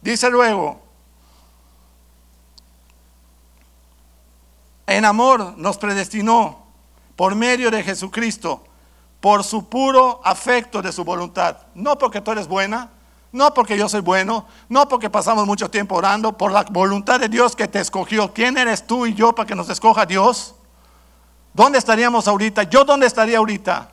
Dice 0.02 0.30
luego, 0.30 0.82
en 4.86 5.06
amor 5.06 5.58
nos 5.58 5.78
predestinó 5.78 6.68
por 7.16 7.36
medio 7.36 7.72
de 7.72 7.84
Jesucristo 7.84 8.64
por 9.22 9.44
su 9.46 9.70
puro 9.70 10.20
afecto 10.26 10.82
de 10.82 10.92
su 10.92 11.06
voluntad. 11.06 11.58
No 11.74 11.98
porque 11.98 12.20
tú 12.20 12.32
eres 12.32 12.48
buena, 12.48 12.90
no 13.34 13.52
porque 13.52 13.76
yo 13.76 13.90
soy 13.90 14.02
bueno, 14.02 14.46
no 14.70 14.88
porque 14.88 15.10
pasamos 15.10 15.48
mucho 15.48 15.70
tiempo 15.70 15.96
orando, 15.96 16.38
por 16.38 16.52
la 16.52 16.64
voluntad 16.70 17.20
de 17.20 17.28
Dios 17.28 17.56
que 17.56 17.68
te 17.68 17.80
escogió. 17.80 18.32
¿Quién 18.32 18.58
eres 18.60 18.86
tú 18.86 19.08
y 19.08 19.16
yo 19.16 19.34
para 19.34 19.48
que 19.48 19.56
nos 19.56 19.68
escoja 19.70 20.06
Dios? 20.06 20.54
¿Dónde 21.52 21.80
estaríamos 21.80 22.28
ahorita? 22.28 22.64
¿Yo 22.64 22.86
dónde 22.86 23.08
estaría 23.08 23.40
ahorita? 23.40 23.90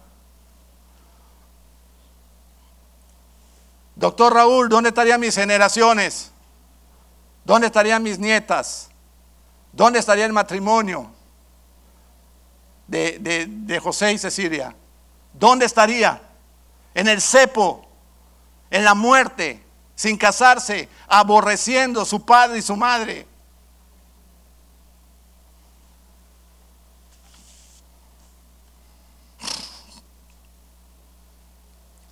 Doctor 3.97 4.35
Raúl, 4.35 4.69
¿dónde 4.69 4.91
estarían 4.91 5.19
mis 5.19 5.35
generaciones? 5.35 6.33
¿Dónde 7.43 7.69
estarían 7.69 8.03
mis 8.03 8.19
nietas? 8.19 8.91
¿Dónde 9.73 10.01
estaría 10.01 10.27
el 10.27 10.35
matrimonio 10.35 11.11
de, 12.87 13.47
de 13.49 13.81
José 13.81 14.13
y 14.13 14.19
Cecilia? 14.19 14.77
¿Dónde 15.33 15.65
estaría? 15.65 16.21
En 16.93 17.09
el 17.09 17.23
cepo, 17.23 17.90
en 18.71 18.85
la 18.85 18.95
muerte, 18.95 19.63
sin 19.95 20.17
casarse, 20.17 20.89
aborreciendo 21.09 22.05
su 22.05 22.25
padre 22.25 22.59
y 22.59 22.63
su 22.63 22.77
madre. 22.77 23.27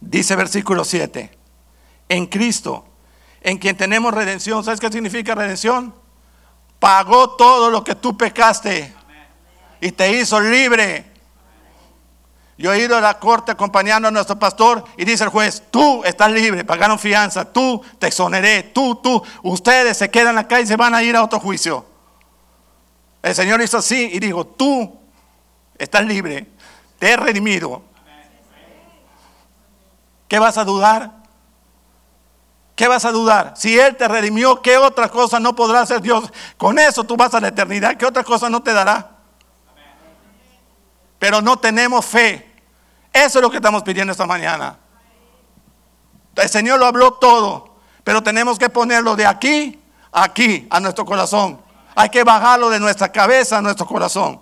Dice 0.00 0.36
versículo 0.36 0.84
7, 0.84 1.30
en 2.08 2.26
Cristo, 2.26 2.86
en 3.42 3.58
quien 3.58 3.76
tenemos 3.76 4.14
redención. 4.14 4.64
¿Sabes 4.64 4.80
qué 4.80 4.90
significa 4.90 5.34
redención? 5.34 5.94
Pagó 6.78 7.36
todo 7.36 7.70
lo 7.70 7.84
que 7.84 7.94
tú 7.94 8.16
pecaste 8.16 8.94
y 9.80 9.92
te 9.92 10.18
hizo 10.18 10.40
libre 10.40 11.17
yo 12.58 12.72
he 12.72 12.80
ido 12.80 12.96
a 12.96 13.00
la 13.00 13.20
corte 13.20 13.52
acompañando 13.52 14.08
a 14.08 14.10
nuestro 14.10 14.36
pastor 14.36 14.84
y 14.96 15.04
dice 15.04 15.22
el 15.22 15.30
juez, 15.30 15.62
tú 15.70 16.02
estás 16.04 16.32
libre, 16.32 16.64
pagaron 16.64 16.98
fianza, 16.98 17.44
tú 17.44 17.80
te 18.00 18.08
exoneré, 18.08 18.64
tú, 18.64 18.96
tú, 18.96 19.22
ustedes 19.44 19.96
se 19.96 20.10
quedan 20.10 20.36
acá 20.38 20.60
y 20.60 20.66
se 20.66 20.74
van 20.74 20.92
a 20.92 21.02
ir 21.04 21.14
a 21.14 21.22
otro 21.22 21.38
juicio. 21.38 21.86
El 23.22 23.32
Señor 23.32 23.62
hizo 23.62 23.78
así 23.78 24.10
y 24.12 24.18
dijo, 24.18 24.44
tú 24.44 24.92
estás 25.78 26.04
libre, 26.04 26.48
te 26.98 27.12
he 27.12 27.16
redimido. 27.16 27.82
¿Qué 30.26 30.40
vas 30.40 30.58
a 30.58 30.64
dudar? 30.64 31.12
¿Qué 32.74 32.88
vas 32.88 33.04
a 33.04 33.12
dudar? 33.12 33.54
Si 33.56 33.78
Él 33.78 33.96
te 33.96 34.08
redimió, 34.08 34.62
¿qué 34.62 34.78
otra 34.78 35.08
cosa 35.08 35.38
no 35.38 35.54
podrá 35.54 35.82
hacer 35.82 36.00
Dios? 36.00 36.32
Con 36.56 36.80
eso 36.80 37.04
tú 37.04 37.16
vas 37.16 37.32
a 37.34 37.40
la 37.40 37.48
eternidad, 37.48 37.96
¿qué 37.96 38.04
otra 38.04 38.24
cosa 38.24 38.50
no 38.50 38.64
te 38.64 38.72
dará? 38.72 39.12
Pero 41.20 41.40
no 41.40 41.56
tenemos 41.56 42.04
fe. 42.04 42.47
Eso 43.12 43.38
es 43.38 43.42
lo 43.42 43.50
que 43.50 43.56
estamos 43.56 43.82
pidiendo 43.82 44.12
esta 44.12 44.26
mañana. 44.26 44.78
El 46.36 46.48
Señor 46.48 46.78
lo 46.78 46.86
habló 46.86 47.14
todo, 47.14 47.76
pero 48.04 48.22
tenemos 48.22 48.58
que 48.58 48.68
ponerlo 48.68 49.16
de 49.16 49.26
aquí 49.26 49.80
a 50.12 50.24
aquí, 50.24 50.66
a 50.70 50.80
nuestro 50.80 51.04
corazón. 51.04 51.60
Hay 51.94 52.08
que 52.10 52.24
bajarlo 52.24 52.70
de 52.70 52.80
nuestra 52.80 53.10
cabeza 53.10 53.58
a 53.58 53.62
nuestro 53.62 53.86
corazón. 53.86 54.40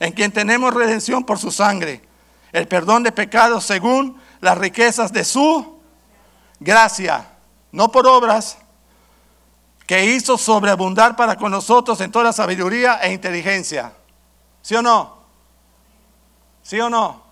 En 0.00 0.12
quien 0.12 0.32
tenemos 0.32 0.74
redención 0.74 1.24
por 1.24 1.38
su 1.38 1.50
sangre, 1.50 2.02
el 2.52 2.68
perdón 2.68 3.02
de 3.02 3.12
pecados 3.12 3.64
según 3.64 4.20
las 4.40 4.58
riquezas 4.58 5.12
de 5.12 5.24
su 5.24 5.80
gracia, 6.60 7.28
no 7.72 7.90
por 7.90 8.06
obras, 8.06 8.58
que 9.86 10.06
hizo 10.06 10.36
sobreabundar 10.36 11.14
para 11.16 11.36
con 11.36 11.50
nosotros 11.50 12.00
en 12.00 12.10
toda 12.10 12.32
sabiduría 12.32 12.96
e 13.02 13.12
inteligencia. 13.12 13.92
¿Sí 14.64 14.74
o 14.74 14.80
no? 14.80 15.14
¿Sí 16.62 16.80
o 16.80 16.88
no? 16.88 17.22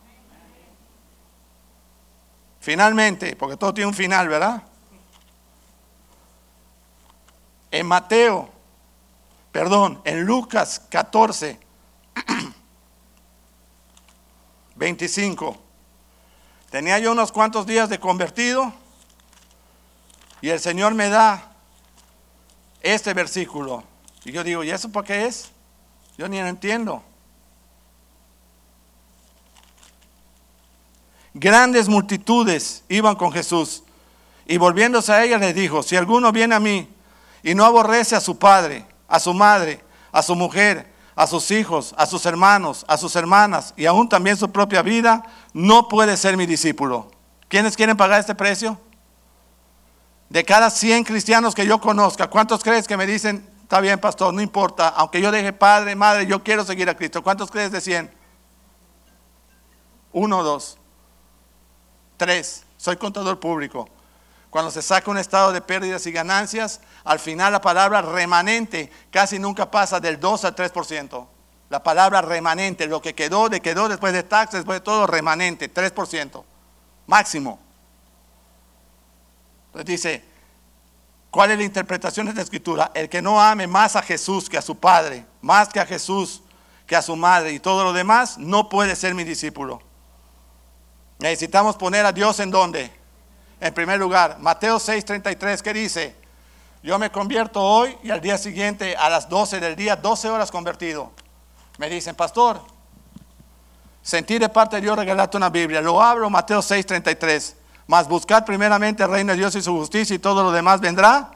Finalmente, 2.61 3.35
porque 3.37 3.57
todo 3.57 3.73
tiene 3.73 3.89
un 3.89 3.95
final, 3.95 4.29
¿verdad? 4.29 4.63
En 7.71 7.87
Mateo, 7.87 8.51
perdón, 9.51 10.03
en 10.05 10.25
Lucas 10.25 10.83
14, 10.91 11.59
25. 14.75 15.57
Tenía 16.71 16.99
yo 16.99 17.13
unos 17.13 17.33
cuantos 17.33 17.67
días 17.67 17.89
de 17.89 17.99
convertido 17.99 18.75
y 20.43 20.51
el 20.51 20.61
Señor 20.61 20.93
me 20.93 21.09
da 21.09 21.51
este 22.83 23.15
versículo. 23.15 23.85
Y 24.23 24.33
yo 24.33 24.45
digo, 24.45 24.63
¿y 24.65 24.71
eso 24.71 24.93
para 24.93 25.07
qué 25.07 25.25
es? 25.25 25.51
Yo 26.19 26.29
ni 26.29 26.39
lo 26.39 26.47
entiendo. 26.47 27.03
Grandes 31.35 31.89
multitudes 31.89 32.85
iban 32.89 33.17
con 33.17 33.33
Jesús 33.33 33.83
y 34.47 34.59
volviéndose 34.59 35.13
a 35.13 35.25
ella 35.25 35.39
le 35.39 35.55
dijo, 35.55 35.83
si 35.83 35.97
alguno 35.97 36.31
viene 36.33 36.55
a 36.55 36.61
mí 36.61 36.89
y 37.43 37.55
no 37.55 37.65
aborrece 37.65 38.15
a 38.15 38.21
su 38.21 38.39
padre, 38.39 38.87
a 39.09 39.19
su 39.19 39.33
madre, 39.33 39.83
a 40.11 40.23
su 40.23 40.35
mujer, 40.35 40.93
a 41.15 41.27
sus 41.27 41.51
hijos, 41.51 41.95
a 41.97 42.07
sus 42.07 42.27
hermanos, 42.27 42.85
a 42.89 42.97
sus 42.97 43.17
hermanas 43.17 43.73
y 43.77 43.87
aún 43.87 44.09
también 44.09 44.37
su 44.37 44.51
propia 44.51 44.83
vida, 44.83 45.23
no 45.55 45.89
puede 45.89 46.17
ser 46.17 46.37
mi 46.37 46.47
discípulo. 46.47 47.11
¿Quiénes 47.49 47.77
quieren 47.77 47.97
pagar 47.97 48.21
este 48.21 48.35
precio? 48.35 48.79
De 50.29 50.45
cada 50.45 50.71
100 50.71 51.05
cristianos 51.05 51.55
que 51.55 51.67
yo 51.67 51.81
conozca, 51.81 52.29
¿cuántos 52.29 52.63
crees 52.63 52.87
que 52.87 52.97
me 52.97 53.07
dicen, 53.07 53.47
está 53.63 53.81
bien 53.81 53.99
pastor, 53.99 54.33
no 54.33 54.41
importa, 54.41 54.89
aunque 54.89 55.21
yo 55.21 55.31
deje 55.31 55.53
padre, 55.53 55.95
madre, 55.95 56.27
yo 56.27 56.43
quiero 56.43 56.65
seguir 56.65 56.89
a 56.89 56.97
Cristo? 56.97 57.23
¿Cuántos 57.23 57.51
crees 57.51 57.71
de 57.71 57.81
100? 57.81 58.11
Uno, 60.13 60.43
dos, 60.43 60.79
tres, 62.23 62.63
soy 62.77 62.97
contador 62.99 63.41
público. 63.41 63.89
Cuando 64.49 64.71
se 64.71 64.81
saca 64.81 65.11
un 65.11 65.19
estado 65.19 65.53
de 65.53 65.61
pérdidas 65.61 66.07
y 66.07 66.13
ganancias, 66.13 66.81
al 67.03 67.19
final 67.19 67.53
la 67.53 67.61
palabra 67.61 68.01
remanente 68.01 68.93
casi 69.11 69.41
nunca 69.41 69.69
pasa 69.69 69.99
del 69.99 70.21
2 70.21 70.45
al 70.45 70.55
3%. 70.55 71.27
La 71.69 71.83
palabra 71.83 72.23
remanente, 72.23 72.87
lo 72.87 73.03
que 73.03 73.13
quedó, 73.13 73.49
de 73.49 73.61
quedó 73.61 73.89
después 73.89 74.13
de 74.13 74.23
taxes, 74.23 74.61
después 74.61 74.77
de 74.77 74.85
todo, 74.85 75.09
remanente, 75.09 75.73
3%. 75.73 76.45
Máximo. 77.09 77.59
Entonces 79.67 79.87
dice, 79.87 80.25
¿cuál 81.29 81.51
es 81.51 81.59
la 81.59 81.65
interpretación 81.65 82.27
de 82.27 82.31
esta 82.31 82.43
escritura? 82.43 82.93
El 82.95 83.09
que 83.09 83.21
no 83.21 83.43
ame 83.43 83.67
más 83.67 83.97
a 83.97 84.03
Jesús 84.03 84.49
que 84.49 84.59
a 84.59 84.63
su 84.63 84.79
Padre, 84.79 85.27
más 85.41 85.71
que 85.71 85.81
a 85.81 85.87
Jesús 85.87 86.41
que 86.87 86.95
a 86.95 87.03
su 87.03 87.17
madre 87.17 87.53
y 87.53 87.59
todo 87.59 87.83
lo 87.83 87.93
demás, 87.93 88.39
no 88.39 88.69
puede 88.69 88.95
ser 88.95 89.13
mi 89.17 89.25
discípulo. 89.25 89.83
Necesitamos 91.23 91.77
poner 91.77 92.05
a 92.05 92.11
Dios 92.11 92.41
en 92.41 92.51
dónde? 92.51 92.91
En 93.61 93.73
primer 93.73 93.97
lugar, 93.97 94.39
Mateo 94.41 94.81
6:33, 94.81 95.63
¿qué 95.63 95.73
dice? 95.73 96.17
Yo 96.83 96.99
me 96.99 97.13
convierto 97.13 97.63
hoy 97.63 97.97
y 98.03 98.11
al 98.11 98.21
día 98.21 98.37
siguiente 98.37 98.97
a 98.97 99.09
las 99.09 99.29
12 99.29 99.61
del 99.61 99.77
día, 99.77 99.95
12 99.95 100.29
horas 100.29 100.51
convertido. 100.51 101.13
Me 101.79 101.89
dicen, 101.89 102.17
pastor, 102.17 102.61
sentí 104.03 104.37
de 104.37 104.49
parte 104.49 104.75
de 104.75 104.83
Dios 104.83 104.97
regalarte 104.97 105.37
una 105.37 105.49
Biblia. 105.49 105.81
Lo 105.81 106.03
hablo, 106.03 106.29
Mateo 106.29 106.61
6:33. 106.61 107.55
Mas 107.87 108.09
buscar 108.09 108.45
primeramente 108.45 109.05
el 109.05 109.11
reino 109.11 109.31
de 109.31 109.39
Dios 109.39 109.55
y 109.55 109.63
su 109.63 109.77
justicia 109.77 110.17
y 110.17 110.19
todo 110.19 110.43
lo 110.43 110.51
demás 110.51 110.81
vendrá 110.81 111.31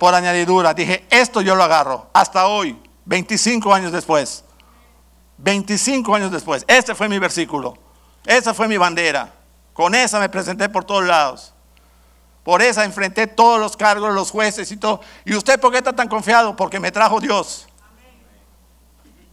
por 0.00 0.16
añadidura. 0.16 0.74
Dije, 0.74 1.06
esto 1.10 1.42
yo 1.42 1.54
lo 1.54 1.62
agarro. 1.62 2.08
Hasta 2.12 2.48
hoy, 2.48 2.76
25 3.04 3.72
años 3.72 3.92
después. 3.92 4.42
25 5.38 6.12
años 6.12 6.32
después. 6.32 6.64
Este 6.66 6.92
fue 6.96 7.08
mi 7.08 7.20
versículo. 7.20 7.81
Esa 8.24 8.54
fue 8.54 8.68
mi 8.68 8.76
bandera. 8.76 9.32
Con 9.72 9.94
esa 9.94 10.20
me 10.20 10.28
presenté 10.28 10.68
por 10.68 10.84
todos 10.84 11.04
lados. 11.04 11.52
Por 12.44 12.60
esa 12.60 12.84
enfrenté 12.84 13.26
todos 13.26 13.60
los 13.60 13.76
cargos, 13.76 14.12
los 14.12 14.30
jueces 14.30 14.70
y 14.72 14.76
todo. 14.76 15.00
¿Y 15.24 15.34
usted 15.34 15.60
por 15.60 15.70
qué 15.70 15.78
está 15.78 15.92
tan 15.92 16.08
confiado? 16.08 16.56
Porque 16.56 16.80
me 16.80 16.90
trajo 16.90 17.20
Dios. 17.20 17.68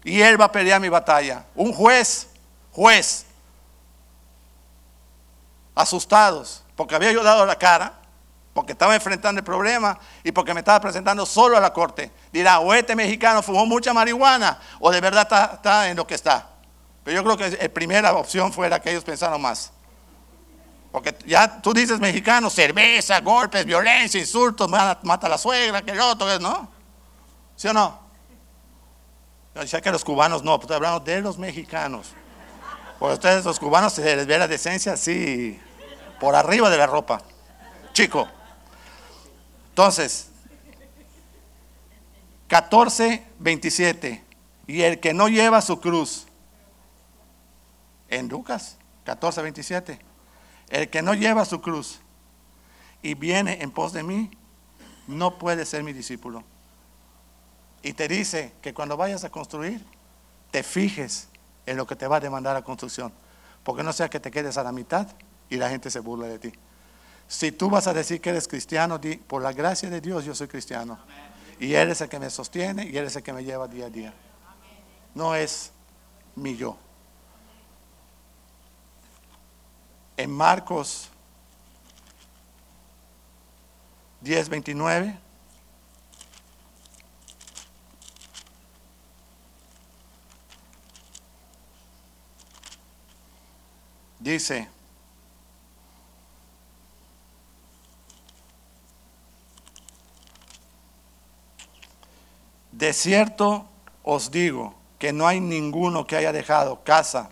Y 0.04 0.22
Él 0.22 0.40
va 0.40 0.46
a 0.46 0.52
pelear 0.52 0.80
mi 0.80 0.90
batalla. 0.90 1.46
Un 1.56 1.74
juez, 1.74 2.30
juez, 2.72 3.26
asustados, 5.76 6.64
porque 6.76 6.96
había 6.96 7.12
yo 7.12 7.24
dado 7.24 7.46
la 7.46 7.58
cara, 7.58 7.94
porque 8.54 8.74
estaba 8.74 8.94
enfrentando 8.94 9.40
el 9.40 9.46
problema 9.46 9.98
y 10.24 10.32
porque 10.32 10.54
me 10.54 10.60
estaba 10.60 10.80
presentando 10.80 11.26
solo 11.26 11.58
a 11.58 11.60
la 11.60 11.74
corte. 11.74 12.12
Dirá, 12.32 12.60
o 12.60 12.74
este 12.74 12.96
mexicano 12.96 13.42
fumó 13.42 13.66
mucha 13.66 13.94
marihuana, 13.94 14.60
o 14.80 14.92
de 14.92 15.02
verdad 15.02 15.24
está, 15.24 15.52
está 15.56 15.90
en 15.90 15.98
lo 15.98 16.06
que 16.06 16.16
está. 16.16 16.49
Pero 17.10 17.24
yo 17.24 17.36
creo 17.36 17.38
que 17.38 17.58
la 17.58 17.70
primera 17.70 18.14
opción 18.14 18.54
fue 18.54 18.70
la 18.70 18.80
que 18.80 18.92
ellos 18.92 19.04
pensaron 19.04 19.42
más. 19.42 19.72
Porque 20.92 21.18
ya 21.26 21.60
tú 21.60 21.74
dices 21.74 22.00
mexicano, 22.00 22.52
cerveza, 22.52 23.20
golpes, 23.22 23.66
violencia, 23.66 24.20
insultos, 24.20 24.70
mata 24.70 25.26
a 25.26 25.28
la 25.28 25.40
suegra, 25.40 25.82
que 25.82 25.90
el 25.90 26.00
otro, 26.02 26.38
¿no? 26.38 26.70
¿Sí 27.56 27.68
o 27.68 27.74
no? 27.74 28.00
Yo 29.66 29.82
que 29.82 29.90
los 29.90 30.06
cubanos 30.06 30.44
no, 30.44 30.60
pero 30.60 30.76
hablando 30.76 31.00
de 31.00 31.20
los 31.20 31.40
mexicanos. 31.40 32.12
Porque 33.00 33.16
ustedes 33.16 33.44
los 33.44 33.60
cubanos 33.60 33.94
se 33.94 34.16
les 34.16 34.28
ve 34.28 34.38
la 34.38 34.48
decencia 34.48 34.94
así, 34.94 35.60
por 36.20 36.36
arriba 36.36 36.70
de 36.70 36.78
la 36.78 36.86
ropa. 36.86 37.24
Chico. 37.92 38.30
Entonces, 39.70 40.30
14, 42.50 43.26
27. 43.40 44.24
Y 44.68 44.84
el 44.84 45.00
que 45.00 45.16
no 45.16 45.28
lleva 45.28 45.60
su 45.64 45.80
cruz, 45.80 46.28
en 48.10 48.28
Lucas 48.28 48.78
14, 49.06 49.42
27 49.42 50.10
el 50.70 50.90
que 50.90 51.02
no 51.02 51.14
lleva 51.14 51.46
su 51.46 51.62
cruz 51.62 52.00
y 53.02 53.16
viene 53.16 53.60
en 53.62 53.72
pos 53.72 53.94
de 53.94 54.04
mí, 54.04 54.32
no 55.08 55.38
puede 55.38 55.66
ser 55.66 55.84
mi 55.84 55.94
discípulo. 55.94 56.44
Y 57.82 57.94
te 57.94 58.08
dice 58.08 58.54
que 58.62 58.74
cuando 58.74 58.98
vayas 58.98 59.24
a 59.24 59.30
construir, 59.30 59.84
te 60.52 60.64
fijes 60.64 61.30
en 61.66 61.78
lo 61.78 61.88
que 61.88 61.96
te 61.96 62.08
va 62.08 62.18
a 62.18 62.20
demandar 62.20 62.54
la 62.54 62.62
construcción. 62.62 63.12
Porque 63.64 63.84
no 63.84 63.94
sea 63.94 64.10
que 64.10 64.20
te 64.20 64.32
quedes 64.32 64.58
a 64.58 64.64
la 64.64 64.72
mitad 64.72 65.08
y 65.50 65.58
la 65.58 65.70
gente 65.70 65.90
se 65.90 66.00
burle 66.00 66.28
de 66.28 66.40
ti. 66.40 66.52
Si 67.28 67.52
tú 67.52 67.70
vas 67.70 67.88
a 67.88 67.94
decir 67.94 68.22
que 68.22 68.32
eres 68.32 68.48
cristiano, 68.48 68.98
di, 68.98 69.16
por 69.16 69.42
la 69.42 69.54
gracia 69.54 69.90
de 69.90 70.02
Dios 70.02 70.26
yo 70.26 70.36
soy 70.36 70.48
cristiano. 70.48 71.00
Y 71.60 71.74
Él 71.74 71.90
es 71.90 72.02
el 72.02 72.10
que 72.10 72.20
me 72.20 72.30
sostiene 72.30 72.86
y 72.86 72.98
Él 72.98 73.06
es 73.06 73.16
el 73.16 73.24
que 73.24 73.34
me 73.34 73.44
lleva 73.44 73.68
día 73.68 73.86
a 73.86 73.90
día. 73.90 74.14
No 75.16 75.36
es 75.36 75.72
mi 76.36 76.56
yo. 76.56 76.78
En 80.20 80.30
Marcos 80.32 81.10
10, 84.20 84.50
29. 84.50 85.18
Dice, 94.20 94.68
de 102.74 102.92
cierto 102.92 103.66
os 104.04 104.30
digo 104.32 104.76
que 105.00 105.14
no 105.14 105.26
hay 105.26 105.40
ninguno 105.40 106.06
que 106.06 106.18
haya 106.18 106.34
dejado 106.34 106.84
casa 106.84 107.30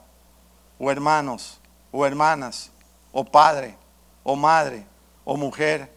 o 0.79 0.89
hermanos 0.89 1.59
o 1.91 2.05
hermanas 2.05 2.71
o 3.20 3.26
padre, 3.26 3.76
o 4.24 4.36
madre, 4.36 4.86
o 5.26 5.36
mujer, 5.36 5.91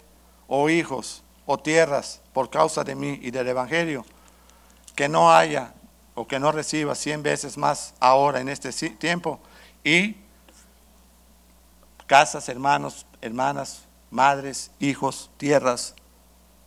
o 0.48 0.70
hijos, 0.70 1.22
o 1.44 1.58
tierras, 1.58 2.22
por 2.32 2.48
causa 2.48 2.82
de 2.82 2.94
mí 2.94 3.18
y 3.20 3.30
del 3.30 3.46
Evangelio, 3.46 4.06
que 4.96 5.06
no 5.06 5.30
haya 5.30 5.74
o 6.14 6.26
que 6.26 6.40
no 6.40 6.50
reciba 6.50 6.94
cien 6.94 7.22
veces 7.22 7.58
más 7.58 7.92
ahora 8.00 8.40
en 8.40 8.48
este 8.48 8.72
tiempo, 8.92 9.38
y 9.84 10.16
casas, 12.06 12.48
hermanos, 12.48 13.04
hermanas, 13.20 13.82
madres, 14.10 14.70
hijos, 14.78 15.30
tierras, 15.36 15.94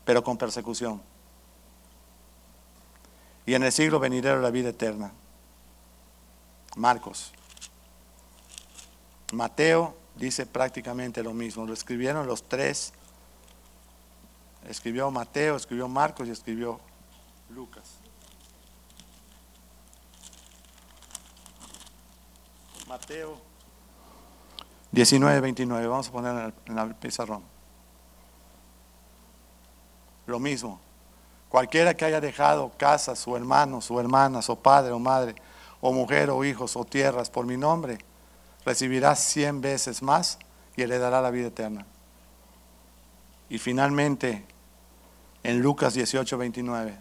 pero 0.05 0.23
con 0.23 0.37
persecución. 0.37 1.01
Y 3.47 3.55
en 3.55 3.63
el 3.63 3.71
siglo 3.71 3.99
venidero 3.99 4.39
la 4.39 4.51
vida 4.51 4.69
eterna. 4.69 5.13
Marcos 6.75 7.33
Mateo 9.31 10.02
dice 10.15 10.45
prácticamente 10.45 11.23
lo 11.23 11.33
mismo. 11.33 11.65
Lo 11.65 11.73
escribieron 11.73 12.27
los 12.27 12.43
tres. 12.43 12.93
Escribió 14.67 15.11
Mateo, 15.11 15.55
escribió 15.55 15.87
Marcos 15.87 16.27
y 16.27 16.31
escribió 16.31 16.79
Lucas. 17.49 17.97
Mateo 22.87 23.37
19, 24.91 25.41
29. 25.41 25.87
Vamos 25.87 26.07
a 26.07 26.11
poner 26.11 26.53
en 26.67 26.77
el, 26.77 26.95
pizarrón. 26.95 27.41
Lo 30.27 30.39
mismo. 30.39 30.79
Cualquiera 31.49 31.95
que 31.95 32.05
haya 32.05 32.21
dejado 32.21 32.71
casas 32.77 33.27
o 33.27 33.35
hermanos 33.35 33.89
o 33.89 33.99
hermanas 33.99 34.49
o 34.49 34.55
padre 34.55 34.91
o 34.91 34.99
madre 34.99 35.35
o 35.81 35.91
mujer 35.91 36.29
o 36.29 36.45
hijos 36.45 36.75
o 36.75 36.85
tierras 36.85 37.29
por 37.29 37.45
mi 37.45 37.57
nombre, 37.57 37.97
recibirá 38.65 39.15
cien 39.15 39.61
veces 39.61 40.01
más 40.01 40.39
y 40.75 40.81
heredará 40.81 41.21
la 41.21 41.31
vida 41.31 41.47
eterna. 41.47 41.85
Y 43.49 43.57
finalmente, 43.59 44.45
en 45.43 45.61
Lucas 45.61 45.93
18, 45.93 46.37
29. 46.37 46.97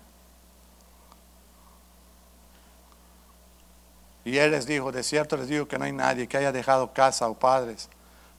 Y 4.24 4.36
él 4.38 4.50
les 4.52 4.66
dijo, 4.66 4.92
de 4.92 5.02
cierto 5.02 5.36
les 5.36 5.48
digo 5.48 5.66
que 5.66 5.78
no 5.78 5.84
hay 5.84 5.92
nadie 5.92 6.28
que 6.28 6.36
haya 6.36 6.52
dejado 6.52 6.92
casa 6.92 7.28
o 7.28 7.34
padres 7.34 7.88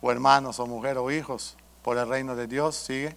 o 0.01 0.11
hermanos 0.11 0.59
o 0.59 0.67
mujer 0.67 0.97
o 0.97 1.11
hijos 1.11 1.57
por 1.81 1.97
el 1.97 2.07
reino 2.07 2.35
de 2.35 2.47
Dios, 2.47 2.75
sigue, 2.75 3.15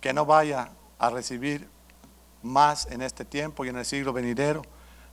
que 0.00 0.12
no 0.12 0.24
vaya 0.24 0.70
a 0.98 1.10
recibir 1.10 1.68
más 2.42 2.86
en 2.86 3.02
este 3.02 3.24
tiempo 3.24 3.64
y 3.64 3.68
en 3.68 3.76
el 3.76 3.84
siglo 3.84 4.12
venidero 4.12 4.62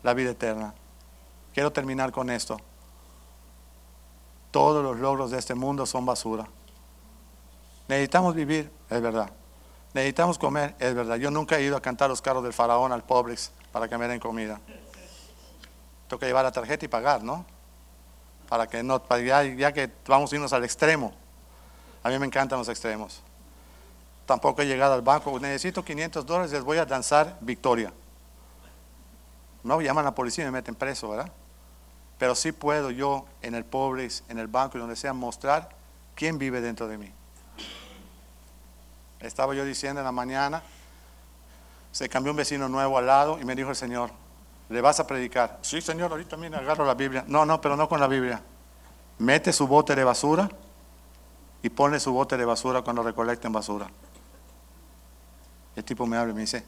la 0.03 0.13
vida 0.13 0.31
eterna. 0.31 0.75
Quiero 1.53 1.71
terminar 1.71 2.11
con 2.11 2.29
esto. 2.29 2.59
Todos 4.51 4.83
los 4.83 4.97
logros 4.99 5.31
de 5.31 5.39
este 5.39 5.55
mundo 5.55 5.85
son 5.85 6.05
basura. 6.05 6.47
Necesitamos 7.87 8.35
vivir, 8.35 8.71
es 8.89 9.01
verdad. 9.01 9.31
Necesitamos 9.93 10.39
comer, 10.39 10.75
es 10.79 10.93
verdad. 10.95 11.17
Yo 11.17 11.29
nunca 11.29 11.57
he 11.57 11.63
ido 11.63 11.77
a 11.77 11.81
cantar 11.81 12.09
los 12.09 12.21
carros 12.21 12.43
del 12.43 12.53
faraón 12.53 12.91
al 12.91 13.03
Pobrex 13.03 13.51
para 13.71 13.87
que 13.87 13.97
me 13.97 14.07
den 14.07 14.19
comida. 14.19 14.59
Tengo 16.07 16.19
que 16.19 16.25
llevar 16.25 16.43
la 16.43 16.51
tarjeta 16.51 16.85
y 16.85 16.87
pagar, 16.87 17.23
¿no? 17.23 17.45
Para 18.49 18.67
que 18.67 18.83
no, 18.83 19.01
ya 19.17 19.71
que 19.71 19.91
vamos 20.07 20.31
a 20.31 20.35
irnos 20.35 20.53
al 20.53 20.63
extremo. 20.63 21.13
A 22.03 22.09
mí 22.09 22.17
me 22.19 22.25
encantan 22.25 22.59
los 22.59 22.69
extremos. 22.69 23.21
Tampoco 24.25 24.61
he 24.61 24.65
llegado 24.65 24.93
al 24.93 25.01
banco. 25.01 25.39
Necesito 25.39 25.83
500 25.83 26.25
dólares, 26.25 26.51
les 26.51 26.63
voy 26.63 26.77
a 26.77 26.85
danzar 26.85 27.37
victoria. 27.41 27.93
No 29.63 29.81
llaman 29.81 30.05
a 30.05 30.09
la 30.09 30.15
policía 30.15 30.43
y 30.43 30.47
me 30.47 30.51
meten 30.51 30.75
preso, 30.75 31.09
¿verdad? 31.09 31.31
Pero 32.17 32.35
sí 32.35 32.51
puedo 32.51 32.91
yo 32.91 33.25
en 33.41 33.55
el 33.55 33.65
Pobres, 33.65 34.23
en 34.29 34.39
el 34.39 34.47
banco 34.47 34.77
y 34.77 34.81
donde 34.81 34.95
sea 34.95 35.13
mostrar 35.13 35.69
quién 36.15 36.37
vive 36.37 36.61
dentro 36.61 36.87
de 36.87 36.97
mí. 36.97 37.11
Estaba 39.19 39.55
yo 39.55 39.65
diciendo 39.65 40.01
en 40.01 40.05
la 40.05 40.11
mañana, 40.11 40.63
se 41.91 42.09
cambió 42.09 42.31
un 42.31 42.37
vecino 42.37 42.67
nuevo 42.67 42.97
al 42.97 43.05
lado 43.05 43.39
y 43.39 43.45
me 43.45 43.55
dijo 43.55 43.69
el 43.69 43.75
Señor, 43.75 44.11
¿le 44.69 44.81
vas 44.81 44.99
a 44.99 45.07
predicar? 45.07 45.59
Sí, 45.61 45.81
Señor, 45.81 46.11
ahorita 46.11 46.31
también 46.31 46.55
agarro 46.55 46.85
la 46.85 46.95
Biblia. 46.95 47.23
No, 47.27 47.45
no, 47.45 47.61
pero 47.61 47.77
no 47.77 47.87
con 47.87 47.99
la 47.99 48.07
Biblia. 48.07 48.41
Mete 49.19 49.53
su 49.53 49.67
bote 49.67 49.95
de 49.95 50.03
basura 50.03 50.49
y 51.61 51.69
pone 51.69 51.99
su 51.99 52.11
bote 52.11 52.35
de 52.35 52.45
basura 52.45 52.81
cuando 52.81 53.03
recolecten 53.03 53.51
basura. 53.51 53.87
El 55.75 55.83
tipo 55.83 56.05
me 56.05 56.17
habla 56.17 56.31
y 56.31 56.35
me 56.35 56.41
dice, 56.41 56.63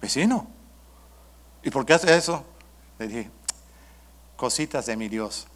vecino, 0.00 0.46
¿y 1.62 1.70
por 1.70 1.86
qué 1.86 1.94
hace 1.94 2.14
eso? 2.16 2.44
Le 2.98 3.08
dije, 3.08 3.30
cositas 4.36 4.86
de 4.86 4.96
mi 4.96 5.08
Dios. 5.08 5.46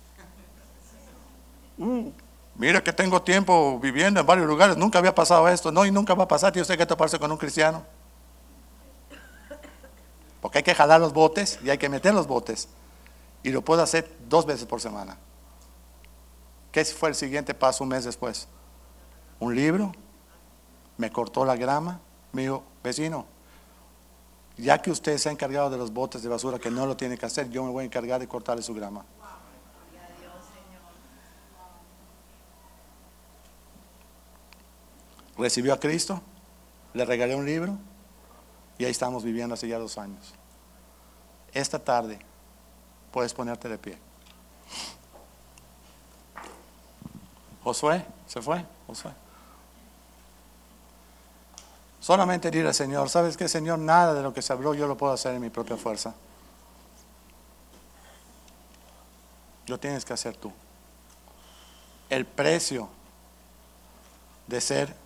Uh, 1.79 2.11
mira 2.55 2.83
que 2.83 2.93
tengo 2.93 3.23
tiempo 3.23 3.79
viviendo 3.79 4.21
en 4.21 4.27
varios 4.27 4.47
lugares, 4.47 4.77
nunca 4.77 4.99
había 4.99 5.15
pasado 5.15 5.49
esto, 5.49 5.71
no, 5.71 5.87
y 5.87 5.91
nunca 5.91 6.15
va 6.15 6.25
a 6.25 6.29
pasar, 6.29 6.53
tiene 6.53 6.63
usted 6.63 6.77
que 6.77 6.87
toparse 6.87 7.19
con 7.19 7.31
un 7.31 7.39
cristiano. 7.39 7.85
Porque 10.41 10.59
hay 10.59 10.65
que 10.65 10.75
jalar 10.75 11.01
los 11.01 11.13
botes 11.13 11.59
y 11.63 11.71
hay 11.71 11.79
que 11.79 11.89
meter 11.89 12.15
los 12.15 12.27
botes. 12.27 12.69
Y 13.43 13.51
lo 13.51 13.63
puedo 13.63 13.83
hacer 13.83 14.11
dos 14.29 14.47
veces 14.47 14.67
por 14.67 14.81
semana. 14.81 15.17
¿Qué 16.73 16.85
fue 16.85 17.09
el 17.09 17.15
siguiente 17.15 17.55
paso 17.55 17.85
un 17.85 17.91
mes 17.91 18.05
después? 18.05 18.49
Un 19.41 19.55
libro, 19.55 19.93
me 20.97 21.11
cortó 21.11 21.45
la 21.45 21.57
grama, 21.57 22.01
me 22.33 22.43
dijo, 22.43 22.65
vecino, 22.83 23.27
ya 24.59 24.83
que 24.83 24.91
usted 24.91 25.17
se 25.19 25.29
ha 25.29 25.33
encargado 25.33 25.71
de 25.71 25.79
los 25.79 25.93
botes 25.93 26.23
de 26.23 26.29
basura 26.29 26.59
que 26.59 26.71
no 26.71 26.85
lo 26.85 26.97
tiene 26.97 27.17
que 27.17 27.27
hacer, 27.27 27.49
yo 27.49 27.65
me 27.65 27.71
voy 27.71 27.83
a 27.83 27.87
encargar 27.87 28.21
de 28.21 28.27
cortarle 28.27 28.63
su 28.63 28.75
grama. 28.75 29.05
Recibió 35.37 35.73
a 35.73 35.79
Cristo, 35.79 36.21
le 36.95 37.05
regalé 37.05 37.37
un 37.37 37.47
libro 37.47 37.79
y 38.77 38.85
ahí 38.85 38.91
estamos 38.91 39.23
viviendo 39.23 39.55
hace 39.55 39.69
ya 39.69 39.79
dos 39.79 39.97
años. 39.97 40.35
Esta 41.53 41.79
tarde 41.79 42.19
puedes 43.13 43.33
ponerte 43.33 43.69
de 43.69 43.79
pie. 43.79 43.99
Josué, 47.63 48.05
¿se 48.27 48.43
fue? 48.43 48.65
Josué. 48.89 49.13
Solamente 52.09 52.51
dirle 52.51 52.69
al 52.69 52.75
Señor, 52.75 53.11
¿sabes 53.11 53.37
qué, 53.37 53.49
Señor? 53.49 53.79
Nada 53.79 54.15
de 54.15 54.23
lo 54.23 54.33
que 54.33 54.41
se 54.41 54.51
habló 54.55 54.73
yo 54.73 54.87
lo 54.87 54.97
puedo 54.97 55.13
hacer 55.13 55.35
en 55.35 55.43
mi 55.43 55.51
propia 55.51 55.77
fuerza. 55.77 56.15
Lo 59.67 59.79
tienes 59.79 60.07
que 60.07 60.15
hacer 60.15 60.35
tú. 60.35 60.51
El 62.09 62.25
precio 62.25 62.89
de 64.47 64.59
ser 64.59 64.97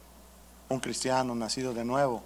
un 0.69 0.79
cristiano 0.79 1.35
nacido 1.35 1.75
de 1.75 1.85
nuevo 1.85 2.23